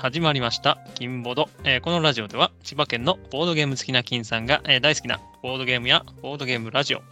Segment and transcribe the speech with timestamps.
[0.00, 7.02] 始まりました、金ボード、えーこのラジオでは、千葉県のボードゲーム好きな金さんが、えー大好きなボードゲームやボードゲームラジオ、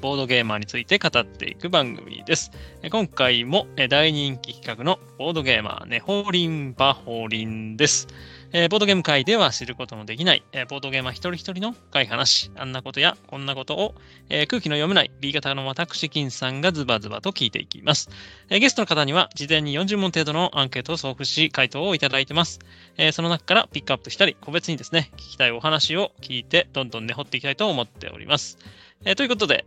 [0.00, 2.50] ボードゲーマーについて語っていく番組です。
[2.80, 8.08] えー今回も、え大人気企画のボードゲーマー、ネホリン・バホリンです。
[8.50, 13.94] えーボードゲーム界では知ることのできない、えーボードゲーマー一人一人の深い話、あんなことやこんなことを、
[14.30, 18.08] えー空気の読めない B 型の私金さんがズバズバと聞いていきます。
[18.48, 22.60] えーゲストの方には事前に40問程度のアンケートを送付し、回答をいただいてます。
[22.96, 28.56] えーその中からピックアップしたり、個別にですね、聞きたいお話を聞いて、どんどん根掘っていきたいと思っております。
[29.04, 29.66] えーということで、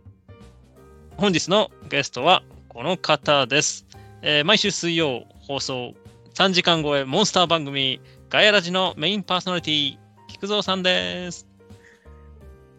[1.18, 3.86] 本日のゲストはこの方です。
[4.22, 5.94] えー毎週水曜放送
[6.34, 8.00] 3時間超えモンスター番組
[8.32, 11.46] ガヤラジのメインパーソナリティ、菊蔵さんです。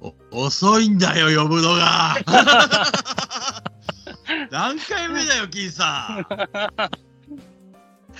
[0.02, 2.16] お遅いんだよ、呼ぶのが。
[4.49, 6.25] 何回目だよ、金さん。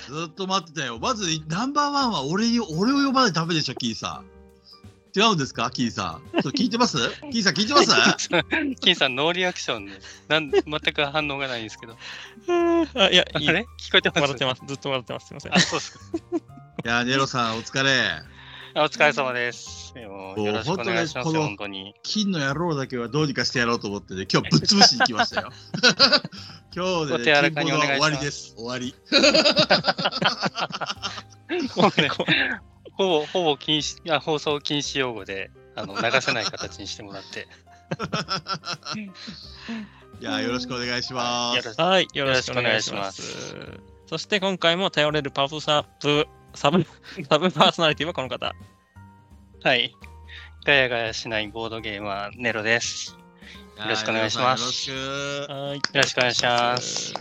[0.06, 1.00] ずっと待ってたよ。
[1.00, 4.26] まず、ナンバーワンは俺に、俺を呼ばないとダメでしょ、金さん。
[5.18, 6.30] 違うんですか、金さん。
[6.34, 6.98] ちょっと聞いてます？
[7.32, 7.90] 金さん、聞いてます？
[8.80, 11.96] 金さん、ノーリアクションで、なん全く反応がないんですけど。
[12.94, 13.66] あいや、いいあれ？
[13.80, 14.20] 聞こえてます？
[14.20, 14.62] 笑ってます。
[14.68, 15.26] ずっと笑ってます。
[15.26, 15.60] すいませんあ、。
[15.60, 16.00] そうですか。
[16.82, 17.90] いや、ネロさん、お疲れ。
[18.74, 19.94] あお疲れ様です。
[19.96, 21.94] もうよろしくお願いしますよ、もう本当に。
[22.02, 25.50] 金の野郎だけはどうにかしてやろうと思ってね、今日ぶっ潰しに来ましたよ。
[26.74, 28.54] 今日で、ね、お手柔らかいしますわりです。
[28.56, 28.94] 終わり。
[31.76, 32.08] もうね、
[32.94, 37.46] ほぼ、ほぼ禁止、あ放送禁止用語で、あの、流せない形にしてもらって。
[40.20, 41.80] いや、よろしくお願いします。
[41.80, 43.80] はい、よろしくお願いします。
[44.06, 46.84] そして今回も頼れるパブサブ、サブ、
[47.28, 48.54] サブパーソナリティはこの方。
[49.62, 49.94] はい。
[50.64, 53.16] ガヤガヤしないボードゲーマー、ネロです。
[53.76, 55.52] よろしくお願いしますよろしく。
[55.52, 55.76] はい。
[55.76, 57.12] よろしくお願いします。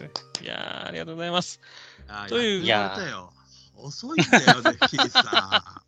[0.41, 1.59] いやー、ありがとうございます。
[2.07, 3.33] あといういや、言われたよ
[3.75, 5.83] 遅いんだよね、キリさん。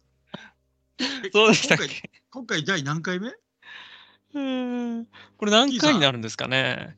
[1.31, 3.27] そうでしたっ今回け今回第何回目？
[3.29, 5.07] うーん
[5.37, 6.97] これ何回になるんですかね？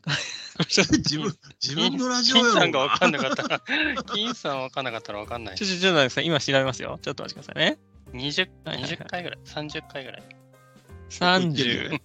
[0.68, 3.60] 自分、 自分のラジオ金さんが分かんなかったら、
[4.06, 5.68] 金さん分かんなかったら分かんないちょ、。
[5.68, 6.26] ちょ、ちょっと待ってください。
[6.26, 7.00] 今調べますよ。
[7.02, 7.78] ちょっと待ってくださいね。
[8.14, 10.24] 20, はいはいはい20回ぐらい、30回ぐらい。
[11.10, 12.02] 30、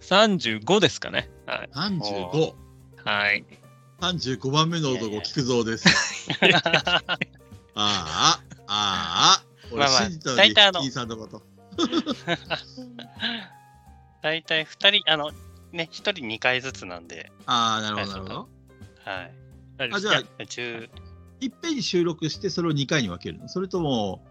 [0.00, 1.30] 35ですかね。
[1.46, 1.70] はい。
[1.72, 2.54] 35。
[3.04, 3.44] はい。
[4.00, 5.88] 35番目の男、菊蔵です。
[7.74, 11.42] ああ、ああ、俺信じたのに、大体あのキーさんのこと。
[14.22, 15.30] 大体2人、あの、
[15.72, 18.48] ね、1人2回ずつなんで、ああ、なるほど、なるほど。
[19.04, 19.34] はい。
[19.92, 20.90] あ、じゃあ、10
[21.40, 23.48] いっぺんに収録して、それを2回に分けるの？
[23.48, 24.24] それとも、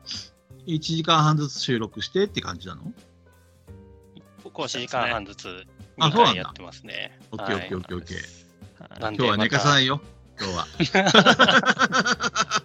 [0.68, 2.94] 1時間半ずつ収録してって感じなの？
[4.44, 5.66] 僕は1時間半ずつ2
[6.00, 7.20] あそうなんだ回やってますね。
[7.32, 8.20] オッケーオッケーはいオッケーオッケー。
[9.00, 10.02] 今日は寝かさないよ。
[10.40, 10.68] 今日は。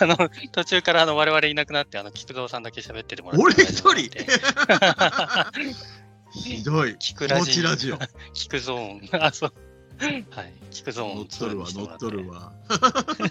[0.00, 0.16] あの
[0.52, 4.10] 途中からあの我々いなくなって、あの菊蔵さんだけ喋っててもらって俺一人？
[6.42, 6.90] ひどい。
[6.96, 7.98] 聞くラジちラジオ。
[8.32, 9.24] 菊ゾーン。
[9.24, 9.52] あ、そう。
[10.30, 10.52] はい。
[10.70, 11.16] 菊ゾーン。
[11.16, 12.38] 乗っとるわ、乗っとるわ。
[12.38, 12.52] わ。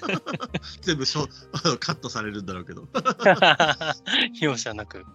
[0.82, 1.28] 全部しょ
[1.64, 2.88] あの カットされるんだろうけど。
[4.40, 5.06] 容赦なく。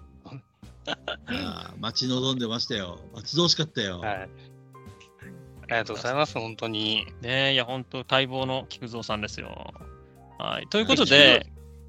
[1.26, 3.00] あー待ち望んでましたよ。
[3.14, 4.00] 待ち遠しかったよ。
[4.00, 4.14] はい。
[4.14, 4.26] あ
[5.66, 7.06] りがとうございます、本当に。
[7.20, 9.72] ねえ、いや、本当待望の菊蔵さんですよ。
[10.38, 10.66] はい。
[10.68, 11.46] ということで、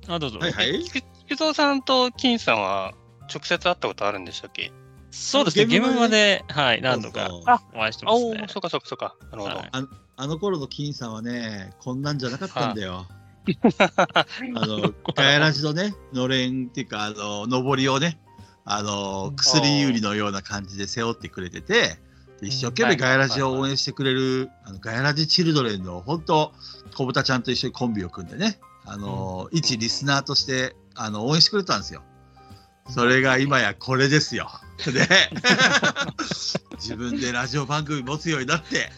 [0.08, 0.40] あ、どうぞ。
[0.40, 0.84] はいはい。
[0.84, 2.94] 菊菊蔵さんと金さんは
[3.34, 4.72] 直接会ったことあるんでしたっけ？
[5.14, 7.30] そうですね、ゲームまで、はい、何度か
[7.74, 8.48] お会いしてますねおお、。
[8.48, 9.16] そうかそうかそうか。
[9.32, 9.56] なるほど。
[9.56, 9.70] はい
[10.16, 13.08] あの頃の金さんはね、こんなんじゃなかったんだよ。
[14.56, 18.20] あの、ガヤラジのね、のれんっていうか、あの、上りをね、
[18.64, 21.98] あの、薬売りのような感じで背負ってくれてて、
[22.40, 26.54] で一生懸命ガヤラジを応援してくれる、あのガヤラジチルドレンの本当、
[26.96, 32.04] 小豚ちゃんと一緒にコンビを組んでね、あの、一リスナーとして、あの、応援してくれたんですよ。
[32.90, 34.50] それが今やこれですよ。
[34.86, 35.08] で、
[36.76, 38.92] 自分でラジオ番組持つようになって、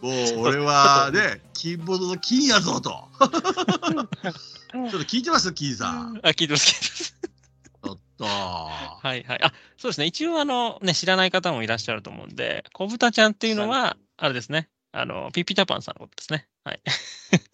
[0.00, 3.08] もう俺はね、金物の金やぞと。
[3.20, 5.52] ちょっと聞いてます？
[5.52, 6.20] 金さん。
[6.22, 7.16] あ、聞いてます、聞いてます。
[7.84, 8.24] ちょっと。
[8.24, 9.42] はいはい。
[9.42, 10.06] あ、そうですね。
[10.06, 14.68] 一応、あの、ね、知らない方もいらっしゃると思うんで、小豚ちゃんっていうのは、あれですね。
[14.92, 16.48] あの、ピピタパンさんのことですね。
[16.64, 16.80] はい。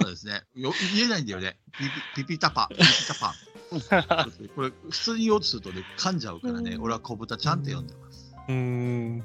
[0.01, 0.43] そうですね。
[0.55, 1.57] よ言えないんだよね。
[1.79, 3.35] ピピピピタパ、ピピタパン。
[4.55, 8.35] これ、普通に言おうとするとね、噛んじゃうからね、俺は小豚ちゃんって呼んでます。
[8.49, 9.25] うーん。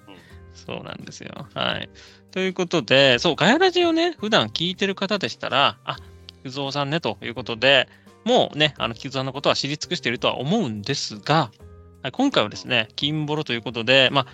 [0.53, 1.47] そうなんですよ。
[1.53, 1.89] はい。
[2.31, 5.97] ということで、そう、ガヤラジをね、普段聞いてる方でしたら、あ、
[6.43, 7.89] 菊蔵さんね、ということで、
[8.23, 11.65] もうね、あの、菊蔵のことは知り尽くしているとは思うんですが、はい
[12.11, 14.27] 今回はですね、金ボロということで、ま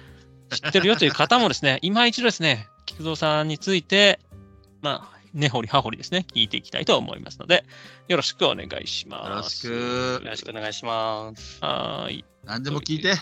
[0.50, 4.20] あ、知ってるよという方もですね、 今一度ですね、菊蔵さんについて、
[4.82, 7.66] まあ、根掘り葉掘りですね、聞いていきたいと思いますので、
[8.08, 9.68] よろしくお願いします。
[9.68, 9.78] よろ
[10.20, 11.58] しくよろしくお願いします。
[11.62, 12.26] はーい。
[12.46, 13.16] 何でも聞いて。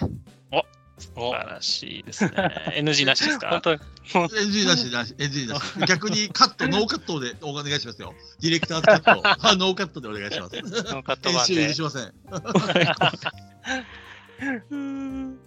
[1.01, 2.31] 素晴らしいですね。
[2.75, 3.51] NG なしですか？
[3.61, 3.79] 本当に
[4.51, 5.61] NG なしなし、NG なし。
[5.87, 8.13] 逆にカット、ノーカットでお願いしますよ。
[8.41, 10.55] ディレクターズカット、 あノーカットでお願いします。
[10.57, 12.01] ノーカット編集版で許しませ
[14.75, 15.39] ん。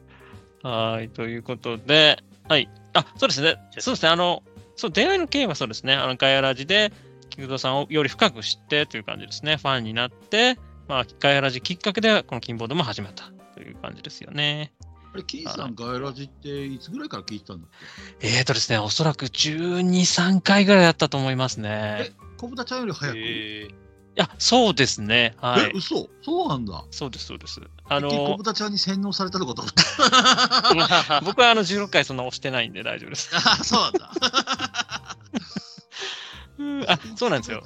[0.62, 2.70] はい、ということで、はい。
[2.94, 3.56] あ、そうですね。
[3.78, 4.08] そうですね。
[4.10, 4.42] あの、
[4.76, 5.94] そう、出会いの経緯はそうですね。
[5.94, 6.92] あの、ガヤラジで、
[7.30, 9.56] 菊蔵さんをより深く知ってという感じですね。
[9.56, 10.58] ファンになって、
[10.88, 14.72] まあ、ガヤラジきっかけで、このキンボードも始まったという感じですよね。
[15.14, 17.70] あれ、キーさん、ガイラジっていつぐらいから聞いてたんだっ
[18.22, 22.06] えーとですね、おそらく12、3回ぐらいだったと思いますね。
[22.06, 23.18] け小豚ちゃんより早く？
[23.18, 23.74] え、えい
[24.14, 25.34] や、そうですね。
[25.38, 25.72] はい。
[25.74, 26.84] 嘘そうなんだ。
[26.90, 27.60] そうです、そうです。
[27.88, 29.82] ああの小の、豚ちゃんに洗脳されたのかと思った。
[31.20, 33.30] ー 僕はあの16回そんな押してないんで大丈夫です。
[33.34, 34.10] あ、そうなんだ。
[36.58, 37.62] うんあ、そうなんですよ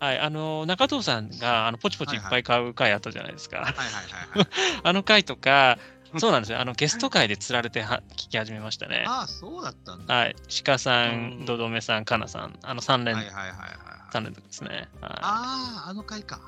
[0.00, 3.58] はい、あの、中藤さんが、あの、ポチポチいっぱい買う回あったじゃないですか。
[3.58, 3.90] はいはいは
[4.34, 4.48] いはい。
[4.84, 5.78] あの回とか、
[6.18, 6.60] そうなんですよ。
[6.60, 9.04] あの、ゲスト回で釣られては聞き始めましたね。
[9.06, 10.14] ああ、そうだったんだ。
[10.14, 10.36] はい。
[10.64, 13.97] 鹿さうんん、どどめさん、かなさん、あの3連、はいはいはいはい。
[14.12, 14.88] 三連続ですね。
[15.00, 16.40] はああ、あの回か。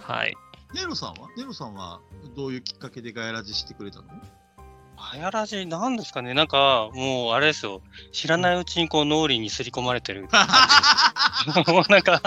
[0.00, 0.02] い。
[0.02, 0.34] はい。
[0.74, 1.28] ネロさんは？
[1.36, 2.00] ネロさんは
[2.34, 4.04] どういうきっかけでガヤラジしてくれたの？
[4.96, 7.82] はやらじ、なんですかね、なんか、もう、あれですよ、
[8.12, 11.60] 知らないうちにこう脳裏に刷り込まれてる感じ。
[11.72, 12.20] もうなんか、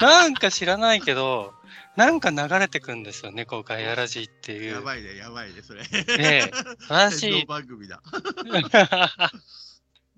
[0.00, 1.52] なんか知らないけど、
[1.94, 4.74] なんか流れてくんですよね、こう、ガヤラジっていう。
[4.74, 5.82] やばいね、やばいね、それ。
[6.18, 6.50] え
[6.88, 7.44] 正し天皇い。
[7.60, 8.00] 番組だ。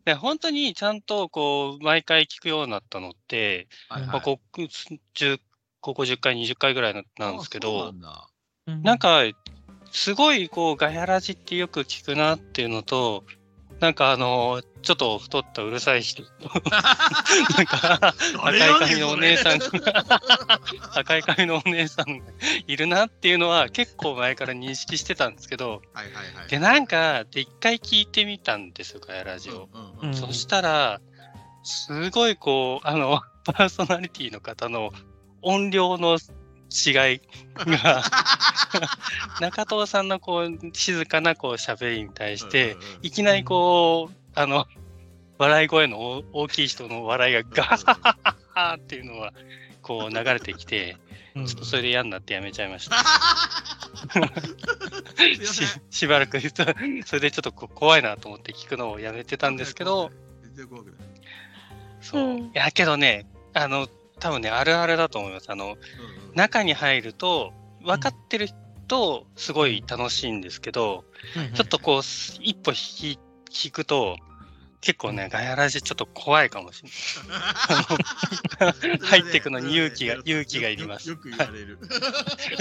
[0.05, 4.11] で本当にちゃんとこう毎回聞くようになったのって、はいはい。
[4.11, 5.41] まあ、ここ10
[5.85, 8.31] ここ10回、20回ぐらいななんですけあそうど、なんだ。
[8.67, 9.23] なん、か、
[9.91, 13.25] すごい、こう、ガヤラジってよく聞くなっていうのと、
[13.81, 16.23] なんかあの、ちょっと太ったうるさい人、
[17.57, 19.67] なんか、赤い髪のお姉さんが、
[20.95, 22.25] 赤い髪のお姉さんが
[22.67, 26.49] いるなっていうのは結構前から認識してたんですけど、はいはいはい。
[26.49, 29.69] で、なんか、で、一回聞いてみたんですよ、ガヤラジを。
[29.73, 31.01] うんうんうんうんそしたら、
[31.63, 34.93] すごいこう、あの、 パーソナリティの方の
[35.43, 36.19] 音量の
[36.71, 37.21] 違い
[37.57, 38.03] が、
[39.41, 44.67] 中藤さんのこう、静かなこう喋りに対して、いきなりこう、あの、
[45.39, 49.33] 笑い声の大大きい人の笑いがガハハハハっていうのは、
[49.83, 50.97] こう流れてきて、
[51.35, 51.47] うん。
[51.47, 52.97] ちょっとそれで嫌になってやめちゃいました。
[55.45, 56.65] ししばらく言うと、
[57.07, 60.11] それでちょっと怖いなと思って聞くのをやめてたんですけど。
[62.01, 62.23] そう。
[62.23, 62.39] うん。
[62.39, 63.89] いや、けどね、あの、
[64.21, 65.51] 多分ね、あるあるだと思います。
[65.51, 65.79] あの、うんうん。
[66.35, 67.53] 中に入ると、
[67.83, 68.49] 分かってる
[68.87, 71.05] 人、すごい楽しいんですけど、
[71.55, 72.77] ちょっとこう、一歩引
[73.17, 73.19] き
[73.65, 74.17] 引くと、
[74.81, 76.95] 結構ね、ガヤラジちょっと怖いかもしれな
[78.95, 78.99] い。
[79.01, 81.79] 入ってくのに勇気が勇気がいりますよく言われる。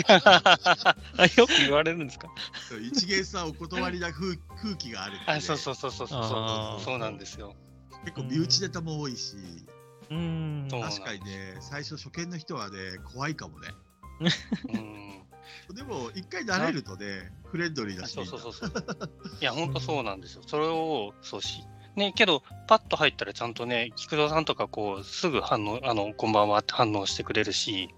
[0.07, 0.95] あ
[1.36, 2.30] よく言われるんですか？
[2.69, 5.19] そう一元さんお断りな空空気がある。
[5.25, 7.56] あ、そうそうそうそうそうそうなんですよ。
[8.06, 9.36] 結構身内ネタも多いし、
[10.10, 10.68] うん。
[10.69, 12.78] そう確かにね、最初初見の人はね、
[13.13, 13.68] 怖いかもね。
[14.69, 15.22] うん。
[15.73, 18.13] でも、一回慣れるとね、フレンドリーだし。
[18.13, 18.71] そうそうそうそう。
[19.41, 20.44] いや、ほんとそうなんですよ。
[20.45, 21.63] それを、そうし、
[21.95, 27.89] ね、けど、パッと入ったらちゃんとね、菊蔵さんとかこう、すぐ反応、あの、こんばんはって反応してくれるし、い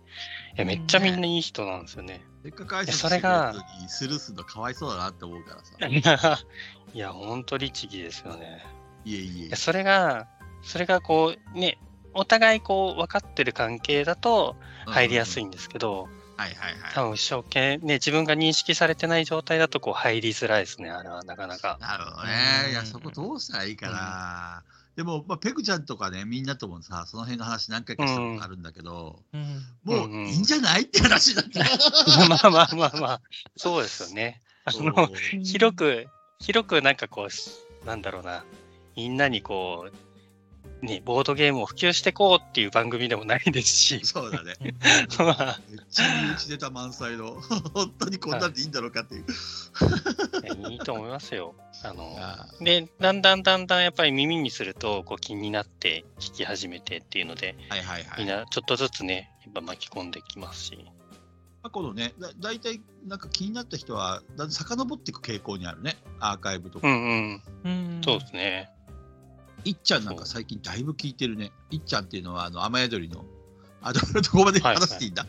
[0.58, 2.26] や、めっちゃみんないい人なんですよね。
[2.44, 6.40] せっかく挨拶してくれそれがたのにスルーするのかわいそうだなって思うからさ。
[6.94, 8.66] いや、ほんと律儀ですよね。
[9.06, 9.56] いえいえ。
[9.56, 10.28] それが、
[10.62, 11.78] それがこう、ね、
[12.14, 14.56] お互いこう、分かってる関係だと
[14.88, 16.94] 入りやすいうんんですけど、はいはいはい。
[16.94, 21.78] 多分一生懸命、ね、自分が認識されてない状態だとこう、入りづらいですね、あれはなかなか。
[21.80, 22.72] なるほどうんね。
[22.72, 24.64] いや、そこどうしたらいいかな。
[24.96, 29.42] でも、まあ、ペグちゃんとかね、みんなともさ、その辺の話何回かしたことあるんだけど、うん
[29.84, 31.60] もううんうんいいんじゃないって話になって。
[32.30, 33.22] まあまあまあまあ、
[33.58, 34.42] そうですよね。
[34.64, 35.10] あの、
[35.44, 36.08] 広く、
[36.40, 38.46] 広くなんかこう、なんだろうな、
[38.96, 39.98] みんなにこう、
[40.82, 44.54] ね、ボードゲームを普及していこうっていう番組でもないですし、そうだね。
[45.18, 47.40] まあ、めっちゃ身内ネタ満載の、
[47.74, 49.26] 本当にこんなんでいいんだろうかっていう。
[50.44, 51.56] いやいいと思いますよ。
[51.84, 58.20] あの、あで、だんだんだんだんやっぱり耳にするとこう気になって聞き始めてっていうので、はいはいはい。
[58.20, 60.86] みんなちょっとずつね、やっぱ巻き込んできますし。
[61.64, 66.88] 過去のね、だ大体なんか気になった人は、だんだん遡っていく傾向にあるね、アーカイブとか。
[66.88, 68.75] うんうん、うんそうですね。
[69.66, 71.52] いっちゃんなんか最近だいぶ聞いてるね。
[71.72, 73.26] いっちゃんっていうのは、あの、雨宿りの、
[73.82, 75.26] あ、どどこまで話していいんだ。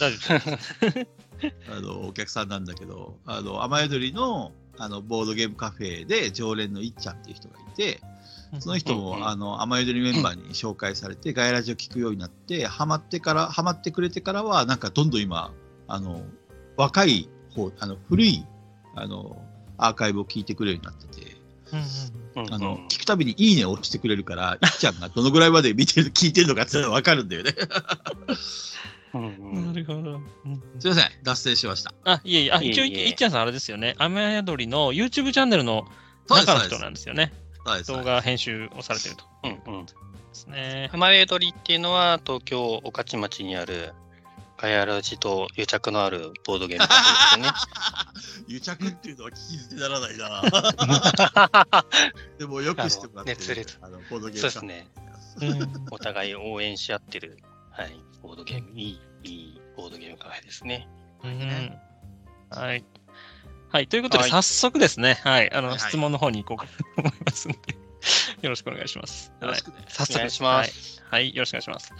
[0.00, 1.08] 大丈夫。
[1.76, 8.00] あの、お客さんなんだけど、あの、雨宿りの、あの、ボードゲームカフェで常連のいっちゃんっていう人がいて、
[8.58, 15.52] その人も、あの、雨宿りメンバーに紹介されて、ガイラジを聞くようになって、ハマってから、ハマってくれてからは、なんかどんどん今、
[15.88, 16.24] あの、
[16.76, 18.46] 若い方、あの、古い、
[18.94, 19.42] あの、
[19.78, 21.31] アーカイブを聞いてくれるようになってて、
[21.72, 27.54] うんあの、聞くたびにいいねを押してくれるから、いっちゃんがどのぐらいまで見てる、聞いてるのかっていうのがわかるんだよね。
[29.14, 30.20] うんうんなるほど。
[30.46, 31.92] うんすいません、脱線しました。
[32.04, 33.94] あ、いえいえ、あ、一応、いっちゃんさんあれですよね。
[33.98, 35.86] 雨宿りの YouTube チャンネルの
[36.28, 37.32] 中の人なんですよね。
[37.86, 39.92] 動画編集をされてるとうんうんで
[40.32, 40.88] すね。
[40.90, 43.92] 浜辺鳥っていうのは東京御徒町にある
[44.62, 46.94] ガヤラジと癒着のあるボードゲームで
[47.32, 47.48] すね。
[48.46, 51.84] 癒着っていうのは聞き捨てならないな。
[52.38, 53.38] でもよくしてもらってる。
[53.38, 54.86] 熱烈あのボードゲームそうですね。
[55.40, 57.38] うんお互い応援し合ってる、
[57.72, 60.88] はい、ボードゲーム、いい、いいボードゲームカフェですね。
[61.24, 61.72] うん
[62.50, 62.84] はい。
[63.70, 63.88] はい。
[63.88, 65.52] ということで、はい早速ですね、はい。
[65.52, 67.74] あの、質問の方に行こうかと思いますので、
[68.42, 69.32] よろしくお願いします。
[69.40, 69.78] よろしくね。
[69.88, 71.22] 早速お願いしますはい。
[71.24, 71.92] はい、よろしくお願いします。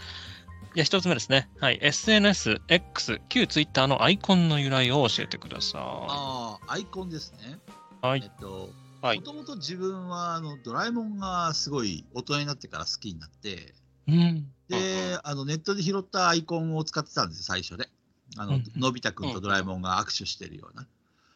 [0.75, 1.49] じゃあ、一つ目ですね。
[1.59, 1.77] はい。
[1.83, 7.59] SNS、X、旧 Twitter のアイコンの由来を教えてくださああ、アイコンですね。
[8.01, 8.05] い。
[8.05, 8.23] はえい。
[8.25, 8.69] っと、
[9.03, 13.75] はいもともと自分はあのドラえもんがすごい大人になってから好きになって、
[14.07, 14.47] うん。
[14.67, 17.89] で、あのネットで拾ったアイコンを使ってたんですよ、最初で。
[18.37, 20.87] あの、うんのび太くんとドラえもんが握手してるような。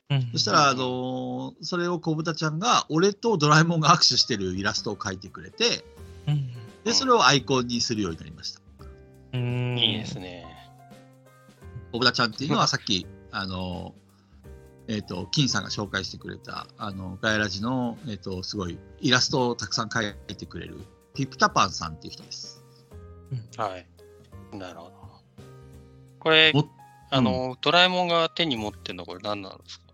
[0.09, 5.85] うんそしたら、あのそれを小豚ちゃんが、俺とドラえもんが握手してるイラストを描いてくれて、
[6.27, 6.49] うん
[6.85, 8.56] で、それをアイコンにするようになりました。
[9.37, 9.77] うん。
[9.77, 10.45] いいですね。
[11.91, 13.93] 小豚ちゃんっていうのはさっき、あの
[14.89, 20.77] えっ、と、金さんが紹介してくれた、あの、ガヤラジの、えっ、と、すごいイラストをたくさん描いてくれる、
[21.13, 22.63] ピプタパンさんっていう人です。
[23.57, 23.85] はい。
[24.55, 24.93] なるほど。
[26.19, 26.69] これも、
[27.11, 29.87] あの、ドラえもんが手に持ってるのこれ何なんですか？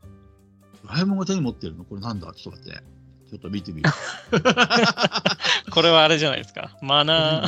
[0.83, 1.85] ドラえもんが手に持ってるの？
[1.85, 2.31] これなんだ？
[2.33, 2.83] ちょっと待って。
[3.31, 3.89] ちょっと見てみよ
[4.31, 4.41] う。
[5.71, 6.77] これはあれじゃないですか。
[6.83, 7.47] マナ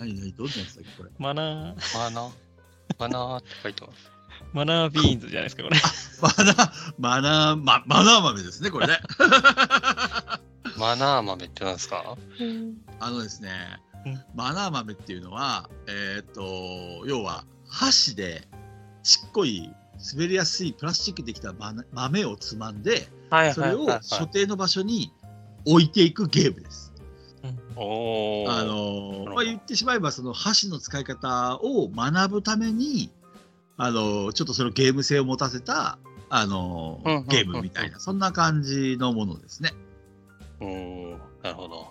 [0.00, 1.10] 何何どんなやつだっけこれ。
[1.18, 2.30] マナー、マナー
[2.98, 4.10] マナーって書いてます。
[4.52, 5.76] マナービーンズじゃないですか、これ。
[6.22, 8.98] マナー、マナー、ま、マナー豆ですね、これね。
[10.78, 12.16] マナー豆って何ですか？
[12.98, 13.50] あのですね
[14.06, 18.48] うん、マナー豆っていうのは、えーっと、要は箸で
[19.02, 19.70] ちっこい
[20.14, 25.12] 滑りやすいプラスチックでできたマナ豆をつまんで、はいそれを所定の場所に
[25.66, 26.89] 置いていくゲームです。
[27.82, 33.10] あのまあ、言ってしまえばその箸の使い方を学ぶために
[33.78, 39.70] あのちょっとそのゲーム性を持たせたあのゲームみたいなそんな感じのものですね。
[40.60, 41.10] うーん、
[41.42, 41.88] なるほど。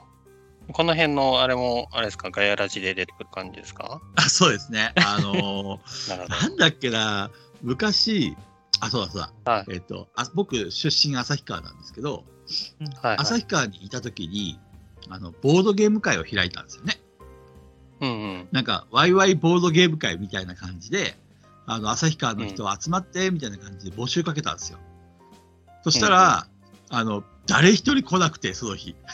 [0.71, 3.99] この辺のあれも、あれですか、ガヤラジで出てくる感じですか？
[4.15, 4.93] あそうですね。
[4.95, 5.79] あの
[6.29, 7.31] なんだっけな？
[7.63, 8.37] 昔
[8.79, 12.23] あそうだそうだ、はいえっとあ僕出身旭川なんですけどど。
[13.01, 13.25] はい、はい。
[13.25, 14.59] 旭川にいた時に
[15.09, 16.99] あのボードゲーム会を開いたんですよね。
[18.01, 18.47] うんうん。
[18.51, 21.17] なんか、ワイワイボードゲーム会みたいな感じで、
[21.65, 24.79] あの、旭川の人集まって、みたいな感じで募集かけたんですよ。
[25.83, 26.47] そしたら、
[26.89, 28.95] あの、誰一人来なくて、その日。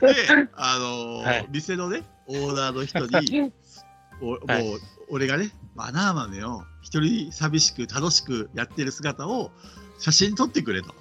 [0.00, 0.14] で、
[0.54, 3.52] あのーはい店のね、オーナーの人に、
[4.20, 4.80] おもう、はい
[5.12, 9.50] 俺がね、バナー豆を一人寂しく楽しくやってる姿を
[9.98, 10.94] 写真撮ってくれと。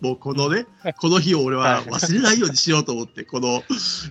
[0.00, 0.66] もうこのね、
[0.98, 3.62] この日を俺は忘れないようにしようと思って、この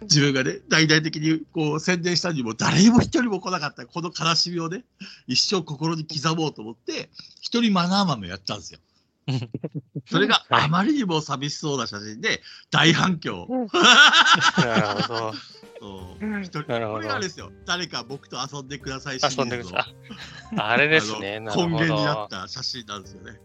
[0.01, 4.83] 自分がね、大々的にこう宣伝したにも誰も一人も来なかった、この悲しみをね、
[5.27, 7.09] 一生心に刻もうと思って、
[7.41, 8.79] 一人マナー豆をやったんですよ。
[10.07, 13.47] それがあまりにも寂しそうな写真で大反響。
[14.57, 15.33] なるほど。
[15.79, 17.51] そう一人これがあれですよ。
[17.65, 20.63] 誰か僕と遊んでくださいシリーズの。
[20.63, 21.39] あれですね。
[21.39, 22.27] 根源になっど。
[22.27, 23.39] た写真なんですよね。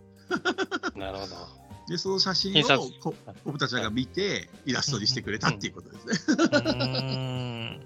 [0.97, 1.60] なるほど。
[1.91, 2.65] で、その写真を
[3.01, 7.81] こ僕たちが見て、イラストにしてくれたっていうことですね。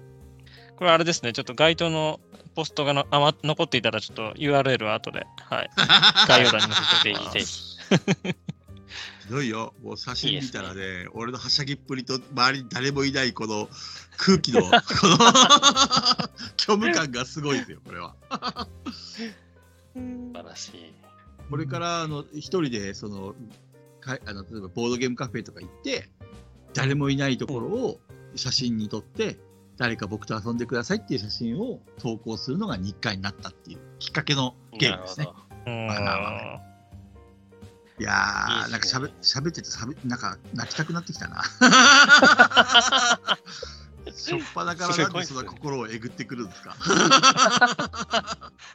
[0.77, 2.19] これあれですね、ちょっと該当の
[2.53, 5.69] ポストがのあま残っていたら、ちょっと URL を後で、はい、
[6.27, 8.35] 概要欄に載せてぜひぜひ。
[9.25, 9.73] ひどいよ。
[9.81, 13.67] もう写真見たらね、俺のはしゃぎっぷりと周りに誰もいないこの
[14.17, 15.17] 空気の、 この
[16.61, 18.15] 虚無感がすごいですよ、これは。
[19.95, 20.93] 素晴らしい。
[21.49, 23.35] これからあの一人でその
[24.05, 26.09] かあの例えばボードゲームカフェとか行って
[26.73, 27.99] 誰もいないところを
[28.35, 29.37] 写真に撮って
[29.77, 35.31] 誰か僕と遊んでくださいっていう写真を投稿するのが日課になったっていうきっかけのゲームですねな。
[35.31, 36.61] るほうーんまあまあま
[37.97, 41.43] いやー、いいなんかしゃべですね喋っててしゃべなんか泣きたくなってきたな。
[44.13, 46.75] しょっぱなからなんでそんな心をえぐってくるんですか？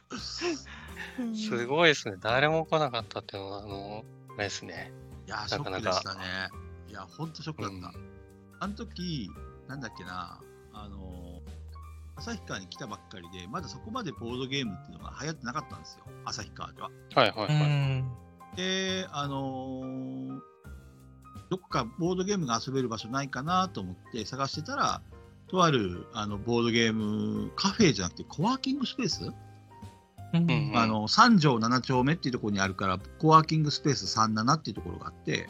[0.09, 0.17] ど
[1.35, 2.15] すごいですね。
[2.19, 4.91] 誰も来なかったっていうのは、あの、あれですね。
[5.27, 6.49] いやー、ショックでしたね。
[6.87, 7.99] いや、ほんとショックだった。
[8.59, 9.29] あの時、
[9.67, 10.39] なんだっけな、
[10.73, 11.41] あの、
[12.17, 16.89] 旭川に来たばっかりで、まだそこまでボードゲームっていうのが流行ってなかったんですよ、旭川では。
[16.89, 18.01] うはいはいはい。
[18.01, 18.11] ん。
[18.55, 20.39] で、あのー
[21.49, 25.01] どっかボードゲームが遊べる場所ないかなと思って探してたら、
[25.49, 29.31] とあるあのボードゲームカフェじゃなくてコワーキングスペース、
[30.33, 30.77] うんうん。
[30.77, 35.49] あの3条7丁目っていうところにあるから、コワーキングスペース37っていうところがあって、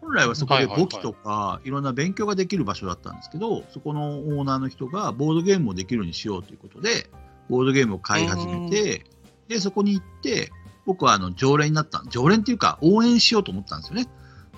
[0.00, 7.10] 本来はそこで簿記とかいろんな勉強ができる場所だったんですけど、そこのオーナーの人がボードゲームもできるようにしようということで、
[7.48, 9.04] ボードゲームを買い始めて、
[9.48, 10.50] で、そこに行って、
[10.86, 14.08] 僕はあの常連になった、常連っていうか応援しようと思ったんですよね。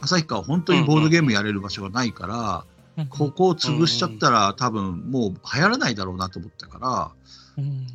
[0.00, 7.41] 旭川は本当にボードゲームやれる場所がないから、ここを潰しちゃったら多分もう流行らないだろうなと思ったから、うん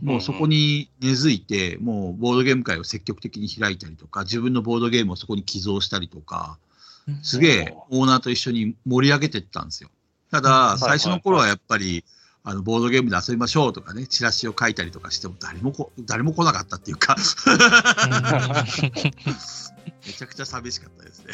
[0.03, 6.57] もうそこに根付いて、もうボードゲーム会を積極的に開いたりとか、自分のボードゲームをそこに寄贈したりとか、
[7.23, 9.89] すげえオーナーと一緒に盛り上げていったんですよ。
[10.31, 12.03] たうんだ、最初の頃はやっぱり、
[12.43, 17.17] あのボードゲームで遊びましょうとかね、チラシを書いたりとかしても誰もこ誰も来なかったっていうか、
[20.06, 21.34] めちゃくちゃ寂しかったですね。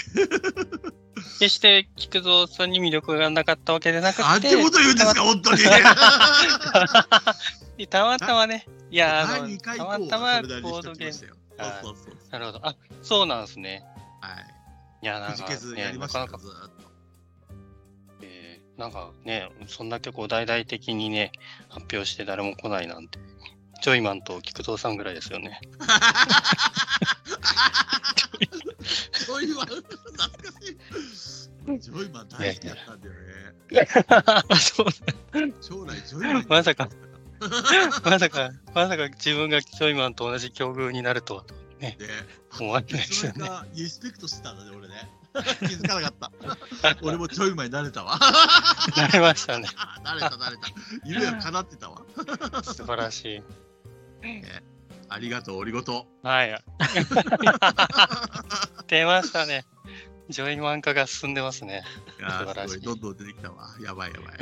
[1.40, 5.62] 決して菊蔵さんに魅力がなかったわけでなくて、あんてこと言うんですか、本当に。
[7.88, 11.38] たまたまね、いや、あ第の、2回以たまたまそれなりにボードゲーム。
[12.30, 12.68] なるほど。
[12.68, 13.84] あ、そうなんですね。
[14.22, 14.46] はい。
[15.04, 15.48] いや、なんか、な
[16.08, 16.40] かなか。
[18.22, 21.32] えーなんかね、そんだけこう大々的にね、
[21.70, 23.20] 発表して誰も来ないなんて、
[23.84, 25.60] ジョイマンと菊蔵さんぐらいですよね。
[29.12, 29.98] そういうわ、懐か
[30.62, 31.80] しい。
[31.82, 33.20] ジョイマン大好きだったんだよね。
[34.50, 34.88] あそう
[35.62, 36.88] 将来ジョイマンにまさか
[38.06, 41.44] まさか、まさか自分がジョイマンと同じ境遇になるとは、
[41.82, 41.98] ね。
[42.58, 43.46] 思わないですよね。
[43.46, 45.10] かリスペクトしてたんだね、俺ね。
[45.60, 46.32] 気づかなかっ
[46.82, 46.98] た。
[47.04, 48.18] 俺もジョイマンになれたわ。
[48.96, 49.68] なれましたね。
[50.06, 50.70] なれた、なれた。
[51.04, 52.02] 夢が叶ってたわ。
[52.64, 53.44] 素晴らしい。
[55.10, 56.08] ありがとう、おりごと。
[56.24, 56.52] はい。
[58.88, 59.66] 出ましたね。
[60.30, 61.84] ジョイマン化が進んでますね。
[62.20, 63.68] いや素晴らしいーすごい、どんどん出てきたわ。
[63.82, 64.34] やばいやばい。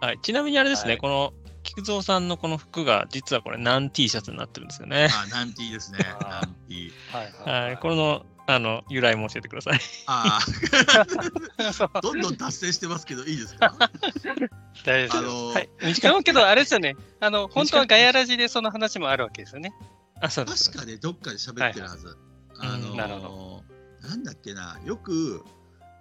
[0.00, 1.32] はい、ちなみにあれですね、はいこの
[1.66, 5.08] 菊蔵さんのこの服が実はこれナン T シャツになってるんですよね。
[5.10, 5.98] あ、ナンティーですね。
[6.20, 7.44] ナンティー。
[7.44, 9.80] はいはい、これのあの由来も教えてください。
[10.06, 13.74] ああ、 どんどん達成してますけど、いいですか？
[14.84, 15.16] 大丈夫です。
[15.16, 16.96] あのーはい、けど、あれですよね。
[17.20, 19.72] あの、本当はガヤラジでその話もあるわけですよね。
[20.20, 20.70] あ、そうです。
[20.70, 22.06] 確かね、どっかで喋ってるはず。
[22.06, 22.16] はい
[22.58, 23.62] あのなるほ
[24.00, 25.44] なんだっけな、よく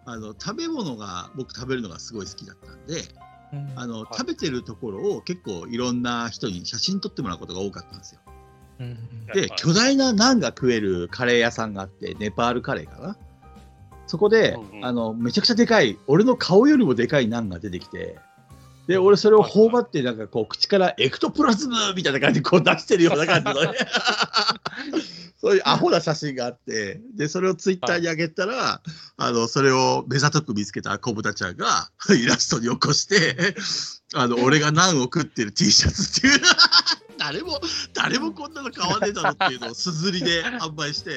[0.05, 3.01] あの食べ物が僕食べるのがすごい好きだったんで、
[3.51, 8.21] うんあの、はい食べてるところを結構いろんな人に写真撮ってもらうことが多かったんですよ。
[8.80, 8.98] うん
[9.34, 13.18] で、巨大なナンが食えるカレー屋さんがあって、ネパールカレーかな。
[14.08, 14.86] そこで、うんうん。
[14.86, 18.18] あの、めちゃくちゃでかい、俺の顔よりもでかいナンが出てきて、
[18.88, 23.78] で、俺それを頬張って、なんかこう、口からエクトプラズムみたいな感じでこう出してるような感じのね。
[25.42, 28.82] そういうアホな写真があって、で、それをツイッターに上げたら、
[29.18, 33.56] あの、それを目ざとく見つけた小豚ちゃんが、 イラストに起こして、
[34.14, 36.42] あの、俺がナンを食ってる T シャツっていう、
[37.17, 37.60] 誰も、
[37.93, 41.12] 誰もこんなの買わねえだろっていうのをすずりで販売して、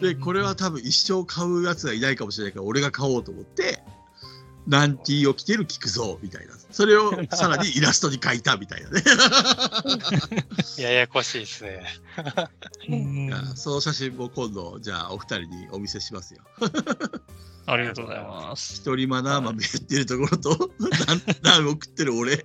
[0.00, 3.82] で、これは多分一生買うやつがいないかもしれないから、俺が買おうと思って、
[4.66, 6.54] ナンティーを着てる菊蔵みたいな。
[6.70, 9.02] それをさらにイラストに描いたみたいなね。
[10.78, 11.84] ややこしいですね。
[13.56, 16.42] その写真も今度、じゃあお二人にお見せしますよ。
[17.66, 18.76] ありがとうございます。
[18.76, 22.44] 一人マナー豆やってるところと、 ナンナンを食ってる俺。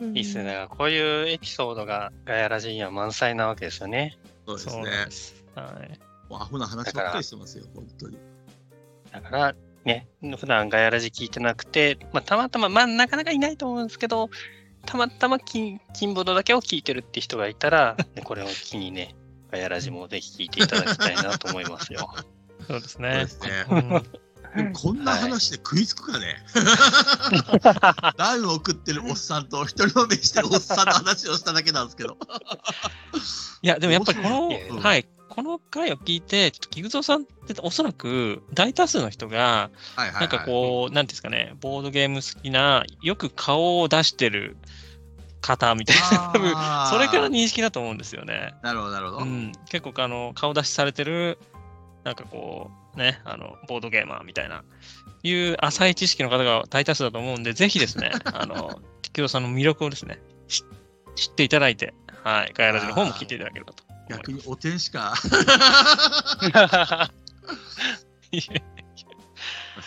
[0.00, 0.44] いいっすね。
[0.44, 4.18] だからこういうエピソードがガヤラジには満載なわけですよね。
[4.46, 5.44] そうですねす。
[5.54, 5.98] はい。
[6.28, 8.18] もうアホな話ばっかりしてますよ、本当に。
[9.12, 9.54] だから、
[9.84, 14.30] ね、普段ガヤラジ聞いてなくて、まあ、たまたま、まあ、なかなかいないと思うんですけど、
[14.84, 19.14] たまたま金金ボードだけを聞いてるって人がいたら、ねこれを機にね、
[19.50, 22.12] ガヤラジもぜひ聞いていただきたいなと思いますよ。
[22.66, 23.64] そうですねそうで。
[23.64, 24.02] すね。
[24.72, 26.36] こんな話で食いつくかね、
[28.18, 32.16] ナンを食ってるおっさんと一人飲みしてるおっさんの話をしただけなんですけど。
[33.62, 40.20] いや、でもやっぱりこの、はい、この回を聞いて、ちょっと菊蔵さんっておそらく大多数の人が、はいはい、はい。
[40.20, 44.56] なんかこう、なんていうんですかね、ボードゲーム好きな、よく顔を出してる
[45.42, 46.50] 方みたいな、多分
[46.90, 48.54] それから認識だと思うんですよね。
[48.62, 49.24] なるほど、なるほど。
[49.24, 51.38] うん、結構あの顔出しされてる、
[52.04, 54.64] なんかこう、ね、あのボードゲーマーみたいな、
[55.22, 60.64] いう浅い知識の方が大多数だと思うんで、ぜひですね、 あの、菊蔵さんの魅力をですね、し
[61.14, 65.14] 知っていただいて、はい、ガヤラジの方も聞いていただければと逆にお天しか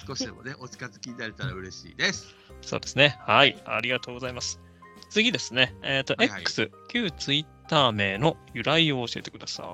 [0.07, 2.35] 少しでもね、お近づきになれたら嬉しいです。
[2.61, 3.17] そうですね。
[3.21, 3.61] はい。
[3.65, 4.59] ありがとうございます。
[5.09, 5.75] 次ですね。
[5.81, 9.67] えっ、と、はいはい X、旧ツイッター名の由来を教えてください。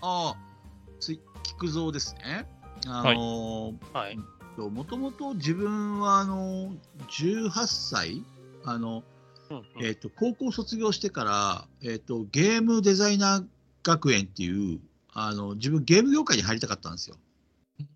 [0.00, 0.36] ああ、
[1.42, 2.46] 菊蔵ですね。
[2.86, 4.18] あのはい。
[4.58, 6.72] ーもともと自分はあの
[7.08, 8.22] 18歳
[8.64, 9.02] あの、
[9.50, 13.44] うんうんえー、と高校卒業してから、えー、とゲームデザイナー
[13.82, 14.80] 学園っていう
[15.14, 17.16] あの自分ゲーム業界に入りたかったんですよ。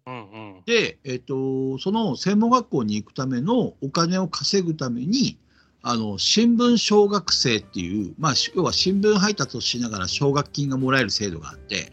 [0.07, 0.19] うんう
[0.61, 0.63] ん。
[0.67, 5.39] で、えっと、その専門学校に行くためのお金を稼ぐために、
[5.83, 11.93] あの新聞小学生っていう、まあ、し要は新聞配達をしながら奨学金がもらえる制度があって、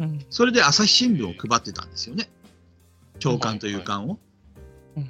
[0.00, 0.26] うん。
[0.30, 2.28] それで朝日新聞を配ってたんですよね。
[3.18, 4.18] 朝刊という刊を。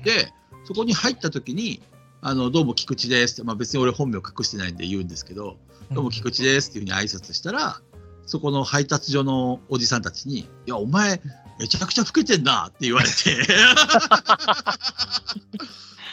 [0.04, 0.32] で、
[0.64, 1.82] そこに入った時に、
[2.22, 5.58] あのどうも菊池ですって、まあ、別に俺本名隠してないんで言うんですけど、
[5.92, 7.80] どうも菊池ですっていうふうに挨拶したら、
[8.26, 11.20] そこの配達所のおじさんたちに、いや、お前、
[11.58, 13.46] めちゃくちゃ老けてんなって言われて。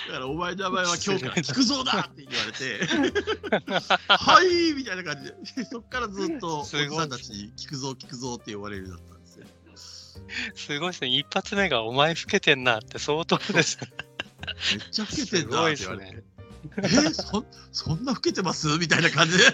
[0.07, 2.85] だから、お前の名前は今日から菊蔵だって言われて、
[4.07, 9.45] はいみたいな感じで、そこからずっとおじさんたちに菊蔵、菊蔵って呼ばれるようになったんですよ。
[10.55, 11.07] すごいですね。
[11.17, 13.91] 一発目がお前老けてんなって相当ですね。
[14.77, 16.15] めっちゃ老けてんなって言われて。
[16.17, 16.23] す
[16.77, 18.67] えそそんな老けてます？
[18.77, 19.43] みたいな感じで。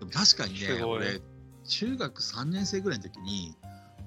[0.00, 1.20] でも確かにね、俺、
[1.66, 3.54] 中学3年生ぐらいの時に、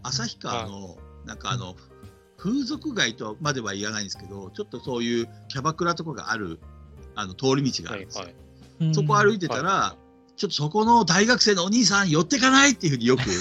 [0.03, 1.75] 旭川の、なんかあの、
[2.37, 6.59] 風俗街とまでは言わないんですけど、ちょっとそういうキャバクラとかがある
[7.15, 8.25] あの通り道があるんですよ。
[8.25, 8.41] はいはい。
[8.81, 9.95] うんそこ歩いてたら、は
[10.35, 13.21] ちょっとそこの大学生のお兄さん寄ってかないっていうふうによく、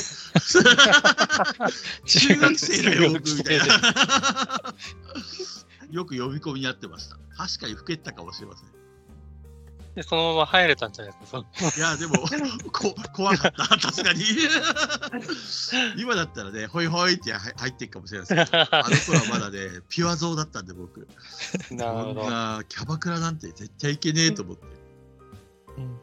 [2.07, 3.65] 中学生だよ、僕みたいな。
[5.91, 7.17] よく呼び込みにやってました。
[7.37, 8.69] 確かに老けてたかもしれません。
[9.95, 11.45] で、そのまま入れたんじゃないですか。
[11.55, 12.15] そいや、でも、
[12.73, 14.25] こ怖かった、さすがに。
[15.97, 21.07] 今だったらね、ホイホイって入入っていくかもしれないですけど、あの頃はまだね、ピュア像だったんで、僕。
[21.71, 22.23] なるほど。
[22.69, 24.65] キャバクラなんて絶対いけねえと思って。
[25.79, 25.99] うん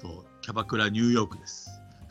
[0.00, 1.68] そうキャバクラニューヨークです。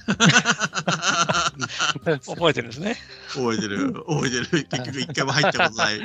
[2.25, 2.97] 覚えてるんですね。
[3.29, 4.45] 覚えてる、覚えてる。
[4.65, 5.99] 結局一回も入ったことない。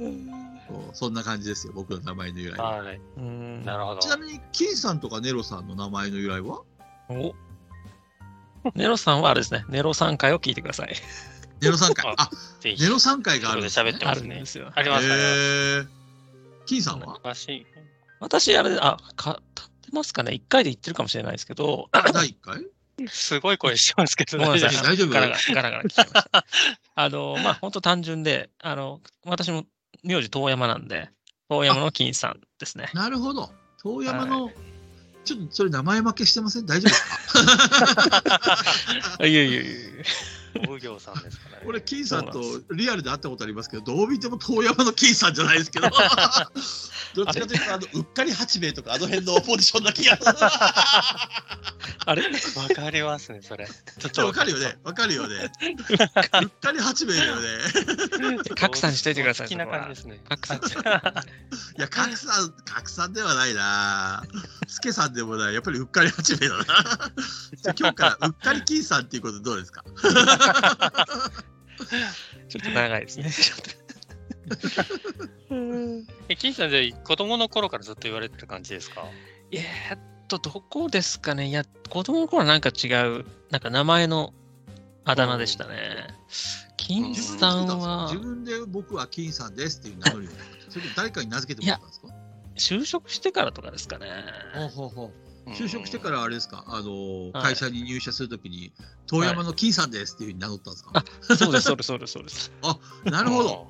[0.70, 2.82] そうそんな感じですよ、僕の名前の由来は。
[2.82, 3.00] はい。
[3.16, 4.08] うんなるほどち。
[4.08, 6.62] なみに、金さんとかネロさんの名前の由来は？
[7.08, 7.34] お
[8.74, 9.64] ネロさんはあれですね。
[9.68, 10.94] ネロ3回を聞いてください。
[11.60, 12.14] ネロ3回。
[12.18, 12.30] あ、
[12.60, 13.90] ぜひネロ3回があるんです、ね。
[13.90, 14.28] 喋ってあますね。
[14.28, 14.70] るんですよ。
[14.74, 15.14] ありますね。
[15.14, 15.88] へー
[16.66, 17.14] 金さんは？
[17.24, 17.66] 昔、
[18.20, 22.66] 私、あれ、あ、か、立ってますかね ?1 回で言ってるかもしれないですけど、第1回？
[23.08, 24.84] すごい声してますけど、ごめんなさい。
[24.84, 25.08] 大丈夫？
[25.08, 26.44] ガラガラ、ガラガラ聞きました。
[26.96, 29.64] あの、まあ、本当単純で、あの、私も
[30.02, 31.10] 名字遠山なんで、
[31.48, 32.90] 遠山の金さんですね。
[32.94, 33.50] なるほど。
[33.82, 34.50] 遠山の、
[35.24, 36.66] ちょっとそれ名前負けしてません？
[36.66, 37.02] 大丈夫です
[39.18, 39.26] か？
[39.26, 39.70] いやいやいや
[40.68, 41.64] 大行さんですからね。
[41.66, 42.42] 俺、金さんと
[42.74, 45.88] リアルで会ったことありますけど、どう見ても遠山の金さんじゃないですけど、
[47.14, 50.32] どっちかというと、あのうっかり八兵衛とか、あの辺のポジションな気がする。
[52.06, 52.22] あれ？
[52.22, 52.28] わ
[52.74, 53.66] かりますね、それ。
[53.66, 54.76] ちょっわかるよね。
[54.84, 55.50] わかるよね。
[56.42, 57.42] うっかり八兵衛だよね。
[58.56, 60.20] 格差にしといてください好きな感じですね。
[60.28, 60.64] 格差にい
[61.80, 64.22] や、格さん、格さんではないな。
[64.66, 65.54] 助さんでもない。
[65.54, 66.64] やっぱりうっかり八兵衛だな。
[66.64, 69.84] じゃあ今日からうっかり金さんっていうことでどうですか？
[72.48, 73.30] ちょっと長いですね。
[76.28, 79.04] え、金さんで子供の頃からずっと言われてる感じですか？
[79.52, 79.98] えーっ
[80.38, 81.48] と、どこですかね？
[81.48, 84.32] いや、子供の頃はなんか違う、なんか名前の
[85.04, 86.08] あだ名でしたね。
[86.76, 90.30] 金さんは自、分で僕は金さんですっていう名乗りを
[90.70, 92.08] それ誰かに名付けてもらったんですか？
[92.56, 94.06] 就職してからとかですかね。
[94.54, 95.04] ほうほうほ
[95.46, 96.18] う就職してから。
[96.18, 98.72] らあれですか、あのはい会社に入社するときに、
[99.06, 101.04] 遠山の金さんですっていうふうに名乗ったんですか、あ
[101.36, 102.52] そうです、そうです、そうです、そうです。
[103.10, 103.66] なるほど。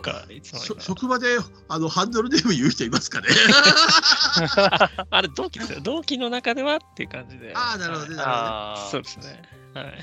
[0.00, 0.24] か、
[0.80, 1.38] 職場で
[1.68, 3.28] あのハンドルネーム言う人いますかね？
[5.10, 5.80] あれ、同期ですよ。
[5.80, 7.52] 同期の中ではっていう感じで。
[7.54, 8.16] ああ、なるほどね。
[8.16, 9.42] なるああそうで、すね。
[9.74, 9.98] はい。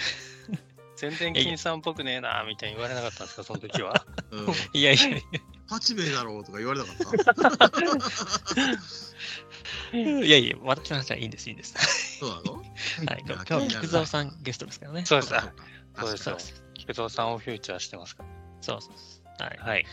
[0.95, 4.05] 全然金さんっぽくねえな、みたいに言われなかったんですか、その時は？
[4.31, 5.19] うんいやいやいや。
[5.67, 6.95] 八兵衛だろうとか言われなかっ
[9.91, 12.17] た いやいや、私の話はいいんです、いいんです。
[12.19, 12.53] そうなの？
[12.53, 12.61] は
[13.17, 15.05] い、今日は菊蔵さんゲストですからね。
[15.05, 15.53] そうですそうか
[15.95, 16.63] そうです。
[16.75, 18.23] 菊蔵さんをフューチャーしてますか
[18.61, 19.10] そうそうそう。
[19.39, 19.57] はい。
[19.57, 19.63] ら。
[19.65, 19.85] はい。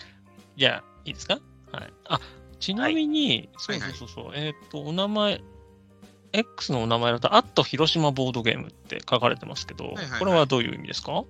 [0.57, 1.39] じゃあ、いいですか？
[1.73, 1.93] はい。
[2.09, 2.21] あ、
[2.61, 5.41] ちなみに、そうはいそうそうそう、えっ、と、お名前、
[6.33, 11.25] X のお名前だと、アット広島ボードゲームって書かれてますけど、これはどういう意味ですか？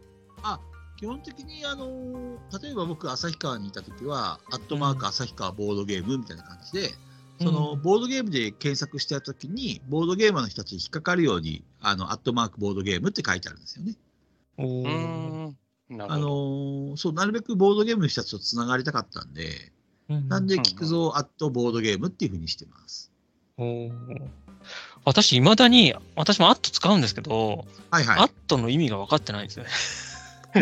[0.96, 6.90] 基本的にあの例えば僕、旭川にいたときは、アットマーク旭川ボードゲームみたいな感じで、
[7.40, 13.94] そのボードゲームで検索したときに、ボードゲーマーの人たちに引っかかるように、あの、アットマークボードゲームって書いてあるんですよね。
[14.56, 15.52] おうー
[15.90, 19.72] あのそう、なるべくボードゲームの人たちとつながりたかったんで、
[20.08, 23.10] なんで、うん聞くぞ、アットボードゲームっていうふうにしてます。
[25.04, 28.30] 私、いまだに、私もアット使うんですけど、はいはいアッ。
[28.48, 29.70] トの意味が分かってないんですよね。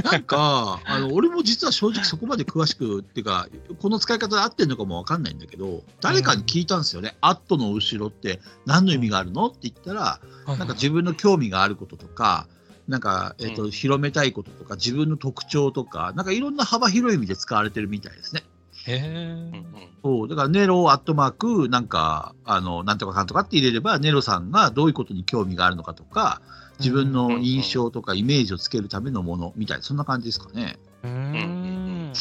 [0.02, 3.48] なんか、あの俺も実は正直そこまで詳しく、っていうか、
[3.80, 7.16] この使い方で合ってるのかもわかんないんだけど、誰かに聞いたんですよね。
[7.20, 9.46] アットの後ろって何の意味があるの？
[9.46, 12.48] って言ったら、なんか自分の興味があることとか、
[12.88, 18.42] なんか、えっ、と、うん広めたいこととか、自分の特徴とか、なんかいろんな幅広い意味で使われてるみたいですね。
[18.86, 19.88] へうんえ。
[20.04, 26.40] そう、だからネロアットマーク、なんか、あの、なんとかかんとかって入れれば、ネロさんがどういうことに興味があるのかとか、
[26.78, 30.78] 自分の印象とかイメージをつけるためのものみたいな、そんな感じですかね。
[31.02, 32.12] うーん。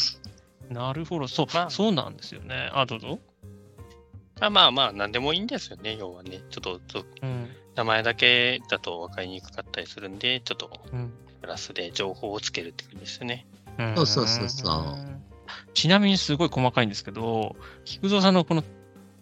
[0.70, 2.72] なるほど、そう、まあそうなんですよね。
[2.74, 3.20] あ、どうぞ。
[4.40, 6.42] あまあまあ、なんでもいいんですよね、要はね。
[6.50, 7.50] ちょっとと、うん。
[7.76, 11.12] 名前だけだと分かりにくかったりするんで、ちょっとうん。
[11.42, 13.46] プラスで情報をつけるって感じですよね。
[13.96, 14.96] そうそうそうそう。
[15.76, 18.64] ちなみにすごい細かいんですけど、菊蔵さんのこの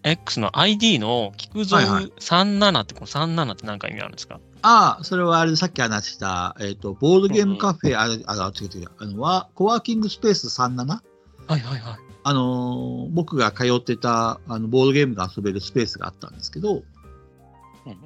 [0.03, 1.85] X の ID の菊蔵はい。
[1.87, 4.39] はい37って、この37って何か意味あるんですか？
[4.61, 10.85] ああ、それはあれ、さっき話した、えっ、と、ボードゲームカフェ、あれ、あ、あ違う違う、あの、は、コワーキングスペース 37?
[10.85, 11.01] はい
[11.47, 11.81] はいはい。
[12.25, 16.83] あのー僕が通ってた、あの、ボードゲームが遊べるスペースがあったんですけど、うん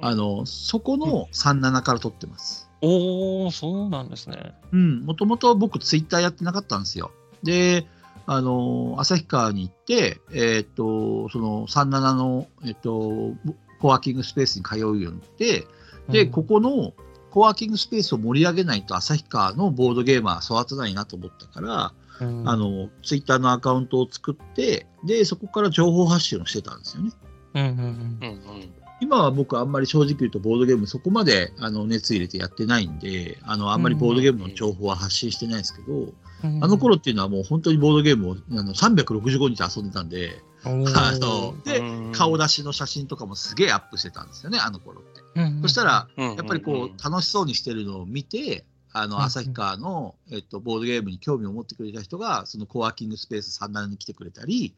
[0.00, 2.70] あの、そこの37から撮ってます。
[2.80, 4.54] おー、そうなんですね。
[4.72, 7.10] うん、もともと僕ツイッターやってなかったんですよ。
[7.42, 7.86] で、
[8.26, 13.32] あの、旭川に行って、えっ、と、その37の、えっ、と、
[13.80, 15.66] コワーキングスペースに通うようになって、
[16.08, 16.92] で、うんここの
[17.30, 27.12] コワーキングスペースを盛り上げないと旭川のボードゲーマーは育たないなと思ったから、うんあの、ツイッターのアカウントを作って、で、そこから情報発信をしてたんですよね。
[27.54, 28.72] うんうんうんうんうん。
[29.00, 36.12] 今は僕あんまり正直言うとボードゲームそこまであの熱入れてやってないんで、あの、あんまりボードゲームの情報は発信してないですけど、
[36.44, 36.64] うん。
[36.64, 42.12] あの頃っていうのはもう本当にボードゲームをあの365日遊んでたんで、 あの、で、うん。
[42.12, 45.62] 顔出しの写真とかもすげえアップしてたんですよね、あの頃って。
[45.62, 54.74] そしたら、ややっぱりこう、楽しそうにしてるのを見て、あの、うん旭川の、えっと、ボードゲームに興味を持ってくれた人が、そのコワーキングスペース37に来てくれたり、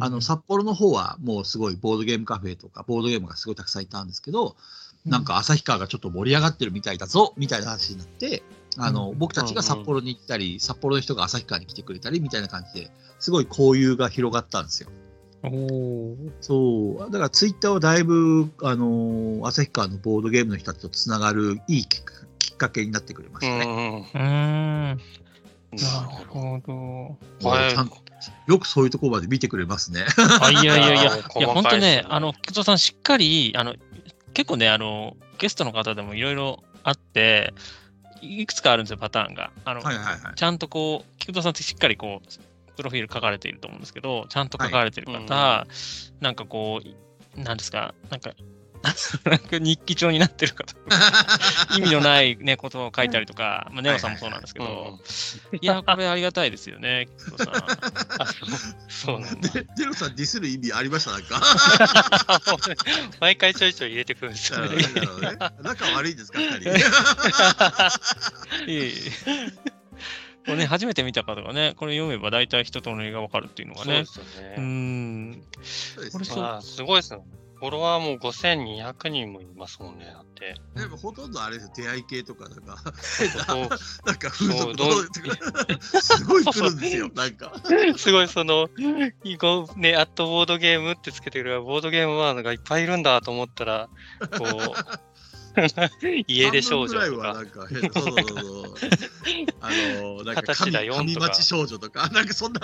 [0.00, 4.56] あの、札幌の方はもうすごいボードゲームカフェとか、ボードゲームがすごいたくさんいたんですけど、
[5.06, 8.42] なんか旭川がちょっと盛り上がってるみたいだぞ、みたいな話になって、
[8.76, 14.90] あの、うん僕たちが札幌に行ったり、札幌の人が旭川に来てくれたり、みたいな感じで、すごい交流が広がったんですよ。
[15.44, 24.08] おーそう、だからツイッターはだいぶ、あの、旭川のボードゲームの人たちとつながるいいきっかきっかけになってくれましたね。
[24.14, 24.20] うん。
[24.20, 24.96] うーん。
[24.96, 25.02] なる
[25.72, 26.40] なるほど。
[26.40, 26.74] ほど。
[26.74, 27.88] もうはいちゃん
[28.46, 30.04] よくそういうところまで見てくれますね。
[30.40, 33.74] あ、いやいやいや、い いや本当ねね、あの、菊蔵さん、しっかり、あの、
[34.34, 37.54] 結構ね、あの、ゲストの方でもいろいろあって、
[38.20, 39.50] いくつかあるんですよ、パターンが。
[39.64, 40.34] あの、はいはいはい。
[40.34, 45.66] ちゃんとこう、菊蔵さんってしっかりこう、プロフィール書かれていると思うんですけど、ちゃんと書かれている方、は
[46.20, 46.80] なんかこ
[47.36, 48.32] う、なんですか、なんか、
[49.24, 50.74] なんか日記帳になってる方、
[51.76, 54.98] 意味のないね、言葉を書いたりとか、まあ、ネロさんもそうなんですけうんど、
[55.60, 57.54] いや、これありがたいですよね、菊蔵さん。
[58.22, 58.48] あそう
[58.88, 59.48] そうなんだ。
[59.50, 61.12] で、デロさんディスる意味ありました？
[61.12, 61.40] なんか。
[63.20, 64.84] 毎回ちょいちょい入れてくるんですよね。
[65.62, 66.70] 仲悪いんですか、二人。
[68.70, 69.78] いえいえ。
[70.46, 74.06] これね、初めて見た方がね、これ読めば大体人とのりがわかるっていうのがね。
[74.06, 74.54] そうですよね。
[74.56, 77.24] うですねこれそうまあ、すごいですよ。
[77.60, 80.54] フォロワーも5200人もいますもんね、だって。
[80.76, 83.68] でもほとんどあれですよ、出会い系とか、なんか、そう。
[84.06, 87.52] なんか風俗そうどうとか、すごい来るんですよ、なんか。
[87.96, 88.68] すごいその、
[89.76, 93.88] ね、アットボードゲームってつけてるボードゲームワードがいっぱいいるんだと思ったら、
[94.38, 94.98] こう、
[96.28, 97.00] 家出少女とか。
[97.00, 98.74] 半分ぐらいはな、んか変な、そうそうそうそう。
[99.60, 102.60] あの、なんか神神町少女とか、なんかそんな。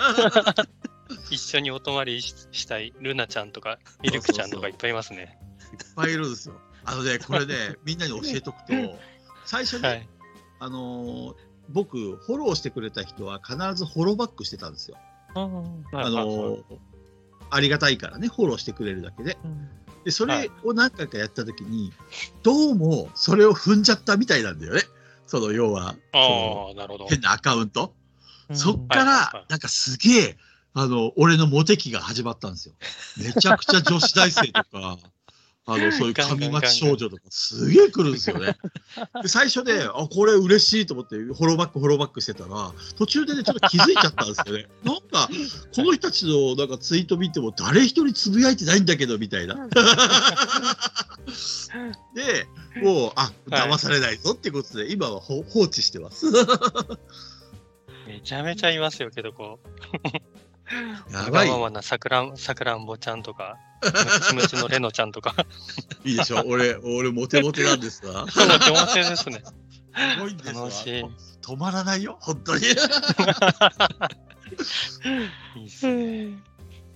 [1.29, 5.37] 一緒にお泊まりししたいルナちゃんとか、ミルクちゃんとかいっぱいいますね。
[5.73, 6.55] いっぱいいるんですよ。
[6.83, 8.73] あのね、これね、 みんなに教えとくと、
[9.45, 10.09] 最初に、はい。
[10.59, 11.35] あのー
[11.69, 14.97] 僕、フォローしてくれた人は必ずフォローバックしてたんですよ。
[15.33, 16.63] あのー
[17.51, 19.37] ありがたいからね、フォローしてくれるだけで。
[20.03, 21.93] で、それを何回かやったときに、
[22.43, 24.81] どうもそれを踏んじゃったみたいなんだよね。
[25.27, 27.07] その、要は、そのああ、なるほど。
[27.07, 27.93] 変なアカウント。
[28.53, 30.37] そっからなんかすげえ、
[30.77, 32.75] あの、俺のモテ期が始まったんですよ。
[33.17, 34.97] めちゃくちゃ女子大生とか、
[35.67, 38.57] あの、そういう上町少女とかすげえ来るんですよね。
[39.23, 44.67] で、最初で、あ、これ嬉しいと思って、フォローバック、フォローバックしてたら、途中でね、ちょっと気づいちゃったんですよね。
[44.83, 45.29] なんか、
[45.73, 49.55] この人たちのなんかツイート見ても、誰一人つぶやいてないんだけど、みたいな。
[52.13, 52.47] で、
[52.83, 56.25] もう、あ、騙されないぞってことで、今は放置してます。
[58.05, 59.67] めちゃめちゃいますよけど、こう。
[61.11, 63.91] やばいわがままなさくらん、さくらんぼちゃんとか、ム
[64.27, 65.35] チムチのレノちゃんとか。
[66.03, 68.27] いいでしょ俺、俺、モテモテなんですわ。
[68.29, 69.43] すもう上手ですね。
[70.19, 71.05] ごいんですわ楽しい。
[71.41, 72.65] 止まらないよ、本当に。
[75.55, 76.39] いいっすね。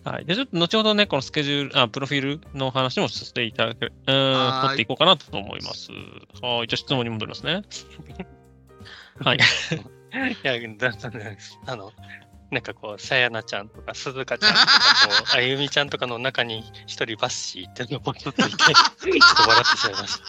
[0.04, 0.26] はい。
[0.26, 5.92] で、ちょっと後ほどね、このスケジュール、あ、プロフィールの話もさせていただけ、うーん、取っていこうかなと思います。
[6.42, 6.68] はい。
[6.68, 7.62] じゃあ質問に戻りますね。
[9.24, 9.38] はい。
[9.38, 9.42] い
[10.44, 11.20] や、だだだ
[11.68, 11.92] あの、
[12.52, 14.72] なんかこう、さやなちゃんとか、すずかちゃんとか、こ
[15.34, 20.26] う、あゆみちゃんとかの中に一人バッシーっていうのがポッいて、ちょっと笑ってしまいました。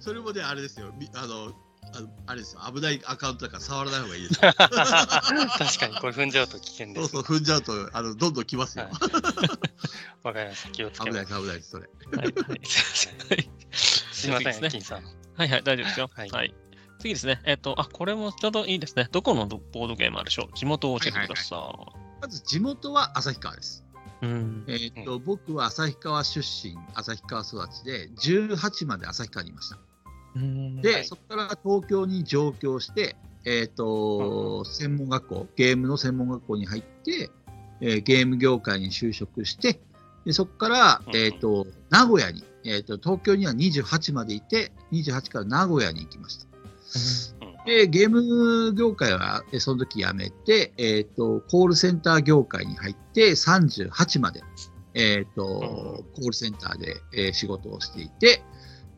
[0.00, 0.94] そそれもね、あれですよ。
[0.98, 1.52] みあの、
[1.96, 2.60] あのあれですよ。
[2.74, 4.52] 危ないアカウントだから触らない方がいいですよ。
[4.56, 7.00] 確かに、これ踏んじゃうと危険です。
[7.08, 8.88] そうそう、踏んじゃうと、あの、どんどん来ますよ。
[10.24, 10.70] わかりました。
[10.70, 11.26] 気をつけ危ない。
[11.26, 11.88] 危ないです、それ。
[12.16, 12.32] はい。
[12.32, 12.64] はい。
[13.76, 15.04] すいません、ね金さん。
[15.36, 16.10] はいはい、大丈夫ですよ。
[16.14, 16.22] は。
[16.22, 16.54] はいい
[17.04, 17.40] 次ですね。
[17.44, 19.08] えっ、と、あ、これもちょうどいいですね。
[19.12, 20.56] どこのボードゲームあるでしょう？
[20.56, 21.70] 地元を教えてくださ
[22.22, 23.84] まず、地元は旭川です。
[24.22, 24.26] い。
[24.26, 24.64] うん。
[24.66, 29.78] えーっと、僕は旭川出身、旭川育ちで、18まで旭川にいました。
[30.36, 37.30] うんで、はいそこから東京に上京して、えーっと、専門学校、ゲームの専門学校に入って、
[37.82, 39.80] えーゲーム業界に就職して、
[40.24, 46.53] でそこから、うんえーっと、名古屋に、えーっと、東京には28までいて、28から名古屋に行きました。
[47.40, 54.42] うんで、ゲーム業界はえその時辞めて、えっ、と、コールセンター業界に入って38まで、
[54.92, 58.42] えっ、と、コールセンターで、えー仕事をしていて、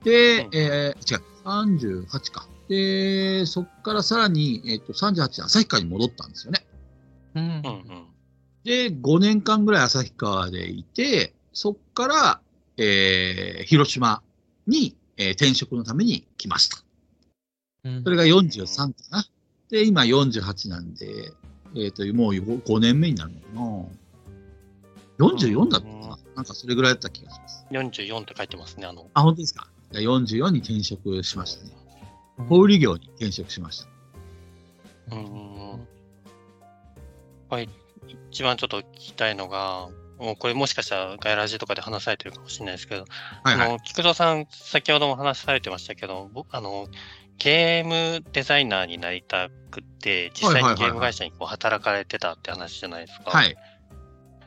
[0.03, 2.49] で、うんえー違う、38か。
[2.69, 6.67] で、そこからさらに、えっ、と、38で旭川に戻ったんですよね。
[7.37, 7.63] うん。
[8.65, 12.41] で、5年間ぐらい旭川でいて、そこから、
[12.79, 14.23] えー広島
[14.67, 16.86] に、えー転職のために来ました。
[17.87, 19.25] うんそれが43かな。
[19.71, 21.33] で、今48なんで、
[21.77, 23.91] えっ、と、もう5年目になるのか
[25.19, 25.27] な。
[25.29, 26.19] 44だったかうんな。
[26.37, 27.67] なんかそれぐらいだった気がします。
[27.71, 29.09] 44って書いてますね、あの。
[29.15, 29.69] あ、本当ですか。
[29.93, 31.73] じゃあ44に転職しましたね。
[32.49, 33.81] 小売業に転職しまし
[35.09, 35.17] た。
[35.17, 35.87] うん。
[37.49, 37.69] はい。
[38.31, 43.05] 一番ちょっと聞きたいのが、もうこれもしかしたらガイラジとかで話されてるかもしれないですけど、
[43.43, 43.69] はいはい。
[43.69, 46.89] あの、菊蔵さん、先ほども話されてましたけど、僕、あの、
[47.39, 53.31] ゲームデザイナーになりたくて、実際にゲーム会社にこう働かれてたって話じゃないですか。
[53.31, 53.57] はい。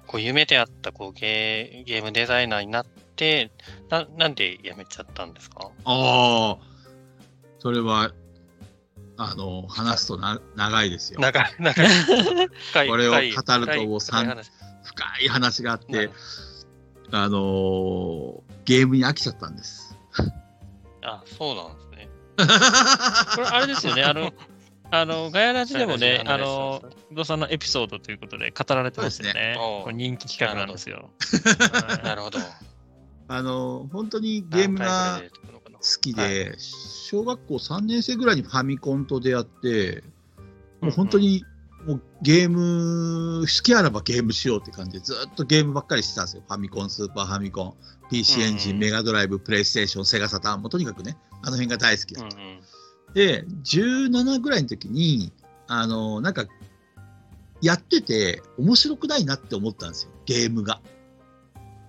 [0.08, 3.52] こう夢であったこうゲーゲームデザイナーになって、
[3.90, 5.70] ななんで辞めちゃったんですか？
[5.86, 6.58] ああ、
[7.60, 8.12] それは、
[9.18, 11.20] あの、話すとな長いですよ。
[11.20, 12.88] 長い、長い。
[12.88, 14.52] これを語るともう深い三話
[14.84, 16.10] 深い話があって、
[17.12, 19.98] あのーゲームに飽きちゃったんです。
[21.02, 21.89] あ、そうなんですね。
[23.36, 24.04] これあれですよね。
[24.04, 24.32] あの、
[24.92, 29.56] あの、ガヤラジでもね、あのの、不動産のエピソードということで語られてますよね。
[29.56, 29.58] ね
[29.94, 31.12] 人気企画なんですよ。
[32.04, 32.40] なるほど。
[33.32, 35.22] あのー本当にゲームが
[35.74, 40.04] 好きで、小学校3年生ぐらいにファミコンと出会って、
[40.82, 41.46] もう本当に
[41.86, 46.44] もうゲーム、好きあらばゲームしようって感じで、ずっとゲームばっかりしてたんですよ。
[46.48, 47.74] ファミコン、スーパーファミコン、
[48.10, 52.36] PC エンジン、うんメガドライブ、プレイステーション、セガサターン、もうとにかくね、あの辺が大好きだった。
[52.38, 52.60] うんうん
[53.16, 55.34] で、17ぐらいの時に、
[55.68, 56.46] あの、なんか、
[57.60, 60.80] やってて面白くないなって思ったんですよ、ゲームが。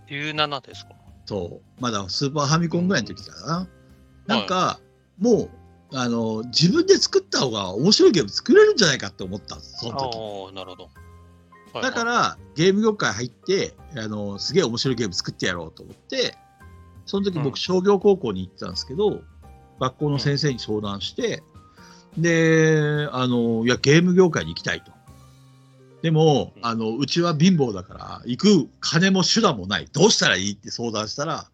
[0.09, 0.93] 17ですか？
[1.27, 1.81] そう。
[1.83, 3.69] まだスーパーファミコンぐらいの時かな。
[4.27, 4.81] なんか、
[5.19, 5.51] も
[5.93, 10.55] う、あの、自分で作った方が面白いゲーム作れるんじゃないかって思ったんです、その時。
[10.55, 10.91] なるほど。
[11.73, 16.35] はいだか、ら、ゲーム業界入って、あの、すげえ面白いゲーム作ってやろうと思って、
[17.07, 17.45] その時うん。
[17.45, 19.23] 僕、商業高校に行ってたんですけど、
[19.79, 21.43] 学校の先生に相談して、
[22.19, 24.93] で、あの、いや、ゲーム業界に行きたいと。
[26.03, 26.67] でも、うん。
[26.67, 29.87] あの、うちは貧乏だから、行く金も手段もない。
[29.93, 31.51] どうしたらいいって相談したら、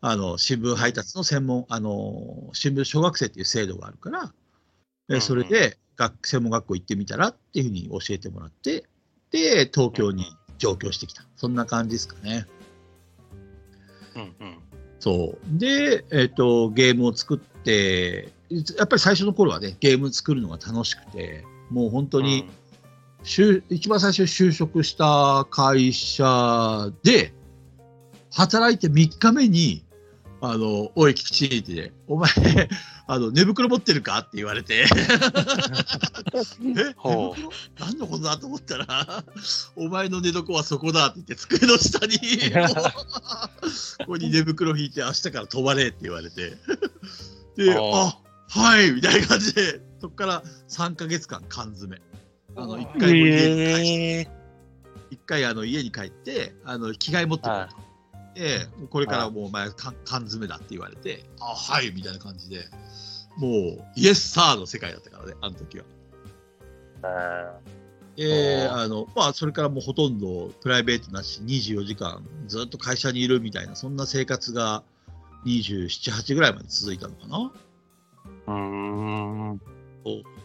[0.00, 4.32] あの、新聞配達の専門、あの、新聞小学生っていう制度があるか
[5.08, 8.84] ら、それで学、専門学校行ってみたらっていうふうに教えてもらって、
[9.30, 10.26] で、東京に
[10.58, 11.24] 上京してきた。
[11.36, 12.46] そんな感じですかね。
[14.16, 14.58] うんうん。
[14.98, 15.58] そう。
[15.58, 22.48] で、えっ、と、ゲームを作って、やっぱり最初の頃はね、ゲーム作るのが楽しくて、もう本当に、
[23.22, 27.32] 就一番最初に就職した会社で、
[28.32, 29.84] 働いて3日目に、
[30.40, 32.28] あの、おい、菊池ってね、お前、
[33.10, 34.86] あの、寝袋持ってるかって言われて、 え、
[36.60, 39.24] 寝ほ袋何のことだと思ったら、
[39.76, 42.18] お前の寝床はそこだって言って、机の下に、
[44.00, 46.58] ここに寝袋引いて、明日から泊まれって言われて、
[47.56, 48.18] で、ああ
[48.50, 51.98] はいみたいな感じで、そこから3ヶ月間缶詰。
[52.56, 54.28] あの、1回も家に帰して、え
[55.10, 57.87] 一回あの家に帰って、あの着替え持ってこい
[58.38, 58.44] と。
[58.44, 62.66] で、これからもうお前缶缶詰だって言われて、あ、はいみたいな感じで、
[63.36, 65.84] もうイエスサーの世界だったからね、あの時は。
[68.20, 74.82] えー、ああの、まあ、それからもうほとんどプライベートなし、24時間ずっと会社にいるみたいな、そんな生活が
[75.46, 77.52] 27、8ぐらいまで続いたのかな。
[78.48, 78.54] うー
[79.54, 79.60] ん。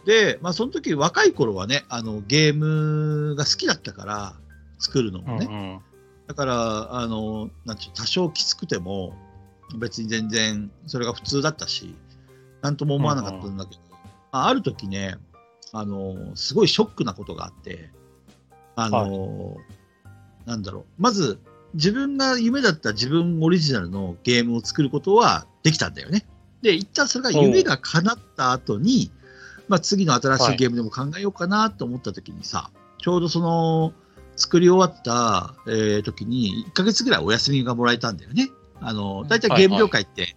[0.04, 4.34] で、まあ、その時若い頃はね、あのゲームが好きだったから、
[4.78, 5.46] 作るのもね。
[5.50, 5.93] うん
[6.26, 9.14] だから、あの、なんちゅう、多少きつくても、
[9.78, 11.94] 別に全然それが普通だったし、
[12.62, 13.80] なんとも思わなかったんだけど、
[14.32, 15.16] まあ、ある時ね、
[15.72, 17.90] あの、すごいショックなことがあって、
[18.76, 19.56] あの、
[20.46, 21.38] なんだろう、まず、
[21.74, 26.24] 自分が夢だった自分オリジナルのゲームを作ることはできたんだよね。
[26.62, 29.10] で、一旦それが夢が叶った後に、
[29.68, 30.56] まあ、次の新しい。
[30.56, 33.92] ゲームでも考えようかなと思った時にさ、ちょうどその、
[34.36, 38.50] 作り終わった、えー時に1ヶ月ぐらいお休みがもらえたんだよね。
[38.80, 40.36] あの、大体ゲーム業界って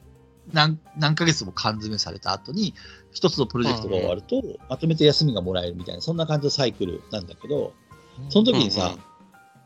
[0.54, 2.74] 何,、何ヶ月も缶詰された後に、
[3.12, 7.74] 一つのプロジェクトが終わると、まとめて休みがもらえるみたいな、そんな感じのサイクルなんだけど、
[8.30, 8.96] その時にさ、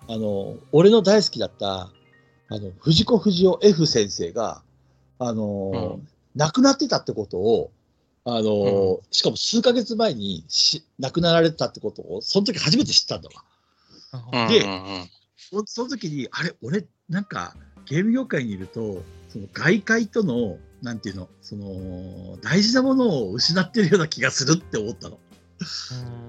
[0.08, 1.92] あの、俺の大好きだった、
[2.50, 4.64] あの、藤子不二雄 F 先生が、
[5.20, 6.08] あの、うん。
[6.36, 7.72] 亡くなってたってことを、
[8.24, 13.44] あの、しかも数ヶ月前にし亡くなられてたってことを、その時初めて知ったんだわ。
[14.50, 15.10] でうんうんうん。
[15.38, 17.56] そその時に、あれ、俺、なんか、
[17.86, 25.20] ゲーム業界にいると、その外界との、なんていうの、その、大事なものを失ってるような気がするって思ったの。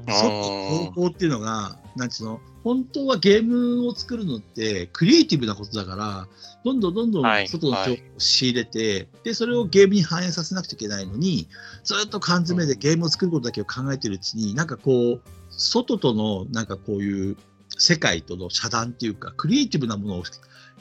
[0.07, 0.15] うん。
[0.15, 0.43] その
[0.91, 6.29] 方法っていうのが、なんちゅうの、本当はゲームを作るのってクリエイティブなことだから、
[6.65, 11.49] どんどんどんどんはい外の情報を仕入れて、で、それをゲームに反映させなくちゃいけないのに、
[11.83, 15.21] ずっと缶詰でゲームを作ることだけを考えてるうちに、なんかこう、
[15.51, 17.37] 外とのなんかこういう
[17.79, 20.25] 世界との遮断っていうか、クリエイティブなものを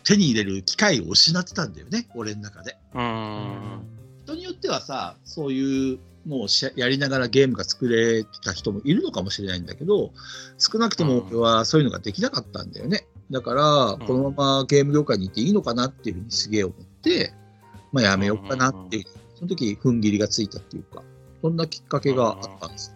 [0.03, 2.77] 手に入れる機会を失ってたんだよね、俺の中で。
[2.93, 3.81] うん
[4.25, 10.11] 人によってはさ、そういうのをしやりながらゲームが作れた人もいるのかもしれないんだけど、
[10.57, 13.07] 少なくとも俺はそういうのができなかったんだよね。
[13.31, 17.33] だから、んこのままゲーム業界にいていいのかなっていうふうにすげえ思って、
[17.91, 21.03] まあやめようかなっていう、その時踏ん切りがついたっていうか、
[21.41, 22.93] そんなきっかけがあったんです。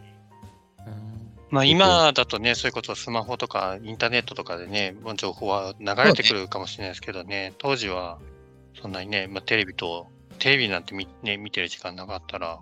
[1.50, 8.20] まあ今だとね、そういうことスマホとかインターネットとかでね、情報は流れてくるかもしれないですけどね、当時は
[8.82, 10.08] そんなにね、まあ、テレビと、
[10.40, 12.60] テレビなんて見,、ね、見てる時間なかったら、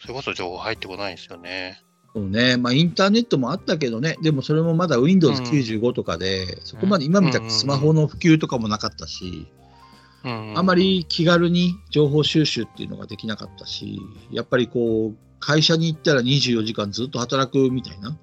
[0.00, 1.82] それこそ情報入ってこないんですよね。
[2.14, 9.48] そうね、まあインターネットもあったけどね、でもそれもまだ Windows95 とかで、そこまで今みたくスマホの普及とかもなかったし、
[10.24, 10.58] うん。
[10.58, 18.16] あまり気軽に情報収集っていうのができなかったし、やっぱりこう、会社に行ったら24時間ずっと働くみたいな、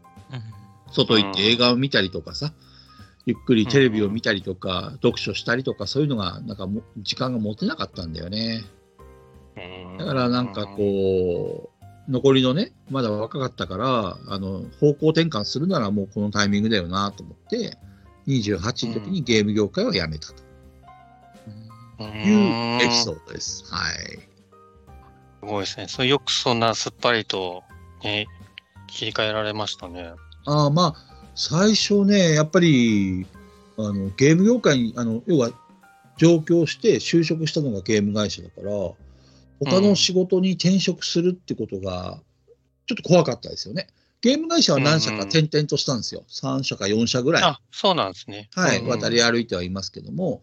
[0.92, 2.54] 外行って映画を見たりとかさ、
[3.26, 8.64] ゆっくりテレビを見たりとか、読書したりとか、そういうのが、なんかも時間が持てなかったんだよね。
[9.98, 17.78] だからなんかこう、残りのね、まだ若かったから、あの、方向転換するならもうこのタイミングだよなと思って、
[18.28, 20.44] 28の時にゲーム業界を辞めたと。
[22.00, 23.64] うん、いうエピソーードです。
[23.72, 24.33] はい。
[25.44, 25.88] すごいですね。
[25.90, 27.64] それよくそんなすっぱりと、
[28.02, 28.28] ね、
[28.88, 30.14] 切り替えられましたね。
[30.46, 30.96] ああまあ
[31.36, 33.26] 最初ねやっぱり
[33.78, 35.52] あのゲーム業界にあの要は
[36.16, 38.72] 上京して就職したのがゲーム会社だから
[39.60, 42.20] 他の仕事に転職するってことが
[42.88, 43.88] ちょっと怖かったですよね。
[44.22, 46.24] ゲーム会社は何社か転々としたんですよ。
[46.30, 47.44] 3社か4社ぐらい。
[47.44, 48.50] あ、そうなんですね。
[48.56, 50.42] はい、うん渡り歩いてはいますけども、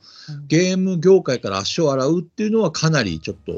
[0.49, 3.53] ゲーム業界から足を洗うっていうのはかなりちょっと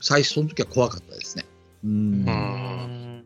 [0.00, 1.44] 最初その時は怖かったですね。
[1.84, 3.24] うんうん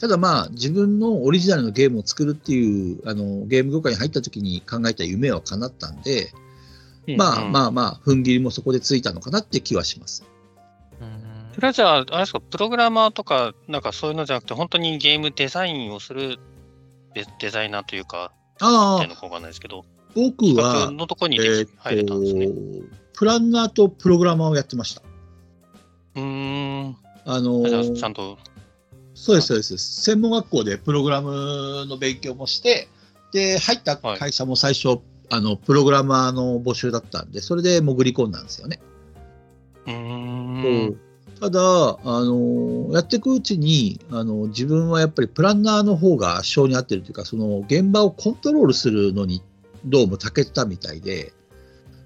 [0.00, 6.32] ただまあ自分のオリジナルのゲームを作るっていうあのゲーム業界に入った時に考えた夢は叶ったんで、
[7.16, 10.24] まあまあまあ踏ん切りもそこでついたのかなって気はします。
[11.54, 16.38] それはじゃあ、あれですか、プログラマーとか、なんかそういうのじゃなくて、本当にゲームデザインをする
[17.14, 19.84] デデザイナーというか、ああっていうのかわかんないですけど、
[20.14, 22.48] 僕企は画、のとこにでえき入れたんですね。
[23.14, 25.02] プランナーとプログラマーをやってました。
[26.16, 26.96] うーん。
[27.24, 28.38] あのーちゃんと、
[29.14, 32.88] そうですそうです専門学校でプログラムの勉強もして
[33.32, 35.00] で入った会社も最初、
[35.30, 38.78] あの、プログラマーの募集だったんで、それで潜り込んだんですよね。
[39.86, 41.00] うーん。
[41.40, 49.42] ただ、あの、やっていくうちに、あの、自分はやっぱりプランナーの方が性に合ってるというか、その現場をコントロールするのに
[49.86, 51.32] どうも長けてたみたいで、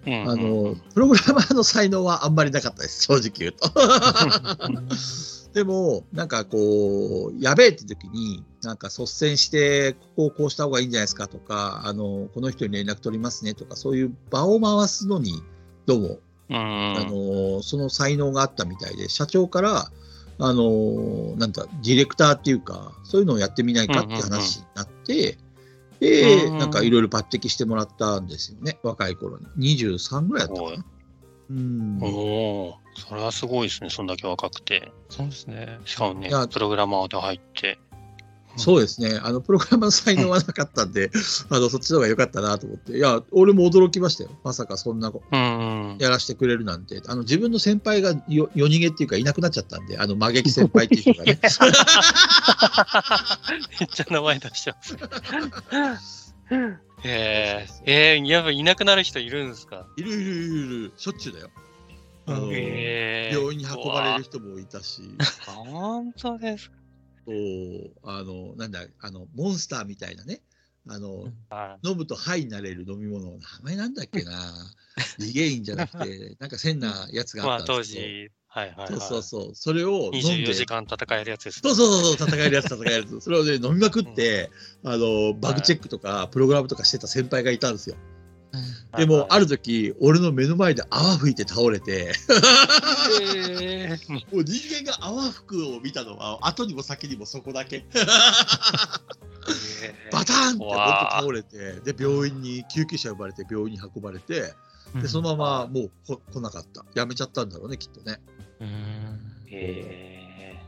[0.06, 3.70] うんあの、プログラマーの才能はあんまりなかったです、正直言うと。
[5.52, 15.42] でも、なんかこう、やべえって時に、なんか率先して、ここをこうした方がいいんじゃないですかとか、あの、この人に連絡取りますねとか、そういう場を回すのに、
[15.86, 16.18] どうも、
[16.50, 19.90] うんあの、その才能があったみたいで、社長から、
[20.38, 25.45] あの、なんだ、ディレクターっていうか、そういうのをやってみないかって話になって、で、うん
[26.00, 29.76] なんかいろいろ抜擢してもらったんですよね、若い頃に。
[29.76, 30.84] 23ぐらいだったかな。
[31.50, 31.98] うん。
[32.02, 34.90] おおーそれはすごいですね、そんだけ若くて。
[35.10, 35.78] そうですね。
[35.84, 37.78] しかもねプログラマーで入って。
[38.56, 39.18] そうですね。
[39.22, 41.10] あの、プログラマーの才能はなかったんで、
[41.50, 42.96] あの、そっちの方が良かったなと思って。
[42.96, 44.30] いや、俺も驚きましたよ。
[44.44, 45.12] まさかそんな。
[45.98, 47.02] やらせてくれるなんて。
[47.06, 51.38] あの、自分の先輩がよ夜逃げっていうかいなくなっちゃったんで、あの、魔撃先輩っていう人がね。
[53.80, 54.96] めっちゃ名前出してます。
[57.04, 59.86] えー、えー、やっぱいなくなる人いるんですか？
[59.96, 60.92] いるいるいるいる。
[60.96, 61.50] しょっちゅうだよ。
[62.26, 65.02] あの、えー、病院に運ばれる人もいたし、
[65.46, 66.70] 本当です
[68.04, 70.42] あの、なんだ、あの、モンスターみたいなね。
[70.88, 74.32] あの、は飲むとハイになれる飲み物、名前なんだっけな。
[75.18, 77.38] リゲインじゃなくて、 なんか変なやつい。
[77.38, 78.06] がまあ当あったんですけど。
[78.06, 78.88] 時、はいはい、はい。
[78.88, 79.54] そうそうそう。
[79.54, 80.50] それを飲んで。
[80.50, 83.20] 24時間戦えるやつです、そうそうそうそう、戦えるやつ、戦えるやつ。
[83.20, 84.50] それをね、飲みまくって、
[84.84, 87.96] あの、バグチェックとか、プログラムとかしてた先輩がいたんですよ。
[88.96, 89.46] でも、ある。
[89.46, 92.12] る時、俺の目の前で泡吹いて倒れて、
[93.22, 97.86] えー、 もう人間が泡吹くを見たのは、後にも先にもそこだけ。
[100.12, 104.52] バターンって本当倒れて、で、病院に、救急車呼ばれて、病院に運ばれて、
[105.00, 106.84] で、そのままもうこ来なかった。
[106.94, 108.20] やめちゃったんだろうね、きっとね。
[108.60, 109.20] うん。
[109.50, 110.62] え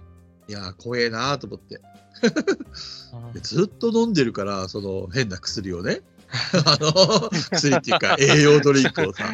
[0.49, 1.81] いやー、怖えなーと思って。
[3.33, 6.03] でずっと飲んでるから、その変な薬をね。
[6.65, 9.25] あの、薬っていうか栄養ドリンクをさ。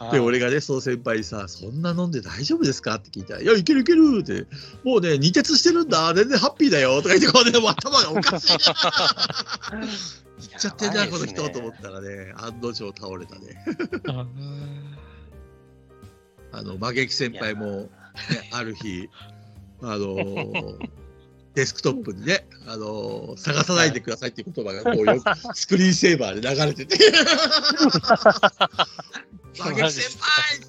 [0.00, 2.96] ー、で、俺がね、その先輩にさ、そんな飲んで大丈夫ですか？
[2.96, 4.46] って聞いたら、いや、いけるいけるって、
[4.84, 8.58] もうね、二徹してるんだ、全然ハッピーだよとか言って、こうね、頭がおかしい。
[8.58, 9.80] な。
[9.80, 13.64] 言っちゃってんな、この人と思ったらね、案の定倒れたね。
[16.52, 17.88] あの、魔撃先輩も、ね、
[18.52, 19.08] ある日、
[19.82, 20.90] あのー
[21.56, 25.22] デスクトップにね、あのー探さないでくださいっていう言葉がこうよく
[25.56, 26.98] スクリーンセーバーで流れてて、
[29.58, 30.66] 魔撃先輩って。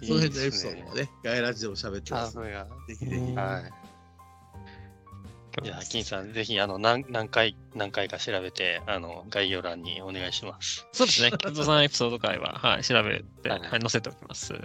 [0.00, 2.36] その辺のエピソードもね、ガイラジでも喋ってます。
[2.36, 2.42] ぜ
[2.96, 3.34] ひぜひ。
[3.34, 3.72] はい。
[5.64, 10.86] いや、金さん、ぜひ、あの、何何回、何回か調べて、あの、概要欄にお願いします。
[10.92, 11.32] そうですね。
[11.32, 14.52] キッズさんエピソード回は、はい、調べて、は、はいい載せておきます。
[14.52, 14.60] は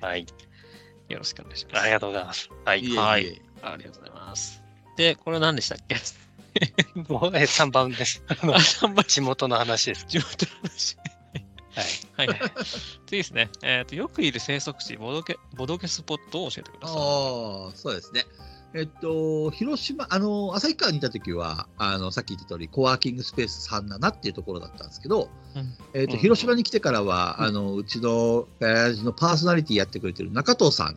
[0.00, 0.26] はい。
[1.08, 1.82] よろしくお願いします。
[1.82, 2.50] ありがとうございます。
[2.64, 2.86] はいい。
[2.86, 4.62] えいえはいありがとうございます。
[4.96, 5.96] で、これ何でしたっけ？
[7.12, 8.22] もう、え、3番です。
[8.28, 10.04] あのあ、3番地元の話です。
[10.06, 10.96] 地元の話。
[12.16, 12.28] はい。
[12.28, 12.40] はい。
[13.06, 13.50] 次ですね。
[13.62, 16.96] えっ、と、よくいる生息地、ボドゲ、ボドゲスポットを教えてください。
[16.96, 17.02] ああ、
[17.74, 18.24] そうですね。
[18.78, 30.96] えっと、広島、あの、旭川にいた時は、あの、さっき言った通り、コワーキングスペース37っていうところだったんですけど、うんえっと、うん広島に来てからは、あの、うちのガヤラジのパーソナリティやってくれてる中藤さんっ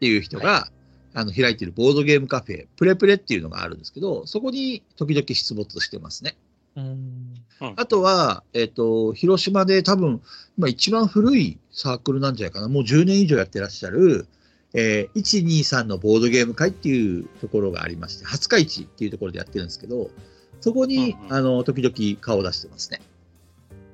[0.00, 0.68] ていう人が、
[1.12, 6.38] あの、開いてるボードゲームカフェ、プレプレっていうのがあるんですけど、そこに時々出没してますね。
[6.76, 7.34] うん。
[7.76, 10.22] あとは、えっ、と、広島で多分、
[10.56, 12.68] まあ一番古いサークルなんじゃないかな。
[12.68, 14.26] もう10年以上やってらっしゃる、
[14.74, 20.10] えー、123のボードゲーム会っていうところがありまして、廿日市っていうところでやってるんですけど、
[20.60, 23.00] そこに、うんうんあの、時々顔を出してますね。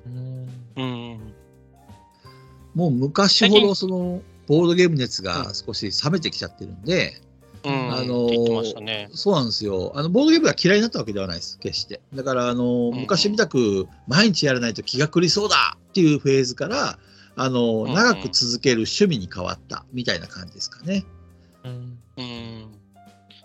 [0.05, 1.33] うんうん。
[2.75, 7.21] もう昔ほどその、ボードゲーム熱が少し冷めてきちゃってるんで、
[7.65, 7.93] うん。
[7.93, 8.29] あの。
[9.13, 9.91] そうなんですよ。
[9.95, 12.01] あの、ボードゲームが嫌いになったわけではないです、決して。
[12.13, 16.99] だから、あの、ん昔みたく毎日やらないと気が狂いそうだっていうフェーズから、
[17.37, 21.05] あの、うん長く続ける趣味に変わったみたいな感じですかね。
[21.63, 21.99] うん。
[22.17, 22.71] うん。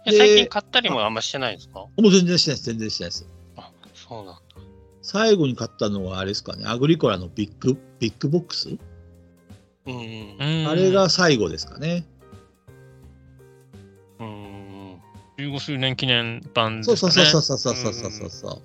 [0.04, 1.80] で最近買ったりもあんましてないですか？
[1.80, 3.26] もう全然してないです、全然してないです。
[3.56, 4.40] あ、そうなんだ。
[5.02, 8.72] 最後に買ったのはあれですかね、アグリコラのビッグ、ビッグボックス、う
[9.92, 10.36] ん。
[10.38, 12.06] うんあれが最後ですかね。
[14.18, 15.00] うん。
[15.38, 17.26] 15周年記念版そうですかね。
[17.26, 18.62] そうそうそうそうそうそうそうそう。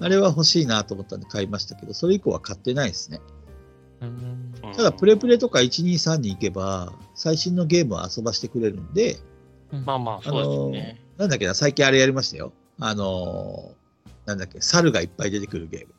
[0.00, 3.20] あれは欲しいなと思ったんで買いましたけど、それ以降は買ってないですね。
[4.00, 9.16] うんただ、プレプレとか123に行けば、最新のゲームを遊ばしてくれるんで、
[9.84, 11.00] まあまあ、そうですよね。
[11.16, 12.52] なんだっけな、最近あれやりましたよ。
[12.78, 13.78] あのー
[14.28, 15.94] なんだっけ、猿がいっぱい出てくるゲーム。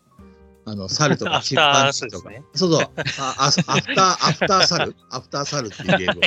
[0.66, 2.30] あの、猿とか チンパンジーとか。
[2.30, 2.43] ね。
[2.54, 2.82] そうそう。
[3.20, 6.24] ああアフター、アフター猿アフター猿っていうゲームを。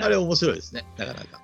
[0.04, 1.40] あれ面白いですね、なかなか。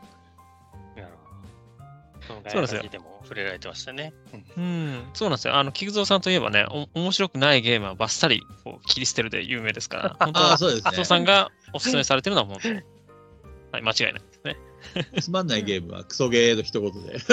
[2.27, 4.13] そそうですよでも触れられてましたね。
[4.57, 5.57] うんうん、そうなんですよ。
[5.57, 11.27] あの、菊蔵さんといえばね、お面白くないゲームはバッサリこう切り捨てるで有名ですから、 本当ああ、は、そうです麻生さんね。
[11.27, 12.69] がおすすめされてるのは本当、
[13.73, 14.57] はい、間違いないですね。
[15.21, 17.19] つまんないゲームはクソゲーの一言で。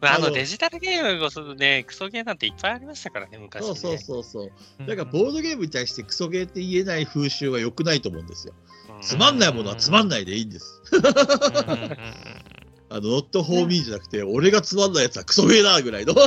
[0.00, 3.66] まあ、あのあのデジタルゲームこそね、クソゲーなんていっぱいありましたからね、昔、ね。
[3.66, 4.52] そうそうそうそう。
[4.80, 8.54] うんだからボードゲームに対してクソゲーって言えない風習は良くないと思うんですよ。
[8.56, 10.80] うんつまんないものはつまんないでいいんです。
[12.98, 16.14] うんうんうんあの、not for me じゃなくて、俺がつまんないやつはクソゲーだぐらいの。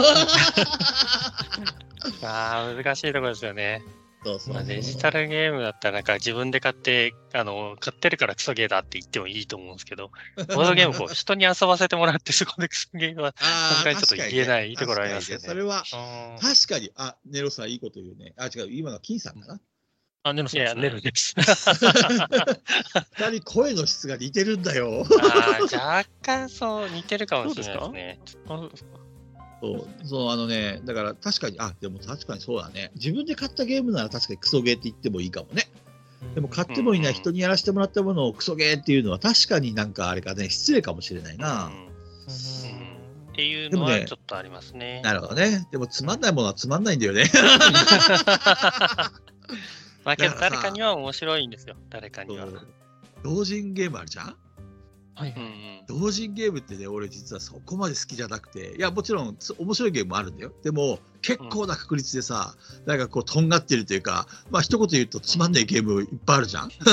[2.24, 3.84] ああ、難しいところですよね。
[4.24, 18.34] そうそうまあ、デジタルゲームだったら、なんか自分で買って、あの、買ってるからクソゲーだって言ってもいいと思うんですけど、 ボードゲームこう、人に遊ばせてもらって、そこでクソゲームは、あ今回ちょっと言えないところありますよねそれは、あ確かに、あ、ネロさんいいこと言うね。
[18.38, 19.62] あ、違う、今のは金さんかな。
[20.28, 21.36] あ、ネロさんいや、ネルです。
[21.38, 25.06] 二人声の質が似てるんだよ。
[25.72, 28.20] 若干そう、似てるかもしれないですね。
[28.48, 28.90] あそうですか？
[30.04, 32.90] そう、あのね、だから確かに、あ、でも確かにそうだね。
[32.96, 35.70] 自分で買ったゲームなら確かにクソゲーって言ってもいいかもね。
[36.34, 41.66] でも買ってもいない人にやらせてもらったものをクソゲーっていうのは確かになんかあれかね、失礼かもしれないな。
[41.66, 41.86] うんうん
[43.34, 45.02] っていうのでもねはちょっとありますね。
[45.04, 45.68] なるほどね。
[45.70, 47.26] でもつまんないものはつまんないんだよね。
[50.06, 52.46] まあけどだからさ誰かには面白いんですよ、誰かには。
[52.46, 52.58] うん
[53.24, 54.36] 同人ゲームあるじゃん？
[55.16, 55.42] はいはい。
[55.42, 60.52] うん同人ゲームってね、俺実はそこまで好きじゃなくて、いや、もちろんつ面白いゲームもあるんだよ。
[60.64, 66.70] でも、結構な確率でさ、なんかこう、とんがってるというか、まあ、一言言うとつまんないゲームいっぱいあるじゃん。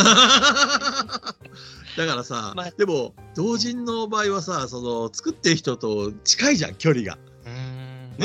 [1.96, 7.18] だからさ、まあでも、同人の場合はさ、その、作ってる人と近いじゃん、距離が。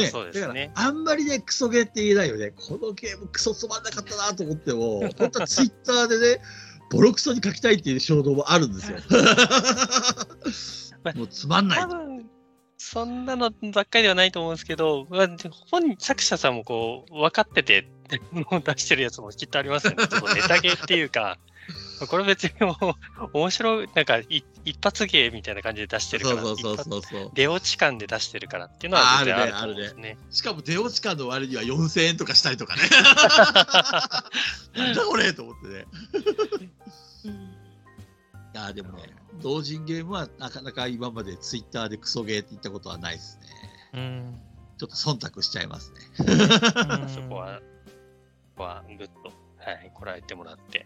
[0.02, 2.52] ね、そうですねだから、あんまりね、クソゲーって言えないよね。
[2.52, 6.42] このゲームクソつまんなかったなと思っても、本当はツイッターでね、
[6.90, 8.98] ボロクソに書きたいっていう衝動もあるんですよ。
[11.16, 11.88] もうつまんない多。
[11.88, 12.30] 分
[12.78, 15.28] そんなのばっかりではないと思うんですけど、まあ
[15.72, 17.88] 本人作者さんもこう分かってて
[18.32, 20.08] もう出してるやつもきっとありますよね。
[20.08, 21.38] ちょっとネタゲーっていうか、
[22.08, 22.78] これ別にも
[23.34, 27.32] う面白い、なんかい一発芸みたいな感じで出してるから、そうそうそう一発そう。
[27.34, 30.18] 出落ち感で出してるからっていうのは絶対あるね。
[30.30, 32.82] しかも出落ち感の割には4000円とかしたりとかね。
[34.76, 35.86] なんだこれと思ってね。
[38.54, 43.48] いやでもね、同人ゲームはなかなか今までツイッターでクソゲーって言ったことはないですね。
[43.94, 44.42] うん
[44.78, 46.00] ちょっと忖度しちゃいますね。
[47.10, 47.64] そこは、こ
[48.58, 50.86] こはぐっと、はい、こらえてもらって。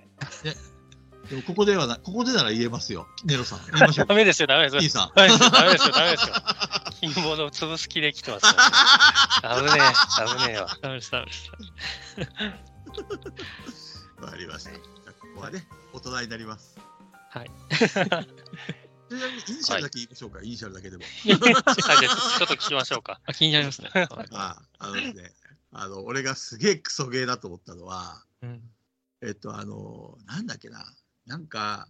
[1.31, 3.07] でもここではな、ここでなら言えますよ。
[3.23, 3.59] ネロさん。
[3.71, 4.15] 言いましょうダ。
[4.15, 4.89] メですよ、ダメですよキー。
[4.89, 5.11] さん。
[5.15, 6.35] ダメですよ、ダメですよ、ダメですよ。
[6.99, 8.57] 金物を潰す気で来てますよ、ね。
[9.69, 10.77] 危ねえ、危ねえわ。
[10.81, 11.51] ダメです、ダメです。
[14.19, 14.71] わかりました。
[14.71, 16.77] じゃあここはね、大人になります。
[17.29, 17.51] はい。
[17.77, 21.03] ちなみにイニシャルだけ言いましょうか、イニシャルだけでも。
[21.03, 21.45] ちょっと
[22.55, 23.21] 聞きましょうか。
[23.25, 23.89] あ気になりますね。
[23.93, 25.33] は いああのね、
[25.71, 28.61] あの、俺がすげえクソゲーだと思ったのは、うん
[29.21, 30.83] えっと、あの、なんだっけな、
[31.27, 31.87] なんか、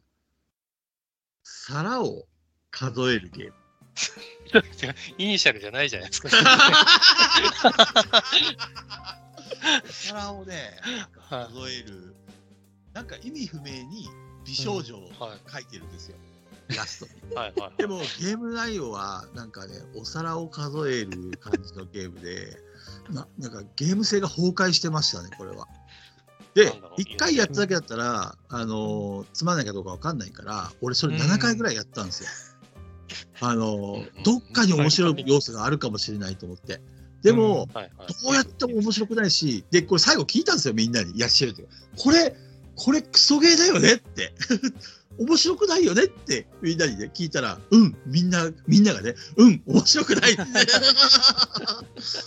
[1.44, 2.28] 皿を
[2.72, 3.54] 数えるゲーム。
[5.18, 6.30] イニシャルじゃないじゃないですか。
[9.90, 10.78] 皿をね、
[11.30, 12.16] 数える、
[12.94, 14.10] なんか意味不明に
[14.46, 16.18] 美少女をはい書いてるんですよ、
[16.70, 17.36] イラストに。
[17.36, 17.78] はいはい。
[17.78, 22.58] でもゲーム内容はなんかねお皿を数える感じのゲームで
[23.10, 25.68] ななんかゲーム性が崩壊してましたねこれは。
[26.54, 32.30] でなんだろう1回やっただけだったら、あのーつまんないかどうかわかんないから俺それ7回ぐらいやったんですよ。
[33.42, 36.82] あのーうんどっかに面白い要素があるかもしれないと思って。
[37.22, 38.24] でも、はいはい。
[38.24, 41.12] どうやっても面白くないし、で、これ最後聞いたんですよ、みんなに。
[41.12, 41.62] いや、知ると。
[41.98, 42.36] これ、
[42.76, 44.34] これクソゲーだよねって。
[45.22, 50.36] 面白くないよねってみんなにね、聞いたら、うん、みんな、みんながね、うん、面白くない。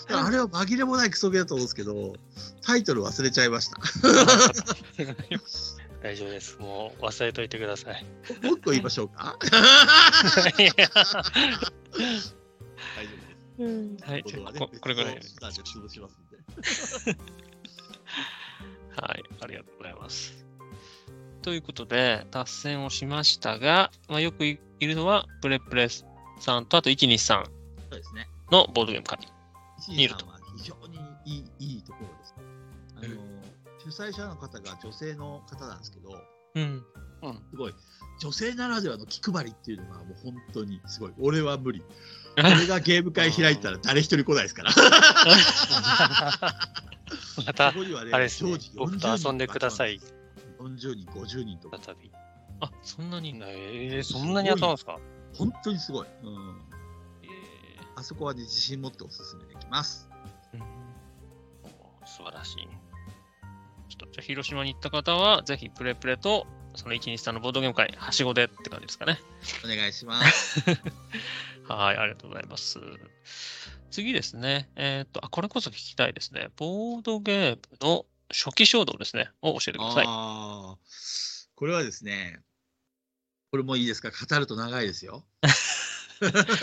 [0.09, 2.15] あれは紛れもないクソゲーだと思うんですけど、
[2.63, 3.79] タイトル忘れちゃいました。
[6.03, 6.57] 大丈夫です。
[6.61, 8.05] もう忘れといてください。
[8.43, 9.37] もう一個言いましょうか？
[9.41, 10.87] 大丈夫で
[12.19, 12.37] す。
[14.05, 15.15] はい、じゃあここれぐらい。
[18.97, 20.44] はい、ありがとうございます。
[21.45, 25.89] ということで、脱線をしましたが、まあ、よくいるのは、プレプレ
[26.41, 27.51] さんと、あと123そ
[27.91, 28.27] うですね。
[28.51, 29.19] のボードゲーム会。
[29.87, 32.35] 一さんは非常にいいいいところです。
[32.97, 33.09] あの
[33.79, 36.17] 主催者の方が女性の方なんですけど、
[36.55, 36.83] うん。
[37.23, 37.75] うんすごい。
[38.21, 41.13] 女性ならではの気配りっていうのがもう本当にすごい。
[41.21, 41.83] 俺は無理。
[42.39, 44.73] 俺がゲーム会開いたら誰一人来ないですから。
[47.47, 47.79] またね
[48.13, 50.01] あれですね僕と遊んでください。
[50.65, 51.79] 40人、50人とか。
[51.83, 52.11] 再び。
[52.61, 53.35] あ、そんなに？
[53.43, 54.99] えー、そんなに遊ぶんですか？
[55.35, 56.07] 本当にすごい。
[56.23, 56.63] うん。
[57.23, 57.27] え
[57.97, 60.09] あそこはね、自信持っておすすめできます。
[60.55, 60.63] ーうん
[62.03, 62.69] お素晴らしい。
[63.89, 69.19] ちょっとじゃあ広島に行った方は、ぜひプレプレと、その1日3のボードゲーム会、はしごでって感じですかね。
[69.65, 70.61] お願いします。
[71.69, 72.79] はい、ありがとうございます。
[73.91, 74.69] 次ですね。
[74.77, 76.51] えっ、と、あ、これこそ聞きたいですね。
[76.57, 79.31] ボードゲームの初期衝動ですね。
[79.43, 80.05] を教えてください。
[80.09, 80.79] ああ、
[81.55, 82.41] これはですね、
[83.51, 84.11] これもいいですか？
[84.11, 85.25] 語ると長いですよ。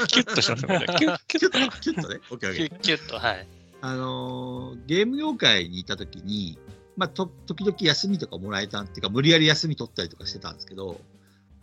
[0.07, 0.85] キュッとしますね。
[0.99, 1.79] キュッキュッと。
[1.79, 2.19] キュッとね。
[2.29, 3.47] オッケーオッケーキュッと、はい。
[3.81, 6.59] あのーゲーム業界にいたときに、
[6.97, 10.99] まあ、と時々休みとかもらえたっていうか、無理やり休み取ったりとかしてたんですけど、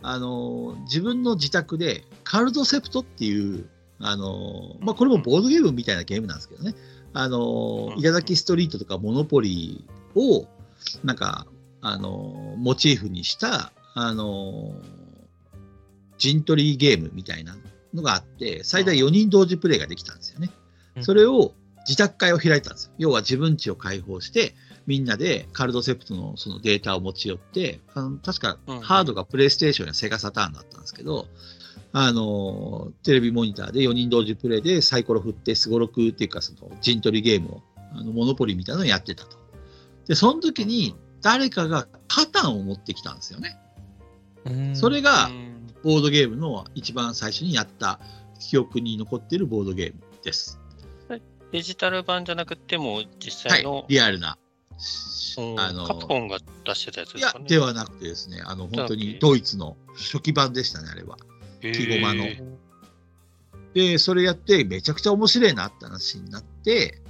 [0.01, 6.73] あのー自分の自宅でカルドセプトっていう、あのーまあ、これもボードゲームみたいなゲームなんですけどね、
[7.13, 10.47] あのーうん頂きストリートとかモノポリーを、
[11.03, 11.47] なんか、
[11.81, 14.99] あのーモチーフにした、あのー
[16.17, 17.55] 陣取りゲームみたいな
[17.93, 20.51] のがあって、最大4人同時プレイができたんですよね。
[21.01, 21.53] それを
[21.87, 22.91] 自宅会を開いたんですよ。
[22.97, 24.53] 要は自分家を開放して、
[24.85, 31.27] みんなでカルドセプトのそのデータを持ち寄って、あの確かうんハードがプレイステーションやセガサターンだったんですけど、
[31.91, 39.38] あのテレビモニターで4人同時プレイでサイコロ振ってすごろくっていうかその陣取りゲームをあのモノポリみたいなのをやってたと。
[40.09, 43.57] で、その時に誰かがカタンを持ってきたんですよね。
[44.45, 45.49] うんそれがうん
[45.81, 48.01] ボードゲームの一番最初にやった
[48.37, 50.59] 記憶に残っているボードゲームです。
[51.51, 54.37] デジタル版じゃなくても、実はい際の、、リアルな。
[55.37, 61.17] うんあのカプコンが出してたやついやですかね。、ではなくてですね、あの、本当にドイツの初期版でしたね、あれは。
[61.61, 62.25] 木駒の
[63.73, 67.01] で、それやって、めちゃくちゃ面白いなって話になって、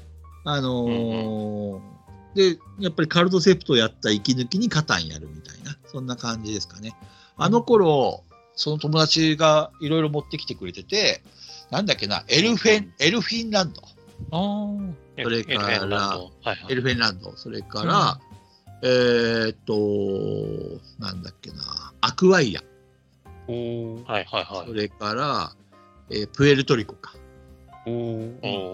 [0.46, 1.99] あのー
[2.36, 6.96] で、やっぱりカルドセプトやった息抜きにカタンやるみたいな、そんな感じですかね。
[7.38, 8.24] あの頃、
[8.56, 11.24] その友達がいろいろ持ってきてくれてて、
[11.72, 13.82] なんだっけな、エルフェン、エルフィンランド。
[15.24, 18.20] それからエルフェンランドはいはいエルフェンランド、それから、
[18.82, 22.62] えーっと、なんだっけな、アクワイア、
[24.06, 24.68] はいはいはい。
[24.68, 25.52] それから、
[26.10, 27.14] えープエルトリコか。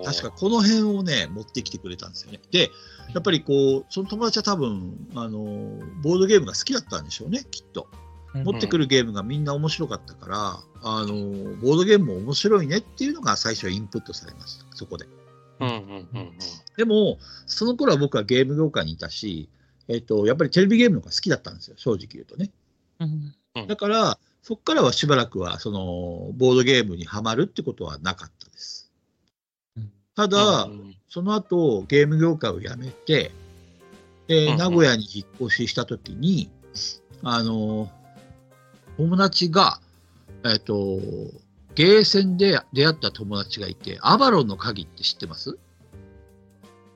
[0.04, 2.40] 確かこの辺をね、持ってきてくれたんですよね。
[2.52, 2.72] で、
[3.14, 5.40] やっぱりこう、その友達は多分、あの、
[6.02, 7.88] ボードゲームが好きだったんでしょうね、きっと。
[8.44, 11.06] 持ってくるゲームがみんな面白かったから、あの、
[11.56, 15.06] ボードゲームも面白いねっていうのが最初インプットされました、そこで。
[15.62, 16.32] うんうんうんうん。
[16.76, 19.50] でも、その頃は僕はゲーム業界にいたし、
[19.88, 22.52] えっ、と、やっぱりテレビゲームの方が好きだったんですよ、正直言うとね。
[23.00, 23.36] うん
[23.68, 28.85] だから、そこからはしばらくは、その、ボードゲームにはまるってことはなかったです。
[30.16, 33.32] ただ、うんその後、ゲーム業界を辞めて、
[34.28, 34.58] でうんうん。
[34.58, 36.50] 名古屋に引っ越ししたときに、
[37.24, 37.90] あの、
[38.98, 39.80] 友達が、
[40.44, 41.00] えっ、と、
[41.74, 45.58] ゲーセンで出会った友達がいて、アバロンの鍵って知ってます？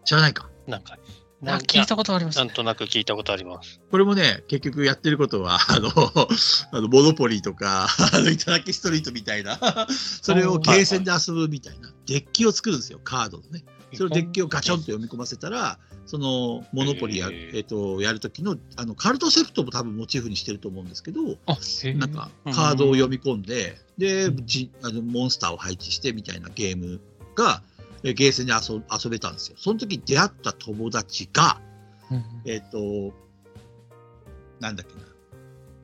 [0.04, 0.50] 知らないか。
[0.68, 0.98] なんか、あ
[1.42, 2.46] なん聞いたことありますね。
[2.46, 3.80] なんとなく聞いたことあります。
[3.92, 5.90] これもね、結局やってることは、 あの、
[6.72, 9.58] あのモノポリーとか、 あの、いただきストリートみたいな、
[9.90, 13.64] それをゲーセンで遊ぶみたいな、デッキを作るんですよ、カードのね。
[13.94, 21.22] そのデッキをガチョンと読み込ませたら、そのモノポリや,、えっとやるときのあのカルトセプトも多分モチーフにしてると思うんですけど、
[21.96, 27.02] なんかうんカードを読み込んで、でうんじあのモンスターを配置してみたいなゲーム
[27.36, 27.64] が
[28.04, 29.58] えゲーセンで遊遊べたんですよ。
[29.58, 31.62] その時出会った友達が、
[32.12, 33.14] うんえっ、と、
[34.60, 35.02] なんだっけな。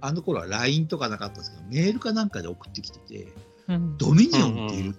[0.01, 3.33] あの頃は LINE とかなかったんですけど、メールかなんかで送ってきてて、
[3.67, 3.97] うん。
[3.97, 4.97] ドミニオンっていう、うん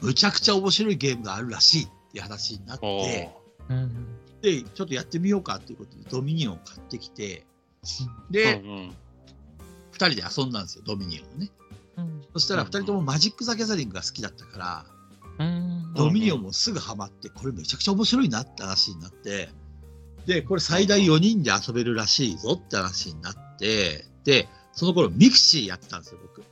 [0.00, 4.06] むちゃくちゃ面白いゲームがあるらしいっていう話になってー、うん
[4.40, 7.44] で、ちょっとやってみようかっていうことで、ドミニオンを買ってきて、
[8.30, 8.94] うで、んうん。
[9.90, 11.50] 二人で遊んだんですよ、ドミニオンをね。
[11.96, 12.22] うん。
[12.34, 14.97] そしたら二人ともマジック・ザ・ギャザリングが好きだったから、うん
[15.94, 19.48] ドミニオンもすぐハマって、これめちゃくちゃ面白いなって話になって、
[20.26, 26.44] で、これ最大4人で遊べるらしいぞって話になって、で、その頃ミクシーやってたんですよ、僕。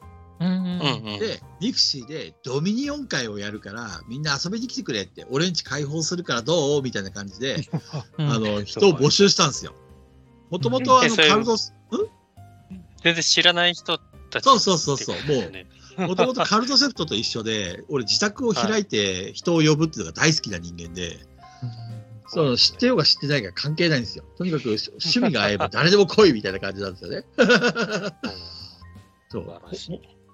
[1.19, 7.69] で、ミクシーでドミニオン会をやるから、みんな遊びに来てくれって、俺んち開放するからどうみたいな感じで、
[8.19, 8.31] うん。
[8.31, 9.75] あの、人を募集したんですよ。
[10.51, 11.75] もともとあの、カルドス、
[13.03, 13.99] 全然知らない人
[14.31, 14.45] たち。
[14.45, 15.17] そうそうそうそう。
[15.17, 15.67] ってことですね
[15.99, 21.19] もともとカルドセプトと一緒で、俺自宅を開いて人を呼ぶっていうのが大好きな人間で、
[22.29, 24.25] その知ってようが知ってないか関係ないんですよ。
[24.37, 27.25] とにかく趣味が合えば誰でも来いみたいな感じなんですよね。
[29.31, 29.61] そう。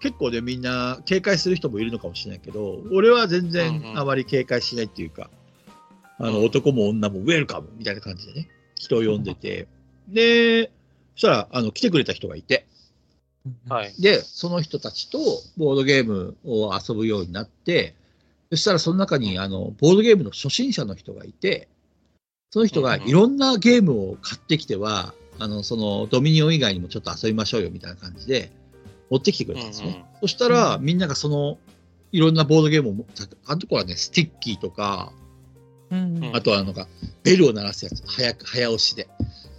[0.01, 5.31] 結構ね、みんな警戒する人もいるのかもしれないけど、俺は全然んあまり警戒しないっていうか、
[6.19, 6.45] あのうん。
[6.47, 9.69] 男も女もウェルカムみたいな感じでね、人を呼んでて、
[10.09, 10.73] で、
[11.15, 12.67] そしたらあの来てくれた人がいて、
[13.68, 13.93] はい。
[14.01, 15.18] で、その人たちと
[15.57, 17.95] ボードゲームを遊ぶようになって、
[18.51, 21.68] そしたらその中にあのボードゲームの初心者の人がいて、
[22.51, 28.53] その人がいろんなゲームを買ってきては、あのそのドミニオン以外にもちょっと遊びましょうよみたいな感じで
[29.11, 29.88] 持ってきてくれたんですね。
[29.88, 31.59] うんうんそしたら、うんみんながその
[32.12, 35.12] いろんなボードゲームを持って、あのところはね、スティッキーとか、
[35.90, 36.86] うんあとはなんか
[37.24, 39.09] ベルを鳴らすやつ、早く早押しで。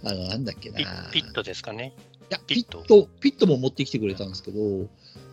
[0.04, 0.78] あの、なんだっけな。
[1.12, 1.92] ピピットですかね。
[2.30, 4.88] いや、ピットピット、ピットも持ってきてくれたんですけど、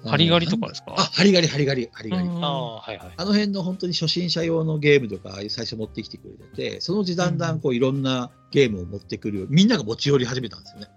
[0.06, 0.94] ハリガリとかですか？
[0.98, 2.28] あ、ハリガリ、ハリガリ、ハリガリ。
[2.28, 3.14] うんああ、はいはい。
[3.16, 10.88] あの辺の本当に初心者用のゲームとか最初持ってきてくれてて、そのうちだんだんこういろんなゲームを持ってくるようみんなが持ち寄り始めたんですよね。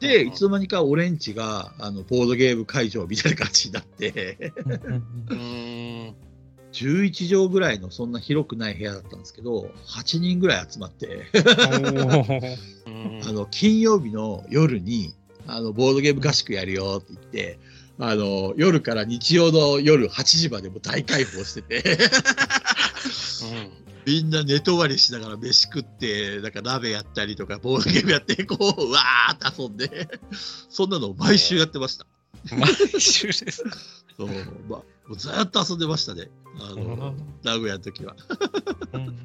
[0.00, 6.14] で、うんいつの間にかオレンジがあのボードゲーム会場みたいな感じになって、うんうんうーん。
[6.72, 11.26] 11畳ぐらいのそんな広くない部屋だったんですけど、8人ぐらい集まって、
[13.04, 15.14] うんあの金曜日の夜に
[15.46, 17.58] あのボードゲーム合宿やるよって言って、
[17.98, 21.98] あの夜から日曜の夜8時までも大開放してて。
[24.06, 30.08] みんな寝泊まりしながら飯食って、なんか鍋やったりとか、ボードゲームやって、こう、うわーって遊んで、
[30.70, 32.06] そんなのを毎週やってました。
[32.56, 32.66] 毎
[33.00, 33.70] 週ですか。
[34.16, 34.28] そう
[34.68, 36.30] まあ、ずーっと遊んでましたね。
[36.60, 38.16] あの、うん名古屋の時は。
[38.94, 39.16] うん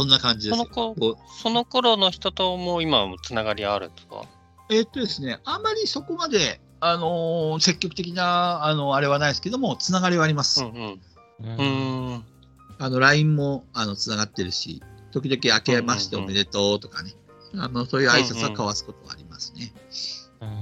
[0.00, 0.66] そんな感じですよ。
[0.72, 4.22] その子こうその頃の人とも今もつながりあるんですか？
[4.70, 10.62] えーっとですね、あんまりそこまで、あのー積極的な、あの、あれはないですけども、つながりはあります。
[10.62, 10.82] うんうん。
[10.82, 11.00] う
[11.40, 12.24] うんーん。
[12.78, 17.14] あの、LINE も、あの、つながってるし、時々明けましておめでとうとかね、
[17.56, 19.72] あの、そういう挨拶は交わすことはありますね。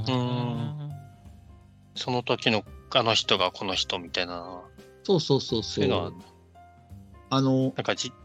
[0.09, 0.91] うん
[1.97, 2.62] その時の
[2.95, 4.62] あの人がこの人みたいな、
[5.03, 6.14] そうそうそうそそういうのはう。、
[7.30, 8.16] あの、なんかじ、はい。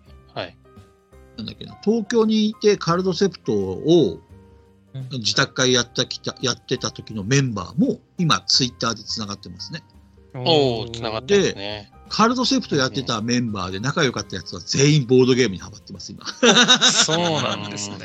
[1.41, 4.19] なんだっけな、東京にいてカルドセプトを
[5.11, 9.83] 自宅会やったきたやってた時のメンバーも今ツイッターでつながってますね。
[10.33, 11.91] おお、つながってるんですね。
[12.09, 16.25] カルドセプトやってたメンバーで仲良かったやつは全員ボードゲームにハマってます今。
[16.25, 17.97] そうなんですね。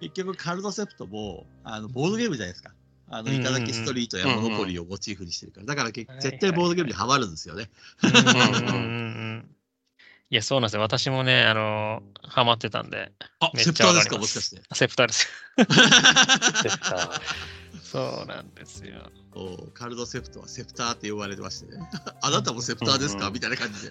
[0.00, 2.70] 結局カルドセプトもあのボードゲームじゃないですか。
[3.08, 7.68] あのうんうんうん頂きストリートやモノポリーをモチーフにしてるから、だから絶対ボードゲームにハマるんですよね。
[10.30, 10.82] うんうんうんうんいや、そうなんですよ。
[10.82, 13.10] 私もね、あの、ハマってたんで、
[13.40, 14.62] あ、めっセプターですか、もしかして。
[14.74, 15.28] セプターです。
[16.62, 16.98] 絶対
[17.82, 19.10] そうなんですよ。
[19.34, 21.82] おカルドセプトはセプターって呼ばれてましてね。
[22.22, 23.90] あなたもセプターですか、うんうんみたいな感じで。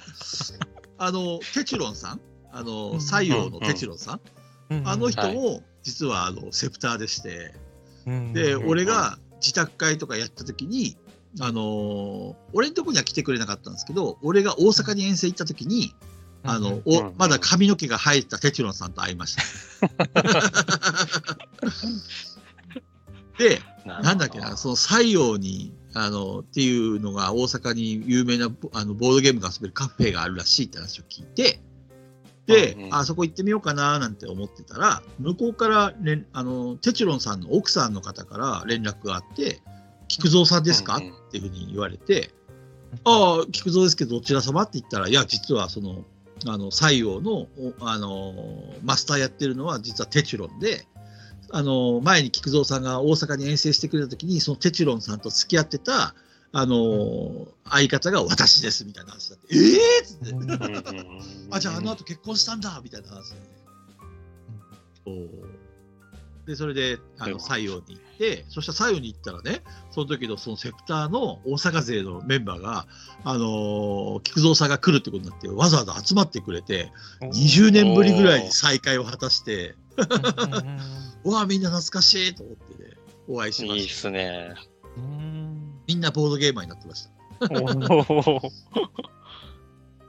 [0.98, 2.22] あの、テチュロンさん？
[2.54, 4.22] あうんの、西洋のテチュロンさん、
[4.88, 7.54] あの人も実はあのセプターでして、
[8.34, 10.96] で、うん俺が自宅会とかやった時に、
[11.42, 15.94] あのー俺のとこには来てくれなかったんですけど、俺が大阪に遠征行った時に、
[16.44, 19.44] あの、おうんまだ髪の毛が生えたテチュロンさんと会いました。
[23.38, 31.62] で、なんだっけな、その西洋に、あの、っていうのが大阪に有名なボあのボードゲームが遊べるカフェがあるらしいって話を聞いて、
[32.46, 32.96] で、うんうん。
[32.96, 39.62] あそこ行ってみようかななんて思ってたら、向こうから連あの、テチュロンさんの奥さんの方から連絡があって、
[40.08, 41.14] 菊蔵さんですか、うんうん。
[41.14, 42.32] っていうふうに言われて、
[43.04, 44.64] ああ、菊蔵ですけど、どちら様？
[44.64, 46.06] って言ったら、いや、実はその、
[46.48, 48.34] あの、西洋の、おあの、
[48.84, 50.86] マスターやってるのは、実はテチュロンで、
[51.52, 56.14] あの、前に菊蔵さんが大阪に遠征してくれた時に、そのテチュロンさんと付き合ってた、
[56.52, 61.08] あの、相方が私です、みたいな話だって、ええー、っつって、
[61.52, 63.46] あ、じゃああの後結婚したんだ、みたいな話で、ね。
[66.48, 72.86] で、それで、あの、西洋にて、そしたら西洋に行ったらね、その時のそのセプターの大阪勢のメンバーが、
[73.24, 76.92] あのー菊蔵さんが来るってことになって、わざわざ集まってくれて、
[77.22, 79.76] 20年ぶりぐらいに再会を果たして、
[81.24, 82.90] う わあ、みんな懐かしいと思ってね、
[83.28, 84.02] お会いしまいいっした。
[84.02, 84.54] すね。
[84.98, 87.10] うんみんなボードゲーマーになってました。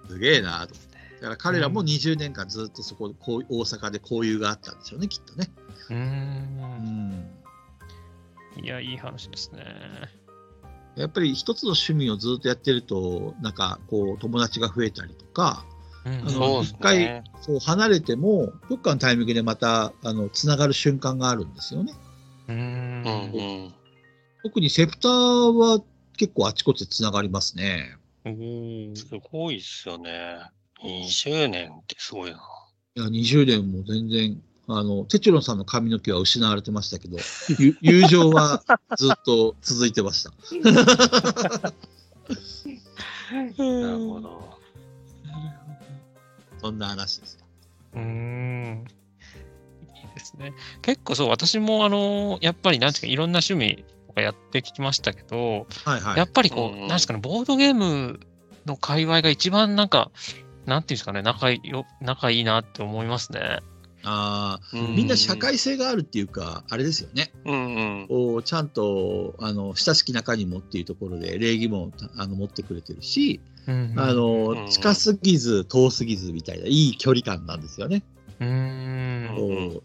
[0.09, 0.91] すげえなと思って。
[1.21, 5.51] だから彼らも20年間ずっとそこ、こう大阪で交友があったんでしょうね、きっとね。
[5.91, 7.40] ううんん。
[8.63, 9.65] いや、いい話ですね。
[10.97, 15.65] やっぱり一つの趣味をずっとやってると、なんかこう友達が増えたりとか、
[16.05, 17.25] うんあの一回ね。
[17.43, 21.93] そう離れても、どっかのタイミングでまたあのつながる瞬間があるんですよね。
[22.49, 23.75] ううんん
[24.43, 25.83] 特にセプターは
[26.17, 27.97] 結構あちこちでつながりますね。
[28.25, 28.89] うん。
[28.89, 28.97] うん。
[28.97, 30.39] すごいっすよね。
[30.83, 32.39] 20年ってすごいな。
[32.97, 37.19] いや、20年も全然、あの、テチロンさんの髪の毛は失われてましたけど、
[37.59, 38.63] ゆ友情は
[38.97, 40.31] ずっと続いてました。
[43.57, 44.59] なるほど。
[46.61, 47.47] そんな話ですよ。
[47.95, 48.85] うーん。
[49.95, 50.53] いいですね。
[50.83, 56.19] 結構そう、私もあの、やっぱりなんていうか、いろんな趣味とかやってきましたけど、はいはい。
[56.19, 58.21] やっぱりこう、うんなんですかね、ボードゲーム
[58.67, 60.11] の界隈が一番なんか、
[60.67, 63.61] なんていうんですかね、仲いよ仲いいなって思いますね。
[64.03, 67.33] あみんな社会性があるっていうか、あれですよね。
[67.45, 68.43] うんうん。
[68.43, 78.03] ちゃんとあの親しき中にもっていうところで礼儀もあの持ってくれてるし、うんあのうん近すぎず遠すぎずみたいないい距離感なんですよね。
[78.41, 79.37] うーん。
[79.37, 79.83] こううん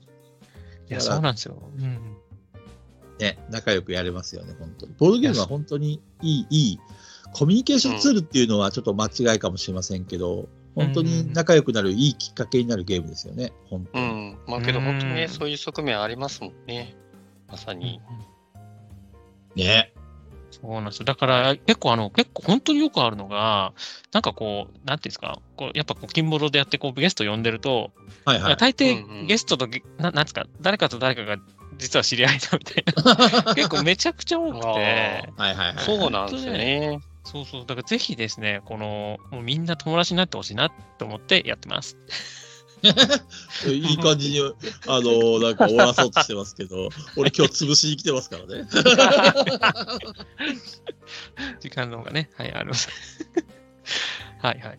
[0.88, 1.61] いや、そうなんですよ。
[1.78, 2.18] うん。
[3.20, 4.93] ね仲良くやれますよね、本当に。
[4.97, 6.80] ボードゲームは本当にいい、いい、
[7.34, 14.05] コミュニケーションツールっていうのはちょっと間違いかもしれませんけど、本当に仲良くなるいいきっかけになるゲームですよね、本当に。
[14.05, 14.38] うん。
[14.45, 16.95] まあけど本当にね、うんそういう側面ありますもんね。
[17.47, 18.01] まさに。
[19.55, 19.93] ね。
[20.51, 21.05] そうなんですよ。
[21.05, 23.73] だから、結構、あの、結構本当によくあるのが、
[24.13, 27.91] なんかこう、なんていうんですか、こうやっぱこう、金ボロでやって、こう、ゲスト呼んでると、
[28.26, 28.57] はいはい。
[28.57, 31.38] 大抵うんうんゲストとゲ、ななんですか、誰かと誰かが
[31.78, 32.84] 実は知り合いだみたい
[33.45, 35.78] な、 結構めちゃくちゃ多くて、はいはいはい。
[35.80, 36.99] そうなんですよね。
[37.26, 41.97] そうそう、だからぜひですね、この、もうみんな友達になってほしいなと思ってやってます。
[43.67, 44.39] いい感じに、
[44.88, 48.67] あの、なんか終わらそうとしてますけど、俺今日潰しに来てますからね。
[51.59, 52.89] 時間の方がね、はい、あります。
[54.41, 54.78] はいはい。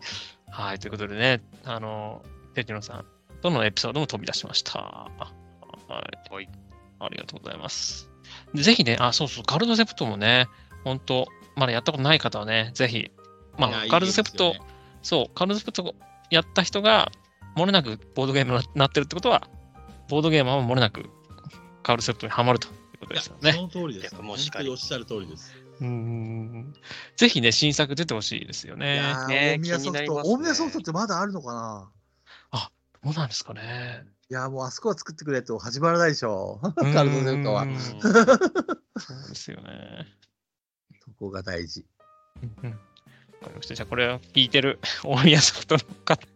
[0.49, 2.23] はい、ということでね、あの、
[2.53, 3.05] テチノさん
[3.41, 4.79] とのエピソードも飛び出しました。
[4.79, 5.11] は
[5.89, 6.33] い。
[6.33, 6.49] はい
[6.99, 8.09] ありがとうございます。
[8.53, 10.47] でぜひね、あ、そうそう、カルドセプトもね、
[10.83, 11.27] 本当
[11.57, 13.11] まだやったことない方はね、ぜひ、
[13.57, 14.59] まあ、カルドセプト、ね
[15.01, 15.95] そう、カルドセプト
[16.29, 17.11] やった人が、
[17.55, 19.49] もれなくボードゲームになってるってことは、
[20.09, 21.09] ボードゲーマーももれなく
[21.83, 23.53] カルドセプトにはまるということですよね。
[23.53, 24.11] その通りです。
[24.11, 25.55] 逆もしかりおっしゃる通りです。
[25.79, 26.73] うーん
[27.15, 29.01] ぜひね、新作出てほしいですよいね。
[29.29, 31.91] 大宮ソフト、大宮ソフトってまだあるのかな？
[33.03, 34.03] どうなんですかね。
[34.29, 36.59] いやーもうあそこは作ってくれと始まらないでしょ。
[36.93, 37.65] カルドセプトは
[38.97, 40.16] そうですよね。
[41.19, 41.85] そこが大事。
[42.63, 42.79] うんうん
[43.39, 43.75] わかりました。
[43.75, 46.27] じゃあ、これを聞いてる 大宮ソフトの方、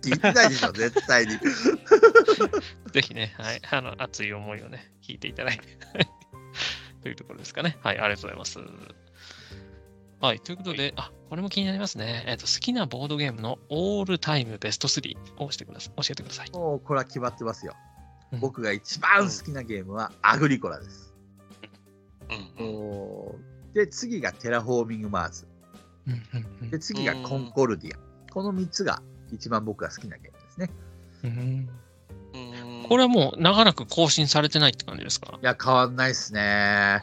[0.00, 1.34] 聞いてないでしょ、絶対に。
[2.92, 5.66] ぜひね、はい、あの、熱い思いをね、聞いていただいて、
[7.02, 7.76] というところですかね。
[7.82, 8.58] はい、ありがとうございます。
[10.20, 12.24] はい、ということで、あ、これも気になりますね。
[12.26, 16.02] えっ、と、好きなボードゲームのオールタイムベスト3をしてください。
[16.02, 16.50] 教えてください。
[16.52, 17.74] もうこれは決まってますよ。
[18.32, 21.12] うん僕が一番好きなゲームはアグリコラです。
[22.58, 25.46] うんうんで、次がテラフォーミングマーズ。
[26.06, 27.98] うんうんうんで、次がコンコルディア。
[28.32, 29.02] この3つが
[29.32, 30.70] 一番僕が好きなゲームですね。
[31.24, 31.68] うんうん
[32.88, 35.38] これはもう長らく更新されてないって感じですか？
[35.40, 36.40] いや、変わんないっすね。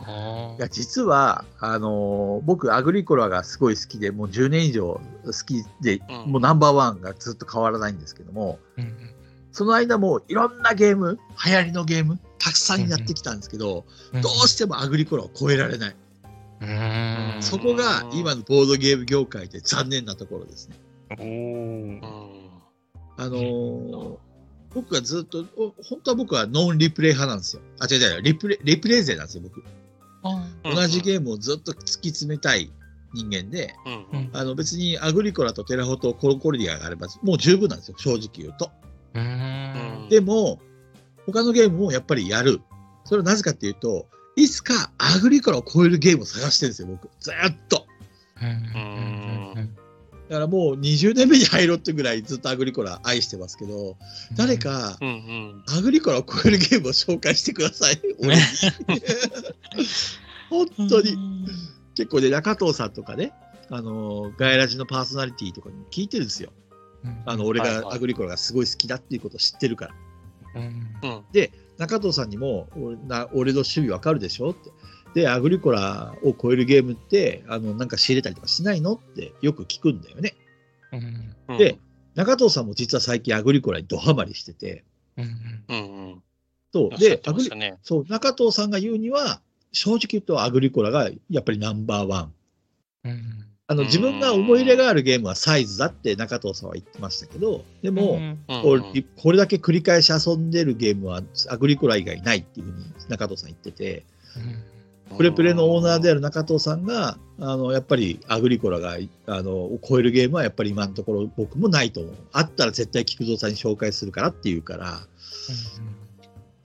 [0.01, 8.97] あいや、実は、あのー僕、アグリコラがすごい好きで、もう10年以上好きで、うんもうナンバーワンがずっと変わらないんですけども、うんうん
[9.53, 15.89] その間もいろんなゲーム、流行りのゲーム、たくさんやってきたんですけど、うんどうしてもアグリコラを超えられない。
[15.89, 15.97] うーん
[17.41, 20.75] そこが今のボードゲーム業界で残念なところですね。
[23.17, 24.17] あのー
[24.73, 27.61] 僕がずっと、お本当は僕はノンリプレイ派なんですよ。
[27.79, 29.63] あ、違う違う、リプレイリプレイ勢なんですよ、僕。
[30.63, 32.71] 同じゲームをずっと突き詰めたい
[33.13, 38.69] 人間で、うんうんあの別にアグリコラとテラフォとコンコルディアがあればもう十分なんですよ、正直言うと。
[40.09, 40.59] でも、
[41.25, 42.61] 他のゲームもやっぱりやる。
[43.05, 44.07] それはなぜかっていうと、
[44.37, 47.09] いつかアグリコラを超えるゲームを探してるんですよ、僕。
[47.19, 47.87] ずーっと。
[50.29, 53.97] だからもう20年目に入ろうってぐらいずっとアグリコラ愛してますけど、
[54.35, 57.99] 誰かアグリコラを超えるゲームを紹介してください。
[58.21, 58.41] 俺に
[60.49, 61.17] 本当に。
[61.95, 63.33] 結構ね、中藤さんとかね、
[63.71, 66.51] あの、ガイラジのパーソナリティとかにも聞いてるんですよ。
[67.25, 69.95] あの、俺がアグリコラがすごい好きだっていうことを知ってるから。
[70.55, 70.63] うん
[71.01, 71.23] うん
[71.77, 74.71] 中藤さんにも、俺な俺の趣味わかるでしょって。
[75.13, 80.35] で、アグリコラを超えるゲームって、あの、なんか仕入れたりとかしないのってよく聞くんだよね。
[80.91, 81.79] うんうんで、
[82.15, 84.83] 中藤さんも実は最近アグリコラにドハマりしてて、
[85.17, 85.25] うん
[85.69, 86.23] うんうん
[86.73, 86.97] そう。
[86.97, 87.21] で。
[87.83, 92.33] そう、中藤さんが言うには、正直言うとアグリコラがやっぱりナンバーワン。
[93.05, 93.87] うんあの、うん。
[93.87, 98.39] 自分が思い入れがあるゲームはサイズだって中藤さんは言ってましたけど、でも、うん。
[98.47, 98.61] うん。
[98.63, 104.03] これこれだけ繰り返し遊んでるゲームはアグリコラ以外ないっていうふうに中藤さん言ってて、
[105.15, 108.97] プレプレのオーナーである中藤さんが、あのやっぱりアグリコラが
[109.27, 112.15] あのを超えるゲームはやっぱり今のところ僕もないと思う。
[112.31, 115.01] あったら絶対菊蔵さんに紹介するからっていうから、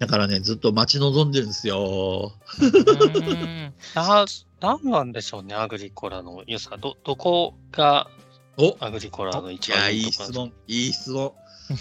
[0.03, 2.33] だからね、ずっと待ち望んでるんですよ。
[2.61, 4.25] うんな、
[4.61, 6.77] なんなんでしょうね、アグリコラの良さ。
[6.77, 8.11] ど、どこが
[8.57, 11.33] おアグリコラのい一や、いい番いい質問、いい質問。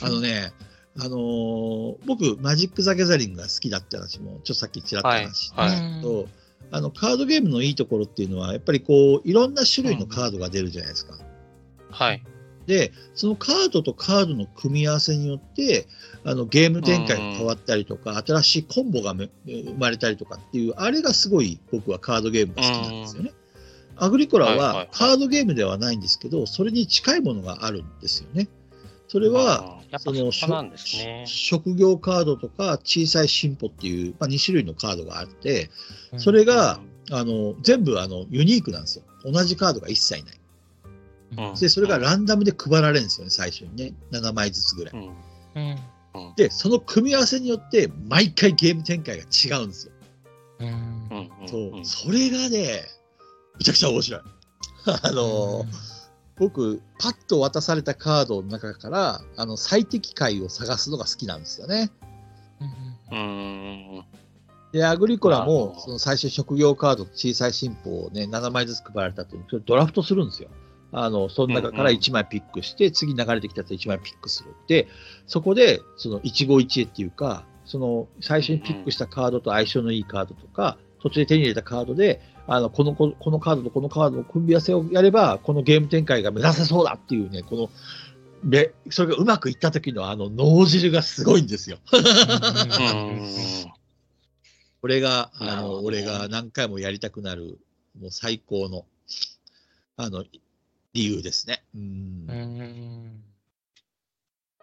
[0.04, 0.54] あのね、
[1.02, 6.30] あのー僕、マジック・ザ・ギャザリングが好きだって話も、ちょっとさっきちらっと話したんですけど、
[6.70, 11.18] あのカードゲームのいいところっていうのは、やっぱりこういろんな種類のカードが出るじゃないですか。
[11.90, 12.24] はい。
[12.68, 15.88] で、そのカードとカードの組み合わせによって、
[16.24, 23.34] あのゲーム展開が変わったりとか、新しいコンボがめ生まれたりとかっていう、あれがすごい僕はカードゲームが好きなんですよね。
[23.98, 28.48] アグリコラはカードゲームではないんですけど、それに近いものがあるんですよね。
[29.08, 30.32] それは、その。
[31.26, 35.70] 職業カードとか小さい進歩っていう、まあ、2種類のカードがあって、
[36.18, 39.04] それが、あの全部あのユニークなんですよ。
[39.26, 40.40] 同じカードが一切ない。
[41.50, 43.94] うんで、それがランダムで配られるんですよね、最初にね。
[44.12, 44.94] 7枚ずつぐらい。
[44.96, 45.12] うん
[45.56, 45.80] うん
[46.36, 49.94] で、その組み合わせによって、毎回ゲーム展開が違うんですよ。
[50.60, 51.80] うんうんそう。
[51.80, 52.84] んそれがね、
[53.58, 54.22] めちゃくちゃ面白い。
[55.04, 55.66] あの、
[56.38, 61.92] 僕、パッと渡されたカードの中から、あの、最適解を探すのが好きなんですよね。
[63.12, 64.06] うん。
[64.72, 70.50] で、アグリコラもその最初職業カードと小さい進歩をね、7枚ずつ配られた後に、それドラフトするんですよ。
[70.92, 74.54] あの、その中からうんうん1枚ピックして、次流れてきたやつ1枚ピックする。
[74.68, 74.88] で、
[75.26, 87.70] そこで、その一期一会っていうか、その最初にピックしたカードと相性のいいカードとか、途中で手に入れたカードで、あの、この、ここのカードとこのカードの組み合わせをやれば、このゲーム展開が目指せそうだっていうね、この、
[88.44, 91.78] で、それがうまくいった時のあの脳汁がすごいんですよ。
[91.94, 93.22] うん。
[94.82, 97.60] これが、あの、俺が何回もやりたくなる、
[98.00, 98.86] もう最高の、
[99.96, 100.26] あの、
[100.94, 101.64] 理由ですね。
[101.76, 102.28] うん。
[102.28, 102.34] だ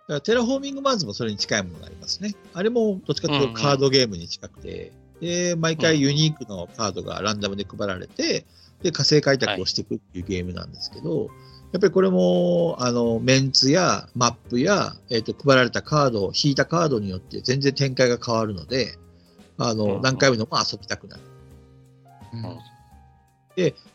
[0.06, 2.34] からテラフォーミングマーズもそれに近いものがありますね。
[2.54, 8.46] あれもどっちかというとうんうんカードゲームに近くて、で、毎回ユニークのカードがランダムで配られて、
[8.82, 11.28] で、火星開拓をしていくっていうゲームなんですけど、
[11.72, 18.94] やっぱりこれも、あの、メンツやマップや、えっ、と、配られたカード、引いたカードによって全然展開が変わるので、
[19.58, 21.22] あの、うんうん何回も遊びたくなる。
[22.34, 22.58] うん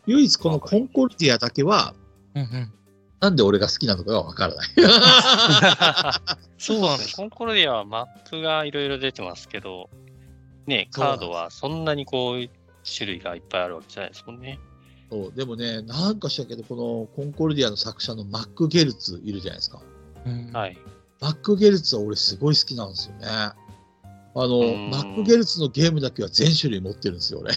[0.06, 1.94] 唯一このコンコルディアだけは、
[2.34, 2.72] うん
[3.20, 4.66] なんで俺が好きなのかがわからない。
[6.58, 7.16] そうなんです。
[7.16, 9.88] コンコルディアはマップがいろいろ出てますけど、
[10.66, 12.50] ね、カードはそんなにこう、
[12.84, 14.58] 種類がいっぱいあるわけじゃないですもんね。
[15.10, 19.80] そうでもね、なんかしらんけど、このコンコルディアの作者のマック・ゲルツいるじゃないですか。
[20.26, 20.76] うんはい。
[21.20, 23.26] マック・ゲルツは俺すごい好きなんですよね。
[24.36, 27.52] あの、うんマック・ゲルツのゲームだけは全種類持ってるんですよ、俺。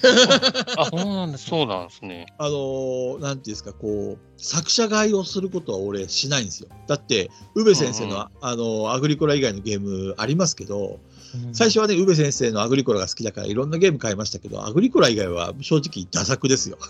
[0.78, 2.28] あ、 そうなんですそうなんですね。
[2.38, 6.70] あの、なんていうんですか、こう、作者買いをすることは俺しないんですよ。
[6.88, 11.00] だって、宇部先生の、うんあの、アグリコラ以外のゲームありますけど、
[11.34, 16.78] うん最初はね、宇部先生のアグリコラが好きだからいろんなゲーム買いましたけど、アグリコラ以外は正直ダ作ですよ。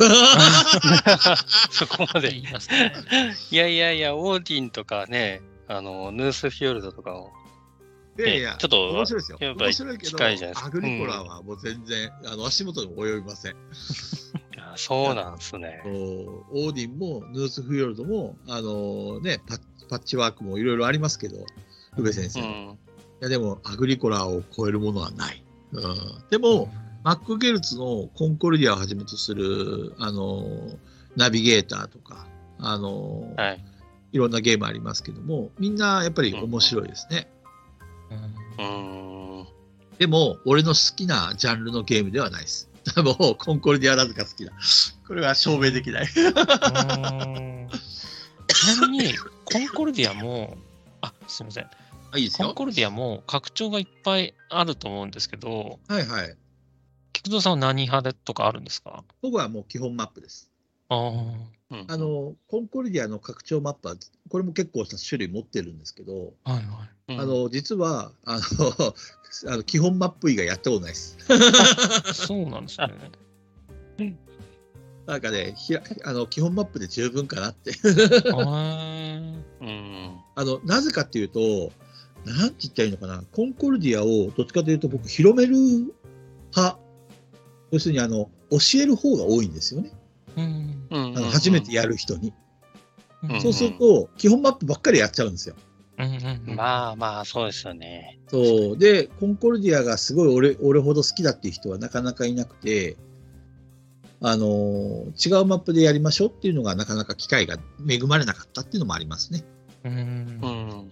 [1.72, 2.30] そこまで。
[2.30, 2.94] 言いますね
[3.50, 7.32] いやいやいや、オーディンとかね、あの、ヌースフィヨルドとかを、
[8.18, 9.38] いやいやねちょっと面白いですよ。
[9.40, 10.18] 面白いけど、
[10.64, 13.56] アグリコラはもう全然、あの足元にも及びません。
[14.58, 15.82] あそうなんですね。
[15.86, 21.46] オーディンもヌースフィヨルドも、あのね、パッパッチワークもいろいろありますけど、
[21.98, 22.78] 宇部先生うん。
[23.20, 25.44] やでも、アグリコラを超えるものはない。
[25.72, 25.96] うん、
[26.30, 26.72] でも、
[27.04, 30.46] マック・ゲルツのコンコルディアをはじめとする、あの
[31.16, 32.28] ナビゲーターとか、
[32.60, 33.64] あのはい。
[34.14, 37.18] いろんなゲームありますけども、みんなやっぱり面白いですね。
[37.22, 37.37] うんうーん。
[39.98, 42.70] でも、俺の好きなジャンルのゲームではないです。
[43.04, 44.52] もう、コンコルディアラズが好きだ。
[45.08, 46.08] これは証明できない。
[46.16, 47.70] うん
[48.48, 49.14] ちなみに、
[49.46, 50.58] コンコルディアも、
[51.02, 51.70] あ、すみません。
[52.12, 52.48] あいいですよ。
[52.48, 56.36] コンコルディアも拡張がいっぱいあると思うんですけど、はいはい。
[57.14, 59.04] 菊蔵さんは何派でとかあるんですか？
[59.22, 60.50] 僕はもう基本マップです。
[60.90, 61.12] あ
[61.70, 61.98] あ。
[61.98, 63.96] の、コンコルディアの拡張マップは、
[64.30, 67.14] これも結構した種類持ってるんですけど、はいはい。
[67.14, 68.96] うんあの、実は、あの、
[69.52, 71.18] あの基本マップ以外やったことないです。
[72.14, 74.18] そうなんですね。
[75.06, 77.72] なんかね、ひらあの基本マップで十分かなって。
[78.34, 80.18] あうん。
[80.36, 81.72] あの、なぜかっていうと、
[82.26, 86.78] なんて言ったらいいのかな、コンコルディアをどっちかというと僕、広める派、
[87.72, 89.92] 要するにあの、教える方が多いんですよね。
[90.42, 90.42] ー
[90.90, 92.34] うんうんあの初めてやる人に。
[93.24, 95.56] うんそうすると、基本マップばっかりやっちゃうんですよ。
[95.98, 98.20] うんうんうんまあまあ、そうですよね。
[98.28, 98.78] そう。
[98.78, 102.96] で、コンコルディアがすごい俺俺ほど好きだっていう人はなかなかいなくて、
[104.22, 107.58] あのー違うマップでやりましょうっていうのがなかなか機会が
[107.88, 109.44] 恵まれなかったっていうのもありますね。
[109.84, 109.96] うんう
[110.48, 110.90] ん。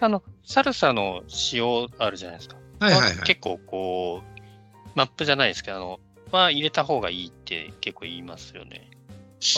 [0.00, 2.56] あの、サルサの仕様あるじゃないですか。
[2.80, 3.18] はいはいはい。
[3.24, 6.00] 結構こう、マップじゃないですけど、あの、
[6.30, 8.90] は入れた方がいいって結構言いますよね。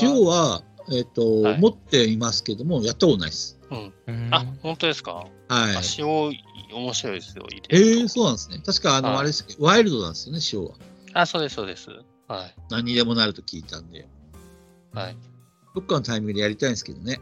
[0.01, 3.59] 塩は、えっ、と、はい持っていますけども、やったことないです。
[3.71, 3.93] うん。
[4.07, 5.81] うんあ、本当ですか、はいあ。
[5.99, 6.07] 塩
[6.73, 8.63] 面白いですよ、入えれるとー、そうなんですね。
[8.65, 10.77] 確か、あの、はいあれですけどワイルドなんですよね、塩は。
[11.15, 11.91] あ、そうです、そうです。
[12.29, 12.55] はい。
[12.71, 14.09] 何にでもなると聞いたんで。
[14.93, 15.17] はい。
[15.75, 17.21] どっかのタイミングでやりたいんですけどね。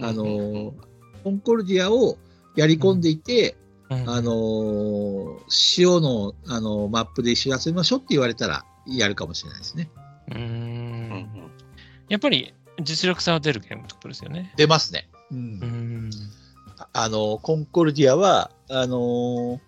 [0.00, 0.72] あのうんうんー
[1.24, 2.18] コンコルディアを
[2.54, 5.36] やり込んでいて、うんあのー
[5.78, 9.90] 塩の、あのーマップで一緒に遊びましょうって言われたら、やるかもしれないですね。
[10.32, 10.42] ううん
[11.12, 11.50] ん
[12.08, 12.52] やっぱり
[12.82, 14.52] 実力差は出るゲームってことですよね。
[14.56, 15.08] 出ますね。
[15.30, 16.10] うんうん
[16.78, 19.58] ああのーコンコルディアは、あのー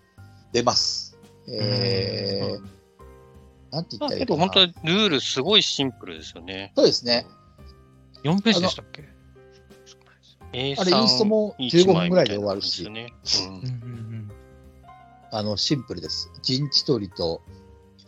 [0.51, 1.17] 出ます。
[1.47, 2.69] えーうん
[3.71, 4.39] なんて言まあ、ったらいいかな。
[4.39, 6.73] 本当にルールすごいシンプルですよね。
[6.75, 7.27] そうですね。
[8.23, 9.03] 4ページでしたっけ？
[10.51, 13.13] あれ、インストも15分ぐらいで終わるし、ね。
[13.47, 14.08] うんうん
[15.31, 16.31] あの、シンプルです。
[16.41, 17.41] 陣地取りと、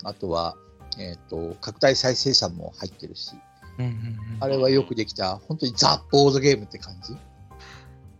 [0.04, 0.56] あとは、
[0.98, 3.34] えっ、と、拡大再生産も入ってるし、
[3.78, 7.16] うんうんうんうんあれはよくできた、本当にザ・ボードゲームって感じ。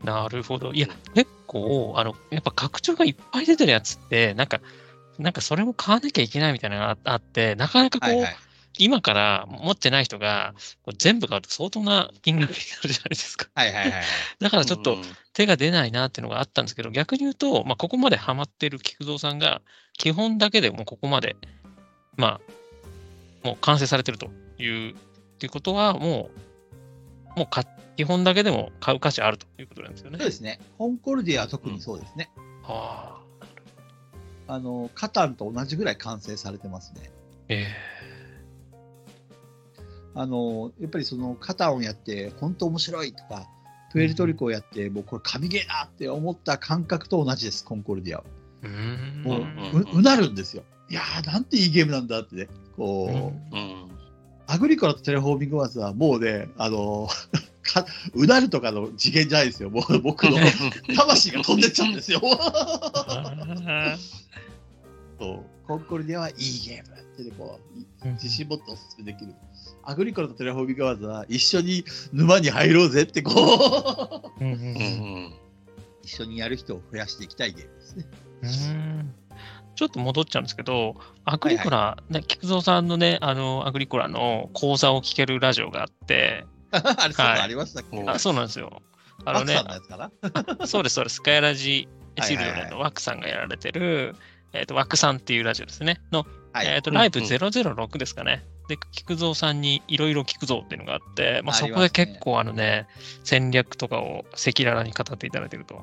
[0.04, 0.72] なるほど。
[0.72, 4.62] いや、結構、あの、やっぱ拡張がいっぱい出てるやつって、なんか、
[5.18, 8.24] なんかそれも買わなきゃいけないみたいなのがああって、なかなかこう、
[8.84, 10.54] 今から持ってない人が
[10.98, 13.48] 全部買うと相当な金額になるじゃないですか。
[13.54, 14.04] はいはいはい。
[14.40, 15.02] だからちょっとうん
[15.34, 19.62] 手が出ないなっていうのがあったんですけど、逆に言うと、まあ、ここまでハマってる菊蔵さんが、
[19.94, 21.38] 基本だけでもうここまで、
[22.18, 22.42] ま
[23.44, 24.96] あ、もう完成されてるという、っ
[25.40, 26.30] ていうことは、も
[27.36, 27.64] う、もうか
[27.96, 30.18] 基本だけでも買う価値あるということなんですよね。
[30.18, 30.60] そうですね。
[30.78, 32.30] コンコルディアは特にそうですね。
[32.64, 33.22] は
[34.48, 37.10] あ、あの、カタンと同じぐらい完成されてますね。
[37.48, 37.68] え
[40.14, 43.48] あの、やっぱりそのカタンをやって、本当面白いとか、
[43.92, 48.24] プエルトリコをやって、もうこれ神ゲーだって思った感覚と同じです、コンコルディアは。
[48.64, 49.24] えうーん。
[49.24, 49.44] もう、う
[49.80, 50.64] んううなるんですよ。
[50.90, 52.48] いやー、なんていいゲームなんだってね。
[52.76, 53.08] こ
[53.52, 53.92] う、うんうん。
[54.48, 57.08] アグリコラとテレフォーミングワーズはもうね、あの
[57.64, 59.70] かうなるとかの次元じゃないですよ。
[59.70, 60.38] もう僕の
[60.96, 62.20] 魂が飛んでっちゃうんですよ。
[62.24, 63.98] あ
[65.20, 66.36] そうコンコルディアはいい
[66.68, 67.60] ゲームってねこ
[68.04, 69.34] うー自信持っておすすめできる。
[69.84, 71.84] アグリコラとテレフォーミングワーズは一緒に
[72.14, 75.34] 沼に入ろうぜってこううんうん。
[76.04, 78.06] 一緒にやる人を増やしていきたいゲームですね。
[78.42, 79.14] うーん
[79.76, 80.96] ちょっと戻っちゃうんですけど、
[81.26, 88.82] アグリコラ、ね、菊蔵さんのね、あの、アグリコラの講座を聞けるラジオがあって、 あれ、ありましたっけ、うんあそうなんですよ。
[89.26, 90.68] あのねマクさん、のやつかな？
[90.68, 91.22] そうです、そうです。
[91.24, 91.88] ガヤラジ
[92.22, 94.16] シリオはいはいはいネのワックさんがやられてる、
[94.54, 96.02] えっ、と、ワックさんっていうラジオですね。
[96.12, 96.68] の、はい。
[96.68, 98.44] えっ、と、うんライブうん006ですかね。
[98.68, 102.88] で、菊蔵さんにいろいろ聞くぞっていうのがあって、まあ、そこで結構あのね、
[103.24, 105.82] 戦略とかを赤裸々に語っていただいてると。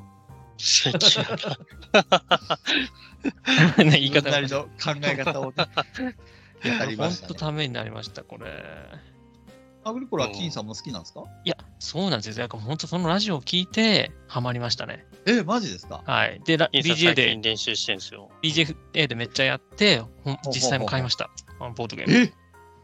[3.79, 4.71] ね、言い方なりの考
[5.03, 5.69] え方をや、
[6.81, 8.47] ありましたね本当ためになりました、これ。
[9.85, 11.23] アグリコラは金さんも好きなんですか？
[11.45, 12.45] いや、そうなんですよ。
[12.45, 15.07] だから本当そのラジオを聞いて、ハマりましたね。
[15.27, 16.03] え、マジですか？
[16.05, 16.41] はい。
[16.45, 18.29] で、ラインスタ BJ 最で近、練習してるんですよ。
[18.43, 20.03] BJA でめっちゃやって、
[20.53, 21.31] 実際も買いました。
[21.61, 22.17] ボードゲーム。
[22.17, 22.33] え、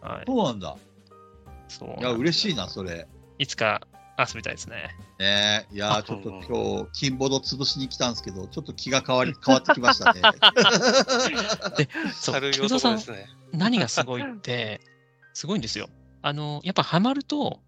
[0.05, 0.24] はい。
[0.26, 0.76] そうなんだ。
[1.68, 2.64] そういや、嬉しいな。
[2.64, 3.06] な、それ。
[3.39, 3.81] いつか
[4.18, 4.97] 遊びたいですね。
[5.18, 10.20] ねえ、いやちょっと今日、金ボード潰しに来たんですけど、ちょっと気が変わり、変わってきましたね。
[12.14, 13.01] そう、軽い菊蔵さん。
[13.52, 14.81] 何がすごいって、
[15.32, 15.89] すごいんですよ。
[16.22, 17.60] あの、やっぱハマると、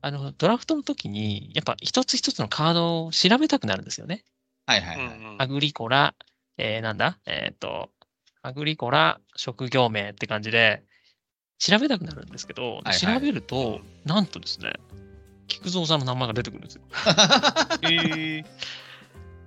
[0.00, 4.24] あの、ドラフトの時に、やっぱ一つ一つのカードを調べたくなるんですよね。
[4.66, 5.36] はいはいはい。
[5.38, 6.14] アグリコラ、
[6.58, 7.18] えー、なんだ？
[7.26, 7.90] えっ、と、
[8.42, 10.84] アグリコラ、職業名って感じで、
[11.66, 12.98] 調べたくなるんですけど、はいはい。
[12.98, 14.74] 調べると、なんとですね、
[15.48, 16.82] 菊蔵さんの名前が出てくるんですよ。
[17.82, 18.44] えー。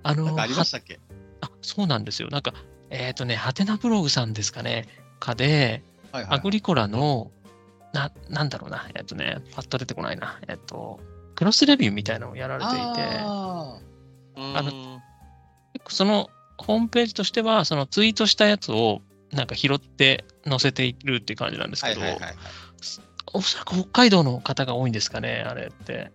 [0.02, 0.98] あのありましたっけ？
[1.40, 2.28] あ、そうなんですよ。
[2.28, 2.54] なんか、
[2.90, 4.88] えっ、とね、ハテナブログさんですかね、
[5.20, 6.38] かで、はいはい。
[6.38, 7.30] アグリコラの、
[7.92, 10.98] な、なんだろうな、えっ、とね、パッと出てこないな、えっ、と、
[11.36, 13.78] クロスレビューみたいなのをやられていて、あ
[14.36, 15.02] あのうん
[15.74, 19.02] 結構そのホームページとしては、そのツイートしたやつを
[19.32, 22.34] なんか拾って載せているっていう感じなんですけど、いはいはいはい。
[23.34, 26.10] おそらく北海道の方が多いんですかね、あれって。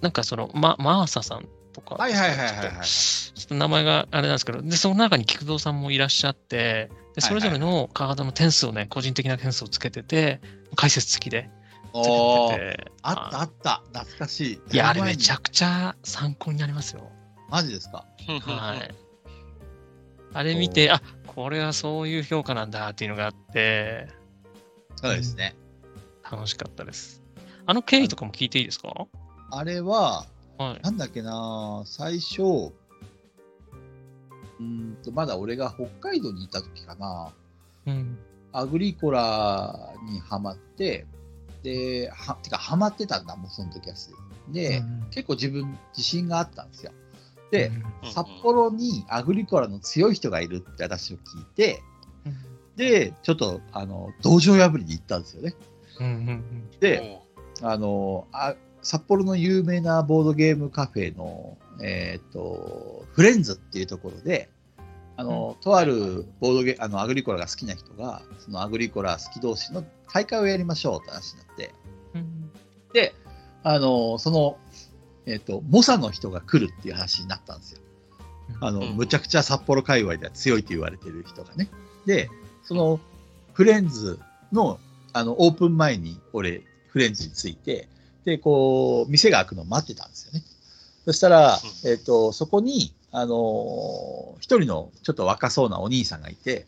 [0.00, 10.40] なんかその、ま、マーサさんとか、はいはいはいはいはいはいちょっと名前があれなんですけど、で、その中に菊蔵さんもいらっしゃって、でそれぞれのカードの点数をね、個人的な点数をつけてて、
[10.76, 11.50] 解説付きで
[11.92, 13.82] つけてて、あったあった。
[13.92, 14.60] 懐かしい。
[14.72, 17.10] いや、あれめちゃくくちゃ参考になりますよ。
[17.48, 18.06] マジですか？
[18.26, 18.94] はい。
[20.32, 24.08] あれ見て、あこれはそういう評価なんだっていうのがあって、
[24.96, 25.56] そうですね。
[26.30, 27.22] 楽しかったです。
[27.66, 29.06] あの経緯とかも聞いていいですか？
[29.50, 30.26] あれは、
[30.58, 30.80] はい。
[30.82, 37.32] なんだっけな、最初、うーんと、まだ俺が北海道にいた時かな、
[37.86, 38.18] うん。
[38.52, 41.06] アグリコラにハマって、
[41.62, 44.16] で、は、てかハマってたんだもん、その時はすで
[44.48, 44.68] に。
[44.70, 46.92] で、うん結構自分自信があったんですよ。
[47.50, 47.72] で、
[48.14, 51.82] 札幌にアグリコラの強い人がいるって話を聞いて、
[52.76, 55.54] で、ちょっと、あの、道場破りに行ったんですよね。
[56.80, 57.20] で、
[57.62, 64.48] あの、あ札幌の有名なボードゲームカフェの、えっ、と、フレンズっていうところで、
[65.16, 71.74] あの、とあるボードゲあの、アグリコラが好きな人が、そのアグリコラ好き同士の大会をやりましょうって話になって、
[72.14, 72.50] うん。
[72.94, 73.14] で、
[73.62, 74.56] あの、その、
[75.30, 77.80] えっ、と、猛者の人が来るっていう話になったんですよ。
[78.60, 81.68] あの、うんむちゃくちゃ札幌界隈では強いと言われてる人がね。
[82.06, 82.28] で、
[82.64, 83.00] その
[83.52, 84.18] フレンズ
[84.52, 84.80] の
[85.12, 87.88] あのオープン前に俺、フレンズに着いて、
[88.24, 90.42] で、こう、店が開くのを待ってたんですよね。
[91.04, 96.66] そしたら、うえっ、と、そこに、あのー一人のちょっと若そうなお兄さんがいて、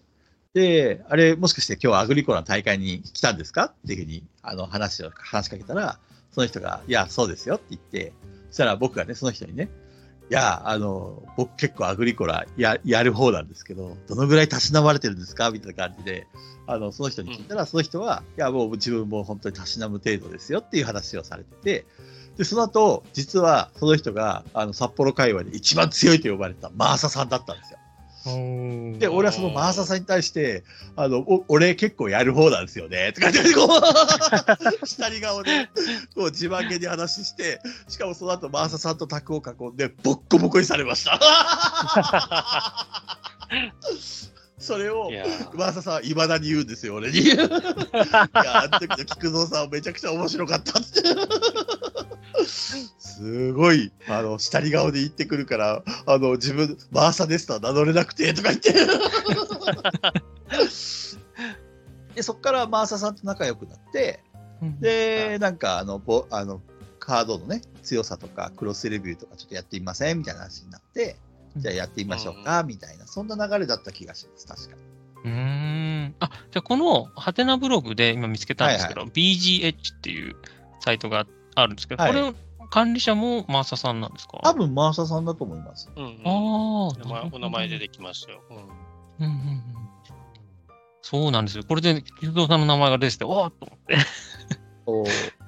[0.55, 3.65] で、あれ、もしかして今日アグリコラの大会に来たんですか？
[3.67, 5.99] っていうふうにあの話を話しかけたら、
[6.33, 8.13] その人が、いや、そうですよって言って、
[8.51, 9.71] そしたら僕がね、その人にね、
[10.31, 15.51] いや、あの、僕結構アグリコラややる方なんですけど、どのぐらいたしなまれてるんですか？
[15.51, 16.27] みたいな感じで、
[16.67, 21.87] あの、その人に聞いたら、その人は、いや、もう自分も本当にたしなむ程度ですよっていう話をされてて、
[22.39, 27.79] で、その後、実はその人が、あの、札幌界隈で一番強いと呼ばれたマーサさんだったんですよ。
[28.25, 30.63] で、俺はそのマーサさんに対して、
[30.95, 33.67] あの、お俺結構やる方なんですよね、とかって、こ
[34.83, 35.67] う、 下り顔で、
[36.15, 41.19] こう自慢げに話して、しかもその後マーサさんと卓を囲んで、ボッコボコにされました。
[44.63, 47.19] それをい、やーマーサさんはいまだに言うんですよ、俺に。
[47.25, 50.87] いや、あの時の菊蔵さんめちゃくちゃ面白かったって。
[52.47, 58.73] すごい、あの、下り顔で言ってくるから、あの、自分、マーサですとは名乗れなくて、とか言って。
[62.15, 64.23] で、そこからマーサさんと仲良くなって、
[64.81, 66.61] で、なんか、あの、ぼあの、
[67.01, 70.19] カードのね、強さとか、クロスレビューとかちょっとやってみません？
[70.19, 71.17] みたいな話になって、
[71.57, 74.77] じゃあやってみましょうか、みたいな、そんな流れだった気がします、確か。
[75.25, 76.15] うーん。
[76.21, 80.37] あ、じゃあこのハテナブログで今見つけたんですけど、BGH っていう
[80.81, 82.35] サイトがあるんですけど、はいこれの
[82.71, 84.39] 管理者もマーサさんなんですか？
[84.43, 85.91] 多分、マーサさんだと思います。
[85.95, 86.33] うんうんああ
[86.89, 88.43] お名前お名前出てきましたよ。
[88.49, 88.71] うんうんうん
[89.27, 89.63] うん。
[91.03, 91.65] そうなんですよ。
[91.69, 93.97] これで、菊蔵さんの名前が出てて、おーっと思って。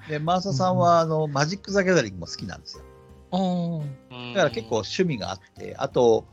[0.08, 2.84] で、マーサさんは、あの、マジック・ザ・ギャザリングも好きなんですよ。
[4.34, 6.26] だから結構趣味があって、あと、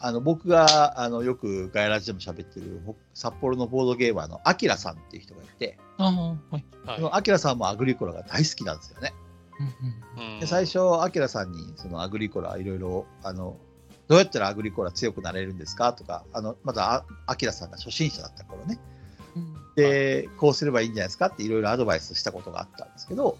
[0.00, 6.64] あの僕があのよくガイラジでも喋ってるほ札幌のボードゲーマーのアキラさんっていう人がいて、はい。
[7.12, 9.12] アキラさんもアグリコラが大好きなんですよね。
[9.58, 9.66] うん
[10.18, 13.56] うんうんで最初、アキラさんにそのアグリコラいろいろ、あの、
[14.08, 18.78] どうやったらアグリコラ強くなれるんですかとか、あの、まだあアキラさんが初心者だった頃ね。
[19.36, 23.38] うんで、こうすればいいんじゃないですかっていろいろアドバイスしたことがあったんですけど、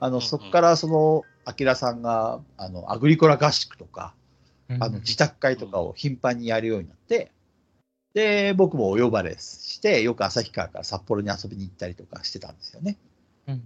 [0.00, 4.14] あの、そこからその、アキラさんが、あの、アグリコラ合宿とか、
[4.68, 7.32] うんあの、自宅会とかを頻繁にやるようになって、
[8.12, 12.98] で、僕もお呼ばれして、よく旭川から札幌に遊びに行ったりとかしてたんですよね。
[13.46, 13.62] うんうん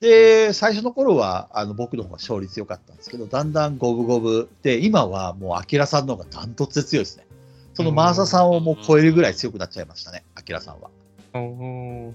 [0.00, 7.26] で、最初の頃は、あの、僕の方が勝率良かったんですけど、だんだん五分五分で、今はもう、アキラさんの方がダントツで強いですね。
[7.74, 10.88] そのマーサさんをもう超えるぐらい強くなっちゃいましたね、アキラさんは。
[11.34, 12.14] おーう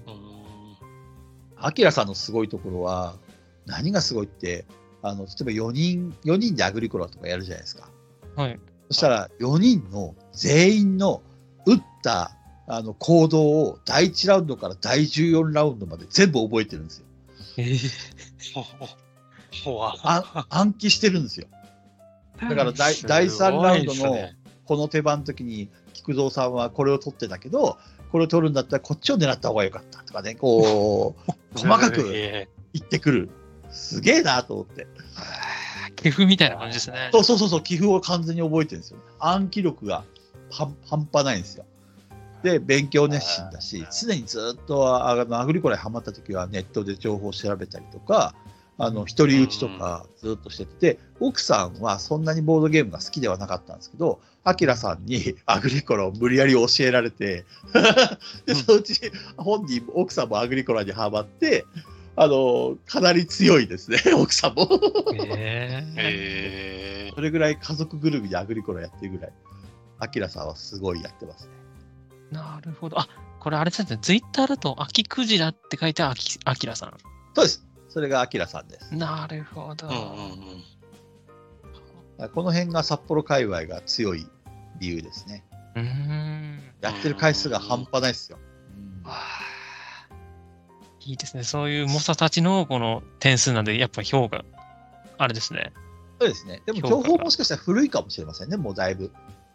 [1.58, 3.14] アキラさんのすごいところは、
[3.66, 4.64] 何がすごいって、
[5.02, 7.88] あの、例えば4人、4人でアグリコラとかやるじゃないですか。
[8.36, 8.60] はい。
[8.88, 11.22] そしたら4人の全員の
[11.66, 12.36] 打った
[12.68, 17.06] あの行動を第1ラウンドから第14ラウンドまで全部覚えてるんですよ。
[17.58, 18.88] えーほほ
[19.64, 21.46] ほわあ暗記してるんですよ。
[22.40, 24.28] だから第第3ラウンドの
[24.64, 27.78] この手番の時に菊蔵さんはこれを取ってたけど、
[28.12, 33.30] これを取るんだったらこっちを狙った方がよかったとかね、こう、 細かくえ言ってくる。
[33.70, 34.86] すげえなと思って。
[35.96, 37.10] 寄付みたいな感じですね。
[37.12, 38.98] そうそうそうそう、寄付を完全に覚えてるんですよ。
[39.18, 40.04] 暗記力が
[40.50, 41.64] 半半端ないんですよ。
[42.42, 48.34] で、勉強熱心だし常にずっとあのアグリコラにハマった時はネットで情報を調べたりとか、
[48.78, 57.46] あの、一人打ちとかずっとしてて、で奥さんはそんなにボードゲームが好きではなかったんですけど、アキラさんにアグリコラを無理やり教えられて、
[58.44, 61.64] で、そのうち本人、奥さんもアグリコラにハマって、
[62.16, 64.68] あの、かなり強いですね、 奥さんも。
[65.36, 69.32] えーえそれぐらい家族ぐるみでアグリコラやってるぐらい。
[69.98, 71.52] アキラさんはすごいやってますね。
[72.30, 72.98] なるほど。
[72.98, 73.08] あ、
[73.40, 73.98] これあれですね。
[73.98, 76.92] ツイッターだと、秋クジラって書いてあき、あきらさ
[77.34, 77.66] そうです。
[77.88, 78.94] それがアキラさんです。
[78.94, 78.98] ん。
[78.98, 79.88] なるほど。
[79.88, 80.62] うんうん
[82.32, 84.26] この辺が札幌界隈が強い
[84.80, 85.44] 理由ですね。
[85.74, 86.60] うーん。
[86.80, 88.38] やってる回数が半端ないですよ。
[89.04, 89.45] うんわあ
[91.06, 91.44] いいですね。
[91.44, 94.44] そういう猛者たちのこの点数なんで、やっぱ評価、
[95.18, 95.72] あれですね。
[96.20, 96.62] そうですね。
[96.66, 99.12] でも情報もしかしたら古いかもしれませんね、もうだいぶ。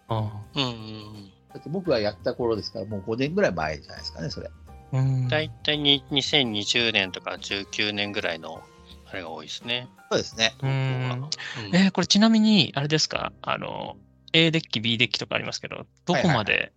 [0.07, 0.63] あうん。
[0.63, 4.47] うんうんだって僕がやった頃ですから、もう5年ぐらい前じゃないですかね、それ。
[4.93, 4.97] あ。
[4.97, 5.27] うん。
[5.27, 8.61] 大体に2020年とか19年ぐらいの
[9.09, 9.89] あれが多いですね。
[10.09, 10.53] そうですね。
[10.61, 10.69] うん。
[10.69, 13.33] うんえーこれちなみに、あれですか？
[13.41, 13.97] あの、
[14.31, 16.71] A デッキ、B デッキとかありますけど、どこまで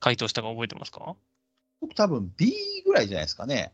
[0.00, 1.16] 回答したか覚えてますか、
[1.80, 2.52] 僕多分 B
[2.84, 3.72] ぐらいじゃないですかね。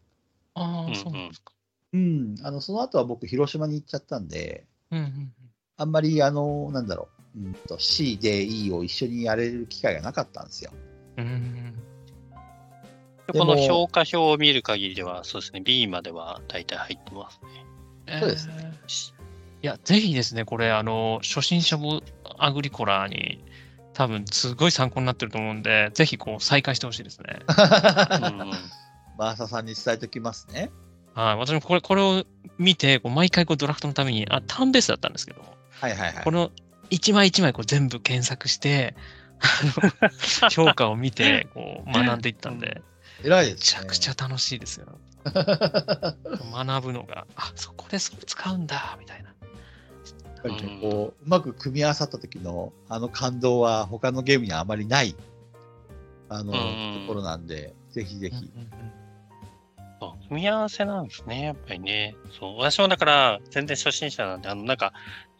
[0.54, 1.52] ああ、うんそうなんですか。
[1.92, 2.34] うん。
[2.42, 5.32] あの、その後は僕、広島に行っちゃったんで、うんうん
[5.76, 10.70] あんまり、あの、なんだろう、うんと C で E を一緒にやれる機会がなかったんですよ。
[11.16, 11.74] うん。
[13.32, 17.40] この評価表を見る限りでは、そうですね、B までは大体入ってます
[18.06, 18.20] ね。
[18.20, 19.24] そうですえー
[19.64, 22.02] いや、ぜひですね、これ、あの、初心者ボ
[22.36, 23.42] アグリコラに、
[23.94, 27.38] 多分、すごい参考になってると思うんで、ぜひ、こう、再開してほしいですね。
[28.20, 28.50] うん
[29.18, 30.70] マーサさんに伝えておきますね。
[31.14, 32.24] はい、私もこれ、これを
[32.58, 36.30] 見て、こう毎回こうドラフトのために、あ、ターンベースだったんですけど、はいはいはいこ。
[36.30, 36.50] の
[36.90, 38.94] 一枚一枚こう全部検索して、
[39.40, 39.46] あ
[40.42, 42.82] の評価を見て、こう学んでいったんで、
[43.22, 43.60] め 偉いです、ね。
[43.60, 44.86] ちゃくちゃ楽しいですよ。
[45.24, 49.28] 学ぶのが、あ、そこでそう使うんだ、みたいな。
[49.28, 49.34] や
[50.40, 55.14] っぱりね、こう、うまく組み合わさった時のあの感動は他のゲームにはあまりない、
[56.28, 58.50] あの、うんところなんで、ぜひぜひ。
[60.00, 62.16] そう組み合わせなんですね、やっぱりね。
[62.38, 64.92] そう私もだから、全然初心者なんで、あの、なんか、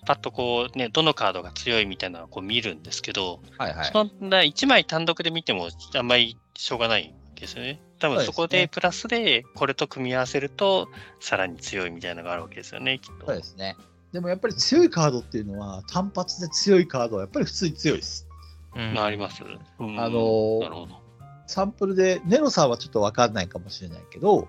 [0.06, 3.90] パッとこうね、どのカードが強いみたいなのをこう見るんですけど、はいはい。
[3.92, 7.80] そんな1枚単独で見てもあんまりしょうがないですよね。
[7.98, 10.88] 多分そこでプラスでこれと組み合わせると
[11.20, 13.26] さらに強いみたいなのがあるわけですよね、きっと。
[13.26, 13.76] そうですね。
[14.12, 18.28] でもやっぱり強いカードっていうのは、単発で強いカードはやっぱり普通に強いです。
[18.76, 19.42] うんまああります。
[19.42, 21.03] うんあのーなるほど。
[21.46, 24.48] サンプルで、ネロさんはちょっとわかんないかもしれないけど、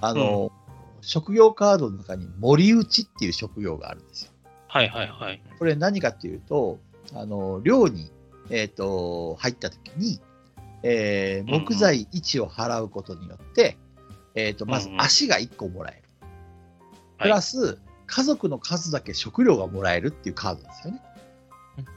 [0.00, 0.50] あの、
[1.00, 4.32] 職業カードの中に森打ちっていう職業があるんですよ。
[4.68, 5.42] はいはいはい。
[5.58, 6.78] これ何かっていうと、
[7.14, 8.10] あの、寮に、
[8.50, 10.20] えっ、と、入った時に、
[10.82, 13.78] えーうんうん木材1を払うことによって、
[14.34, 15.98] えっ、と、まずうんうん足が1個もらえる。
[15.98, 16.04] はい
[17.16, 21.02] プラス、家族の数だけ食料がもらえるっていうカードですよね。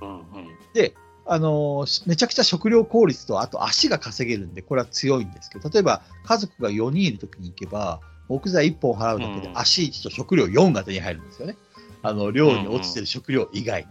[0.01, 0.47] うんうん。
[1.29, 11.57] あのーめちゃくちゃ食料効率と、あと足が稼げるんで、これは強いんですけど、例えば家族が4人いるときに行けば、木材1本払うだけでうん足1と食料4が手に入るんですよね。
[12.03, 13.87] あの、寮に落ちてる食料以外に。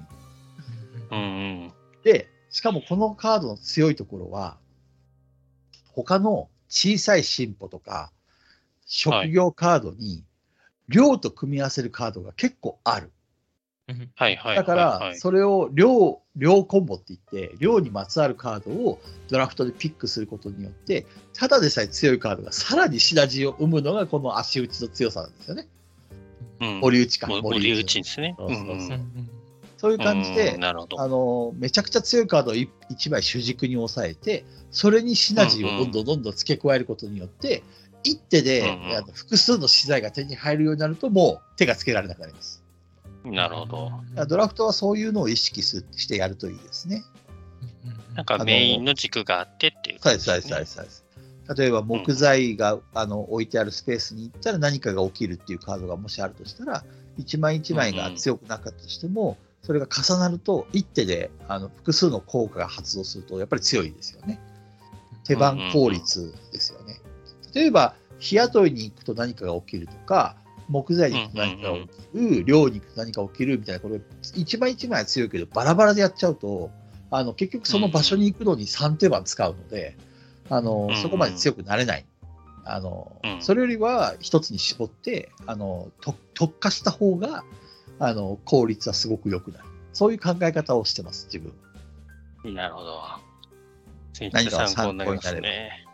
[1.10, 1.22] うんう
[1.66, 1.72] ん。
[2.02, 4.56] で、しかもこのカードの強いところは、
[5.92, 8.12] 他の小さい進歩とか、
[8.86, 10.24] 職業カードに、
[10.88, 13.10] 量と組み合わせるカードが結構ある。
[13.88, 14.56] うんはいはいはい、はい。
[14.56, 25.68] だから、それを量、量コンボって言って、量にまつわるカードをドラフトでピックすることによって、ただでさえ強いカードがさらにシナジーを生むのがこの足打ちの強さなんですよね。
[26.60, 27.26] うん、森打ちか。
[27.28, 28.34] も森打ちですね。
[28.38, 29.30] そうそうそううんうん
[29.78, 31.00] そういう感じでうん、なるほど。
[31.00, 32.68] あのめちゃくちゃ強いカードを1
[33.10, 37.62] 枚主軸に抑えて、それにシナジーをどんどんどんどん付け加えることによって、
[38.02, 42.64] 一手で、うんうんあの複数の資材が手に入るようになると、もう手がつけられなくなります。
[43.30, 44.26] なるほど。
[44.26, 47.02] ドラフトはそういうのを意識すしてやるといいですね。
[48.14, 51.58] なんかメインの軸があってっていうそうです、感じそうです、そうですそうです。
[51.58, 56.84] 例えば木材が、あの置いてあるスペースに行ったら何かが起きるっていうカードがもしあるとしたら、
[57.16, 64.40] 一枚一枚が強くなかったとしても、それが重なると、一手であの複数の効果が発動すると、やっぱり強いですよね。
[65.24, 67.00] 手番効率ですよね。
[67.54, 70.36] 例えば、日雇いに行くと何かが起きるとか、
[70.68, 74.00] 木材に何かが起きる、寮に何か起きるみたいな、これ、
[74.34, 76.70] 一枚一枚は強いけど、バラバラでやっちゃうと、
[77.10, 79.96] あの結局その場所に行くのに3手番使うので、
[80.50, 82.04] あのそこまで強くなれない。
[82.64, 87.44] あのそれよりは一つに絞ってあのと特化した方が
[88.00, 89.64] あの効率はすごく良くなる。
[89.92, 92.54] そういう考え方をしてます、自分。
[92.54, 93.02] なるほど。
[94.32, 95.86] 何か参考になりますね。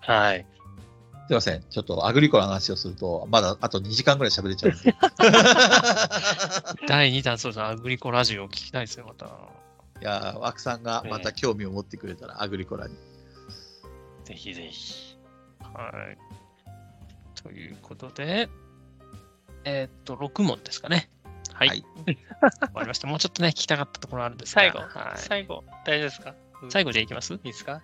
[0.00, 0.46] はい。
[1.26, 1.62] すいません。
[1.70, 4.94] ちょっとアグリコラの話をすると、まだあと2時間ぐらい喋れちゃうんで。
[6.86, 9.26] 第2弾、そうですね、アグリコラジオ聞きたいですよ、また。
[9.26, 9.28] い
[10.04, 12.94] やー、枠さんがまた興味を持ってくれたら、アグリコラに。
[14.24, 15.16] ぜひぜひ。
[15.62, 16.18] はい。
[17.42, 18.50] ということで、
[19.64, 21.08] えーっと、6問ですかね。
[21.54, 21.68] はい。
[21.68, 22.18] はい終
[22.74, 23.06] わりました。
[23.06, 24.60] もうちょっとね、聞きたかったところあるんですが。
[24.60, 24.84] 最後、は
[25.16, 26.34] い、最後、大丈夫ですか？
[26.68, 27.32] 最後でいきます？
[27.32, 27.80] いいですか？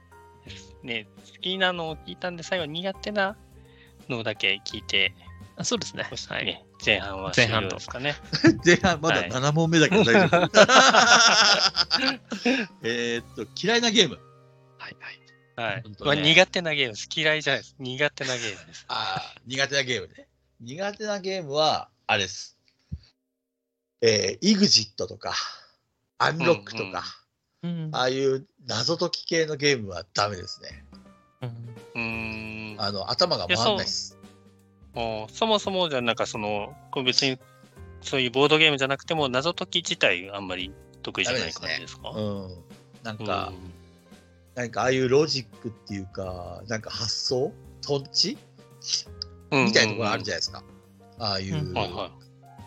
[0.82, 3.36] ね好きなのを聞いたんで、最後苦手な
[4.09, 5.15] のだけ聞いて、
[5.57, 6.05] あそうですね。
[6.28, 6.47] はい。
[6.47, 8.15] ね、前半は終前半と了ですかね。
[8.65, 10.51] 前半まだはい7問目だけど大丈夫。
[12.82, 14.19] えーっと、嫌いなゲーム。
[14.78, 14.97] はい。
[14.98, 15.20] はい。
[15.57, 15.94] はいほん。
[15.94, 17.09] とねこれ苦手なゲームです。
[17.15, 17.77] 嫌いじゃないです。
[17.78, 18.85] 苦手なゲームです。
[18.89, 20.28] あー苦手なゲームね。
[20.61, 22.59] 苦手なゲームは、あれです。
[24.01, 25.35] えー、EXIT とか、
[26.19, 27.05] アンロックとか、
[27.62, 30.85] うんああいう謎解き系のゲームはダメですね。
[31.95, 32.77] うん。
[32.78, 34.16] あの、頭が回んないです。
[34.95, 36.74] もうそもそもじゃなんかその、
[37.05, 37.39] 別に
[38.01, 40.73] そういうボードゲームじゃなくても謎解き自体あんまり
[41.03, 42.11] 得意じゃない感じですか？
[42.11, 42.49] うん。
[43.03, 43.53] なんうんか、
[44.55, 48.37] なんかああいうロジックっていうか、なんか発想トンチ？
[49.51, 50.62] うんみたいなところあるじゃないですか。
[51.19, 52.11] ああいう、うんはいはい。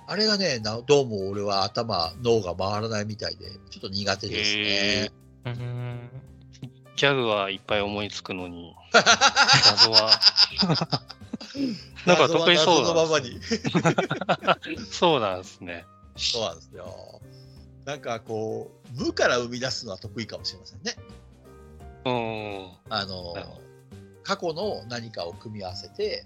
[0.05, 5.11] あれがねな、どうも俺は頭、脳が回らないみたいで、ちょっと苦手ですね。
[5.45, 6.09] うん
[6.95, 10.19] ギャグはいっぱい思いつくのに、 謎は、
[12.05, 13.39] なんか得意そう謎は謎のままに。
[14.91, 15.85] そうなんですね。
[16.15, 17.21] そうなんですよ。
[17.85, 20.95] なんかこう、無から生み出すのは得意かもしれませんね。
[22.05, 22.71] うん。
[22.89, 23.35] あの
[24.23, 26.25] 過去の何かを組み合わせて、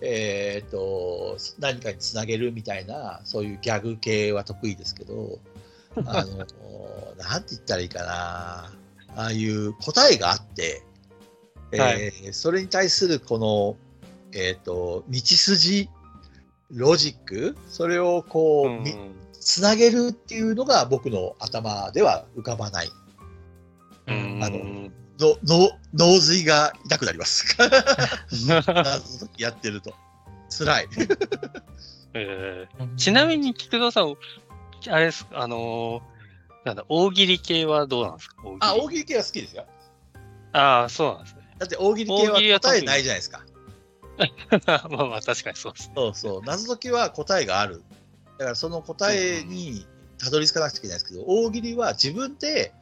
[0.00, 5.38] えー、と何かにつなげるみたいなそういうギャグ系は得意ですけど
[6.06, 6.36] あの
[7.16, 8.72] なんて言ったらいいかな
[9.16, 10.82] ああいう答えがあって、
[11.72, 13.76] えーはそれに対するこの、
[14.32, 15.88] えー、と道筋
[16.70, 18.94] ロジックそれをこう、うんみ
[19.32, 22.90] つなげるっていうのが僕の頭では浮かばない
[24.06, 24.58] うんあの
[25.18, 27.56] のの脳髄が痛くなります。
[29.38, 29.94] やってると。
[30.50, 30.88] 辛い。
[32.14, 34.16] えーちなみに、菊蔵さん、
[34.88, 36.10] あれですあのー
[36.66, 38.36] なんだ、大喜利系はどうなんですか？
[38.44, 39.64] 大喜利あ、大喜利系は好きですよ。
[40.52, 41.40] ああ、そうなんですね。
[41.58, 43.44] だって大喜利系はは答えないじゃないですか。
[44.90, 45.90] まあまあ、確かにそうです。
[45.94, 46.42] そうそう。
[46.44, 47.82] 謎解きは答えがある。
[48.38, 49.86] だからその答えに
[50.18, 52.74] たどり着かなくちゃいけないですけど、大喜利は自分で、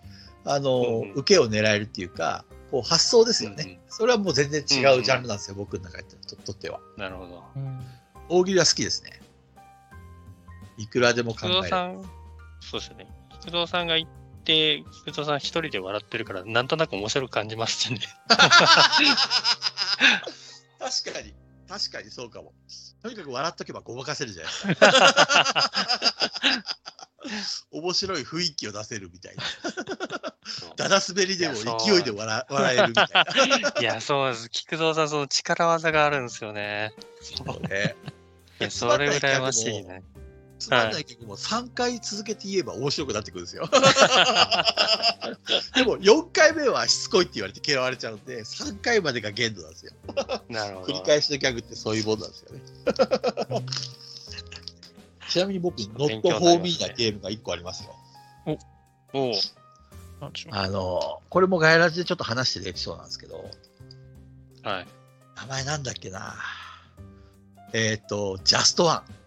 [0.44, 3.62] あの、うんうん受けを狙えるっていうか、こう発想ですよね。
[3.64, 4.64] うんうんそれはもう全然違
[4.98, 6.80] うジャンルなんですよ、僕の中にととっては。
[6.96, 7.44] なるほど。
[7.56, 7.80] うん
[8.28, 9.20] 大喜利は好きですね。
[10.78, 11.68] いくらでも考菊蔵える。
[11.68, 12.02] さん、
[12.60, 13.06] そうですよね。
[13.40, 14.08] 菊蔵さんが言っ
[14.44, 17.98] て、菊蔵さん一人で笑ってるから、なんとなく面白く感じますね。
[20.78, 21.34] 確かに、
[21.68, 22.52] 確かにそうかも。
[23.02, 25.70] とにかく笑っとけばごまかせるじゃないですか。
[27.72, 29.42] 面白い雰囲気を出せるみたいな。
[30.76, 33.80] だだ滑りでも勢いで笑笑えるみたいな。
[33.80, 34.48] いや、そうです。
[34.48, 36.94] 菊蔵さん、その力技があるんですよね。
[37.20, 37.96] そうね
[38.60, 40.02] いや、それ羨ましいね。
[40.58, 43.68] つまんない曲も3回続けて言えば面白くなってくるんですよ。
[45.74, 49.92] でも4回目はしつこいって言われて嫌われちゃうんで、3回までが限度なんですよ。
[50.48, 50.92] なるほど。
[50.92, 52.60] 繰り返しのギャグってそういうもんなんですよね。
[55.28, 57.94] ちなみに僕、 not for me なゲームが1個ありますよ。
[59.12, 59.32] おう
[60.20, 63.50] なんでしょうあの、これもガイラジでちょっと話してるエピソードなんですけど、
[64.62, 64.86] はい。
[65.36, 66.34] 名前なんだっけな。
[67.72, 69.17] えっ、と、ジャストワン。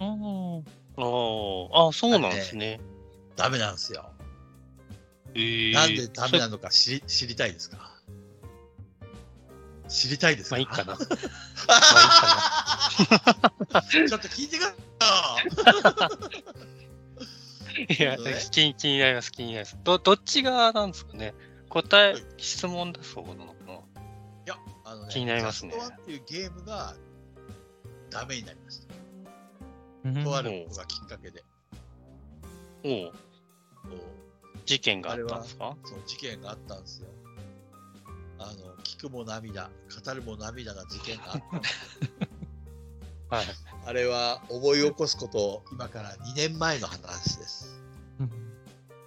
[0.00, 0.64] うん
[0.96, 2.80] おーあ、そうなんですね。
[3.36, 4.10] ダメなんですよ。
[5.34, 7.92] えーなんでダメなのか知り知りたいですか？
[9.88, 10.56] 知りたいですか？
[10.56, 10.96] まあ いいかな。
[10.96, 14.74] ちょっと聞いてくださ
[17.92, 17.98] いよ。
[17.98, 18.16] いや、
[18.52, 19.76] 気に気になります、気になります。
[19.82, 21.34] どどっち側なんですかね？
[21.68, 23.72] 答えはい、質問だそうなのかな？
[23.74, 23.78] い
[24.46, 24.54] や、
[24.84, 26.94] あのね、気になりますねっていうゲームが
[28.10, 28.83] ダメになりました。
[30.04, 31.42] うんとあることがきっかけで。
[32.84, 33.12] おう
[33.84, 34.00] そう
[34.66, 35.76] 事件があったんですか？
[35.84, 37.08] そう事件があったんですよ。
[38.38, 39.70] あの聞くも涙、
[40.04, 42.28] 語るも涙な事件があったんですよ。
[43.30, 43.46] はい。
[43.86, 47.80] あれは思い起こすこと、今から2年前の話です。
[48.20, 48.30] うん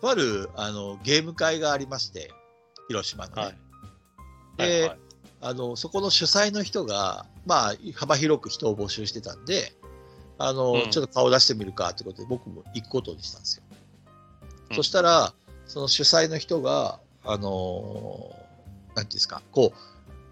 [0.01, 2.31] とあるあのゲーム会がありまして、
[2.87, 3.57] 広島のね、はい。
[4.57, 4.99] ではいはい
[5.39, 9.76] あのそこの主催の人が、まあ、幅広く人を募集してたんで、
[10.39, 13.63] あのうんちょっと顔出してみるかってことで、僕も行くことにしたんですよ。
[14.71, 15.33] うんそしたら、
[15.65, 19.77] その主催の人が、あのーなんていうんですか、こう、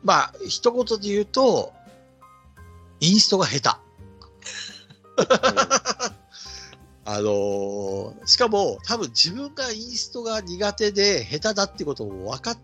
[0.04, 1.72] まあ、一言で言うと、
[3.00, 3.86] インストが下手。
[7.08, 12.58] あのーしかも多分自分がインストが苦手で下手だってことも分かっ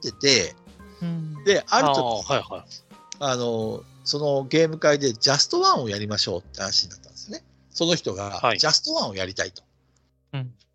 [0.00, 0.54] てて、
[1.02, 2.64] うんで、あるあ時ーはいはい。
[3.20, 7.44] あの、そのゲーム会でジャストワンをやりましょうって話になったんですね。
[7.70, 9.62] その人がはいジャストワンをやりたいと。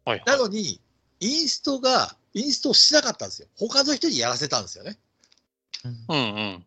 [0.06, 0.24] はい。
[0.26, 0.80] なのに、
[1.20, 3.48] インストが、インストをしなかったんですよ。
[3.58, 4.98] 他の人にやらせたんですよね。
[5.86, 6.66] うんうん。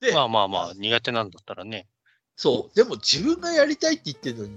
[0.00, 1.86] で、まあまあまあ、苦手なんだったらね。
[2.36, 4.52] そう、でも自分がやりたいって言ってるのに、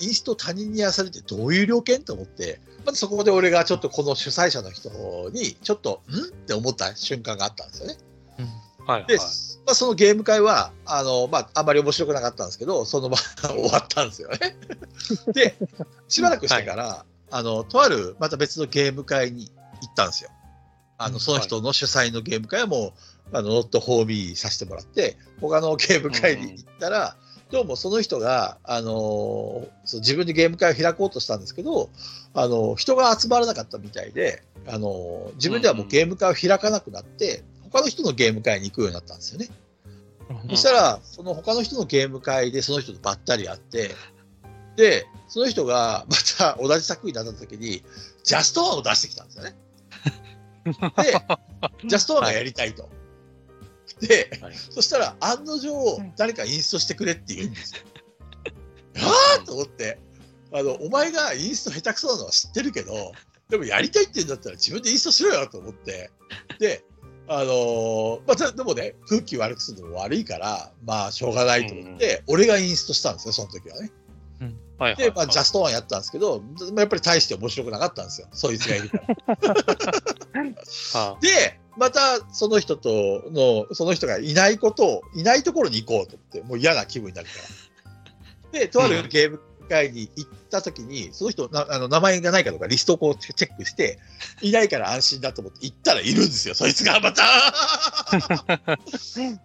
[0.00, 4.90] インストを他人にやらされてどういう了見と思って、まずそこで俺がちょっとこの主催者の人
[5.30, 6.14] に、ちょっと、ん？
[6.14, 7.96] って思った瞬間があったんですよね。
[8.88, 9.18] はい、はいで、。
[9.18, 14.56] まあ、そのゲーム会は、あの、まあ、あんまり面白くなかったんですけど、そのまま 終わったんですよね。
[15.32, 15.54] で、
[16.08, 19.52] しばらくしてから、あの、とある、また別のゲーム会に
[19.82, 20.30] 行ったんですよ。
[20.96, 22.94] あの、その人の主催のゲーム会はも
[23.32, 27.16] う、あの、ノットホーミーさせてもらって、他のゲーム会に行ったら、
[27.50, 31.88] どうもその人が、あのそう自分でゲーム会を開こうとしたんですけど、
[32.34, 39.48] あの人が集まらなかったみたいで、あの自分ではもうゲーム会を開かなくなって、他の人のゲーム会に行くようになったんですよね。
[40.50, 43.90] そしたら、その他の人のゲーム会でその人とばったり会って、
[44.76, 47.82] で、その人がまた同じ作品になった時に、
[48.24, 49.56] ジャストワンを出してきたんですよね。
[50.64, 50.72] で、
[51.88, 52.88] ジャストワンがやりたいと。
[54.00, 57.80] で、はいそしたら案の定、誰かインストしてくれって言うんですよ。
[59.02, 59.98] ああと思って、
[60.52, 63.12] あの、お前がインスト下手くそなのは知ってるけど、
[63.48, 66.10] でもやりたいって言うんだったら自分でインストしろよと思って、
[66.58, 66.84] で、
[67.28, 73.90] あのーまあ、たでもね、空気悪くするのも悪いから、まあ、しょうがないと思って、俺がインストしたんですよ、その時はね。
[74.78, 79.06] はいはいで、まあ、ジャストワンやったんですけど、まあやっぱり大して面白くなかったんですよ、そいつがいるから。
[80.94, 82.00] あで、また
[82.32, 87.34] その人との、その人がいないことを、いないところに行こうと思って、もう嫌な気分になるか
[88.52, 88.58] ら。
[88.60, 93.98] で、とあるゲーム会に行った時に、その人なあの、名前がないかどうかリストをこうチェックして、
[94.42, 97.22] いないから安心だと思って行ったらいるんですよ、そいつがまた。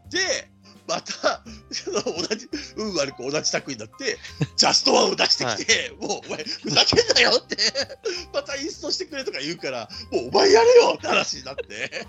[0.09, 0.52] で、
[0.87, 4.17] また、その同じ、運悪く同じ作品になって、
[4.57, 7.57] ジャストワンを出してきて、もうお前、ふざけんなよって、
[8.33, 12.07] またインストしてくれとか言うから、もうお前やれよって話になって。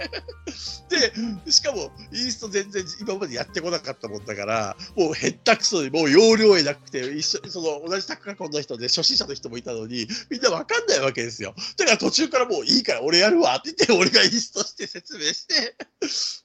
[1.44, 11.54] で、しかも、インスト全然今までやってこなかったもんだから、もうへったくそに、もう要領得なくて、一緒その同じタクカコンの人で初心者の人もいたのに、みんなわかんないわけですよ。
[11.76, 15.76] だから途中からもういいから俺やるわって言って、俺がインストして説明して、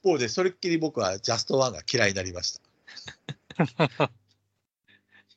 [0.03, 2.61] もうね、それっきり僕はジャストワンが嫌いになりました。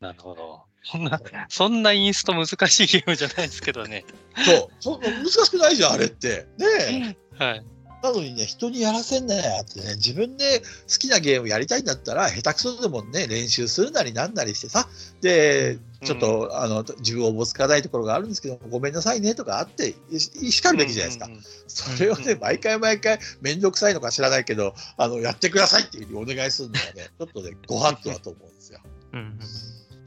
[0.01, 0.63] なるほど。
[0.85, 4.05] そんな、そんなインスト難しいゲームじゃないですけどね。
[4.45, 6.47] そう、そ難しくないじゃん、あれって。
[6.59, 7.45] ねえ。
[7.45, 7.65] はい。
[8.03, 10.65] なのにね、人にやらせんなよってね、自分で好
[10.99, 14.89] きなゲームやりたいんだったら、下手くそでもね、練習するなりなんなりしてさ、
[15.21, 21.27] で、ちょっと、あの自分をおぼつかないところがあるんですけど、ごめんなさいねとかあって、いしかるべきじゃないですか。
[21.27, 28.81] うんうんうんそれをね、毎回毎回、めんどくさいのか知らないけど、あのやってくださいっていうふうにお願いするのはね、 ちょっとね、ご法度だと思うんですよ。
[29.13, 29.39] うん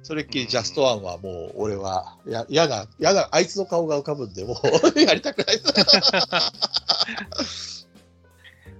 [0.04, 4.56] それっきりジャストワンはもう、俺は、や嫌な、嫌な、あいつの顔が浮かぶんで、も
[4.96, 5.58] う やりたくない。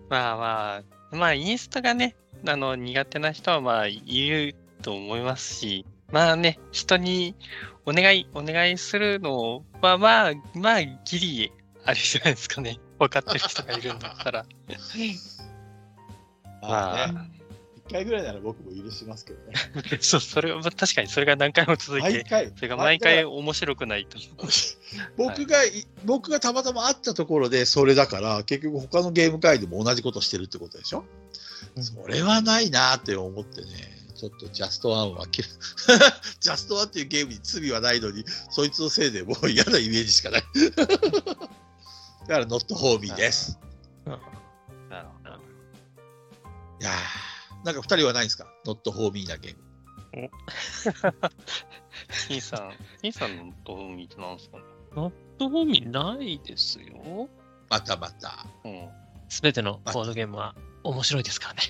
[0.08, 2.16] まあまあ、まあ、インスタがね、
[2.46, 7.36] あの、苦手な人はまあ、いると思いますし、まあね、人に
[7.86, 11.52] お願い、お願いするのは、まあ、まあ、ギリ、
[11.84, 12.80] あれじゃないですかね。
[13.00, 14.46] 分かってる人がいるんだったら。
[16.62, 17.28] まあね、ま
[17.88, 19.54] 一回ぐらいなら僕も許しますけどね。
[19.76, 22.52] あ、 そう、それは、まあ確かにそれが何回も続いて、毎回。
[22.56, 24.18] それが毎回ま面白くないと。
[25.18, 31.06] 僕がい、僕がたまたま会ったところでそれだから、結局他のゲーム会でも同じことしてるってことでしょ、うん
[31.84, 33.68] それはないなって思ってね、
[34.16, 35.42] ちょっとジャストワンはき、
[36.40, 40.44] ジャストワンっていうゲームに罪はないのに、そいつのせいでもう嫌なイメージしかない。
[40.76, 43.60] だから、ノットホーミーです。
[44.06, 44.22] なる
[45.08, 45.30] ほど。
[46.82, 48.48] いやー、なんか二人はないんですか？
[48.66, 50.30] ノットホーミーなゲーム。
[52.28, 52.72] 金さん、
[53.02, 54.64] 金さんのどう見てなんですかね？
[55.38, 57.30] どうみないですよ。
[57.70, 58.46] またまた。
[58.64, 58.90] うん。
[59.28, 61.62] すべてのボードゲームは面白いですからね。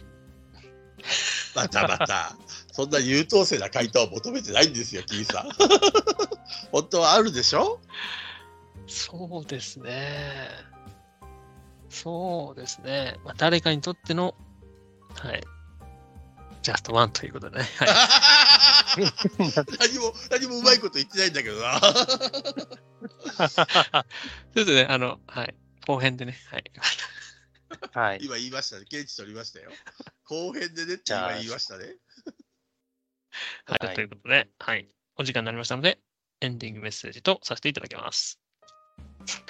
[1.56, 2.36] またまた。
[2.74, 5.50] そんな優等生な回答を求めてないんですよ、キーさん。
[6.72, 7.80] 本当はあるでしょ？
[8.88, 10.50] そうですね。
[11.90, 13.18] そうですね。
[13.24, 14.36] まあ、誰かにとっての、
[15.14, 15.44] はい。
[16.62, 17.66] ジャストワンということでね。
[17.78, 17.90] はい。
[19.80, 21.80] 何も、何もうまいこと言ってないんだけどな。
[21.80, 25.56] ちょっとね、あの、はい。
[25.88, 26.64] 後編でね、はい。
[27.94, 28.20] はい。
[28.22, 28.86] 今言いましたね。
[28.86, 29.72] ケチ取りましたよ。
[30.26, 31.86] 後編でねって今言いましたね。
[33.66, 34.88] はい、はいということで、はい。
[35.18, 36.00] お時間になりましたので、
[36.42, 38.40] エンディングメッセージとさせていただきます。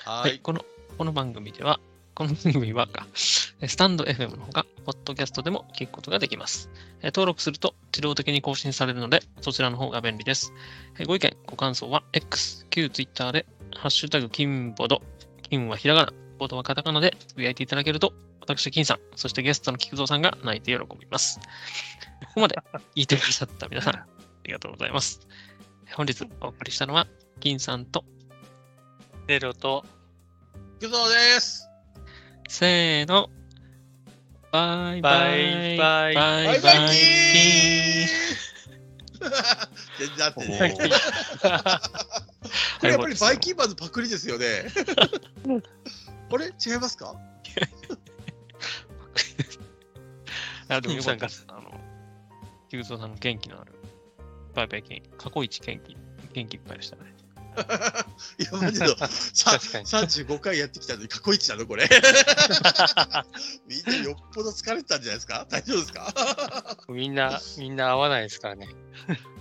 [0.03, 0.65] ははい、この、
[0.97, 1.79] この番組では、
[2.13, 6.69] この番組はか、スタンド FM のほか、ポッドキャストでも聞くことができます。
[7.01, 10.53] えー登録すると自動的に更新されるので、そちらの方が便利です。
[10.97, 13.45] えーご意見、ご感想は X、旧 Twitter で、
[13.75, 15.01] ハッシュタグ、金ボド、
[15.49, 21.39] 金はひらがな、ボドはカタカナでつぶやいていただけると、私、金さん、そしてゲストの菊蔵さんが泣いて喜びます。
[21.39, 21.45] こ
[22.35, 22.55] こまで
[22.95, 24.05] 聞いてくださった皆さん、あ
[24.43, 25.21] りがとうございます。
[25.95, 27.07] 本日お送りしたのは、
[27.39, 28.05] 金さんと、
[29.27, 29.85] ゼロと、
[30.79, 31.67] 菊蔵です。
[32.47, 33.29] せーの、
[34.51, 36.95] バイババイイバイババイバイバイー
[39.99, 40.75] 全然合ってね。
[42.79, 44.65] これやっぱりバイキンマンのパクリですよね。
[46.31, 46.45] あれ？
[46.47, 47.15] 違いますか？
[50.67, 51.45] あでもよかったです。
[51.47, 51.69] あの、
[52.83, 53.73] さんの元気のある、
[54.55, 55.95] バイバイ金、過去一元気、
[56.33, 57.13] 元気いっぱいでしたね。
[58.37, 61.87] 今までの さ確かに35回やってきたのに過去一なのこれ。
[63.65, 65.45] みんなよっぽど疲れてたんじゃないですか？
[65.49, 66.77] 大丈夫ですか？
[66.89, 68.67] みんな、みんな合わないですからね。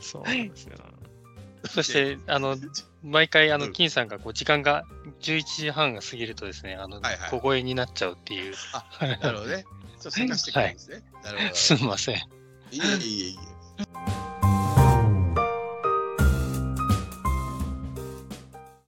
[0.00, 0.76] そうなんですよ。
[1.68, 2.56] そして、あの、
[3.02, 4.84] 毎回、あの、うん金さんが、こう、時間が、
[5.20, 7.00] 11時半が過ぎるとですね、あの、
[7.30, 8.54] 小声になっちゃうっていう。
[9.00, 9.64] なるほどね。
[9.64, 11.02] ちょっとせかしてくるんですね。
[11.22, 11.54] なるほど。
[11.56, 12.16] すみません。
[12.16, 12.20] い
[12.72, 13.53] えいえいえ。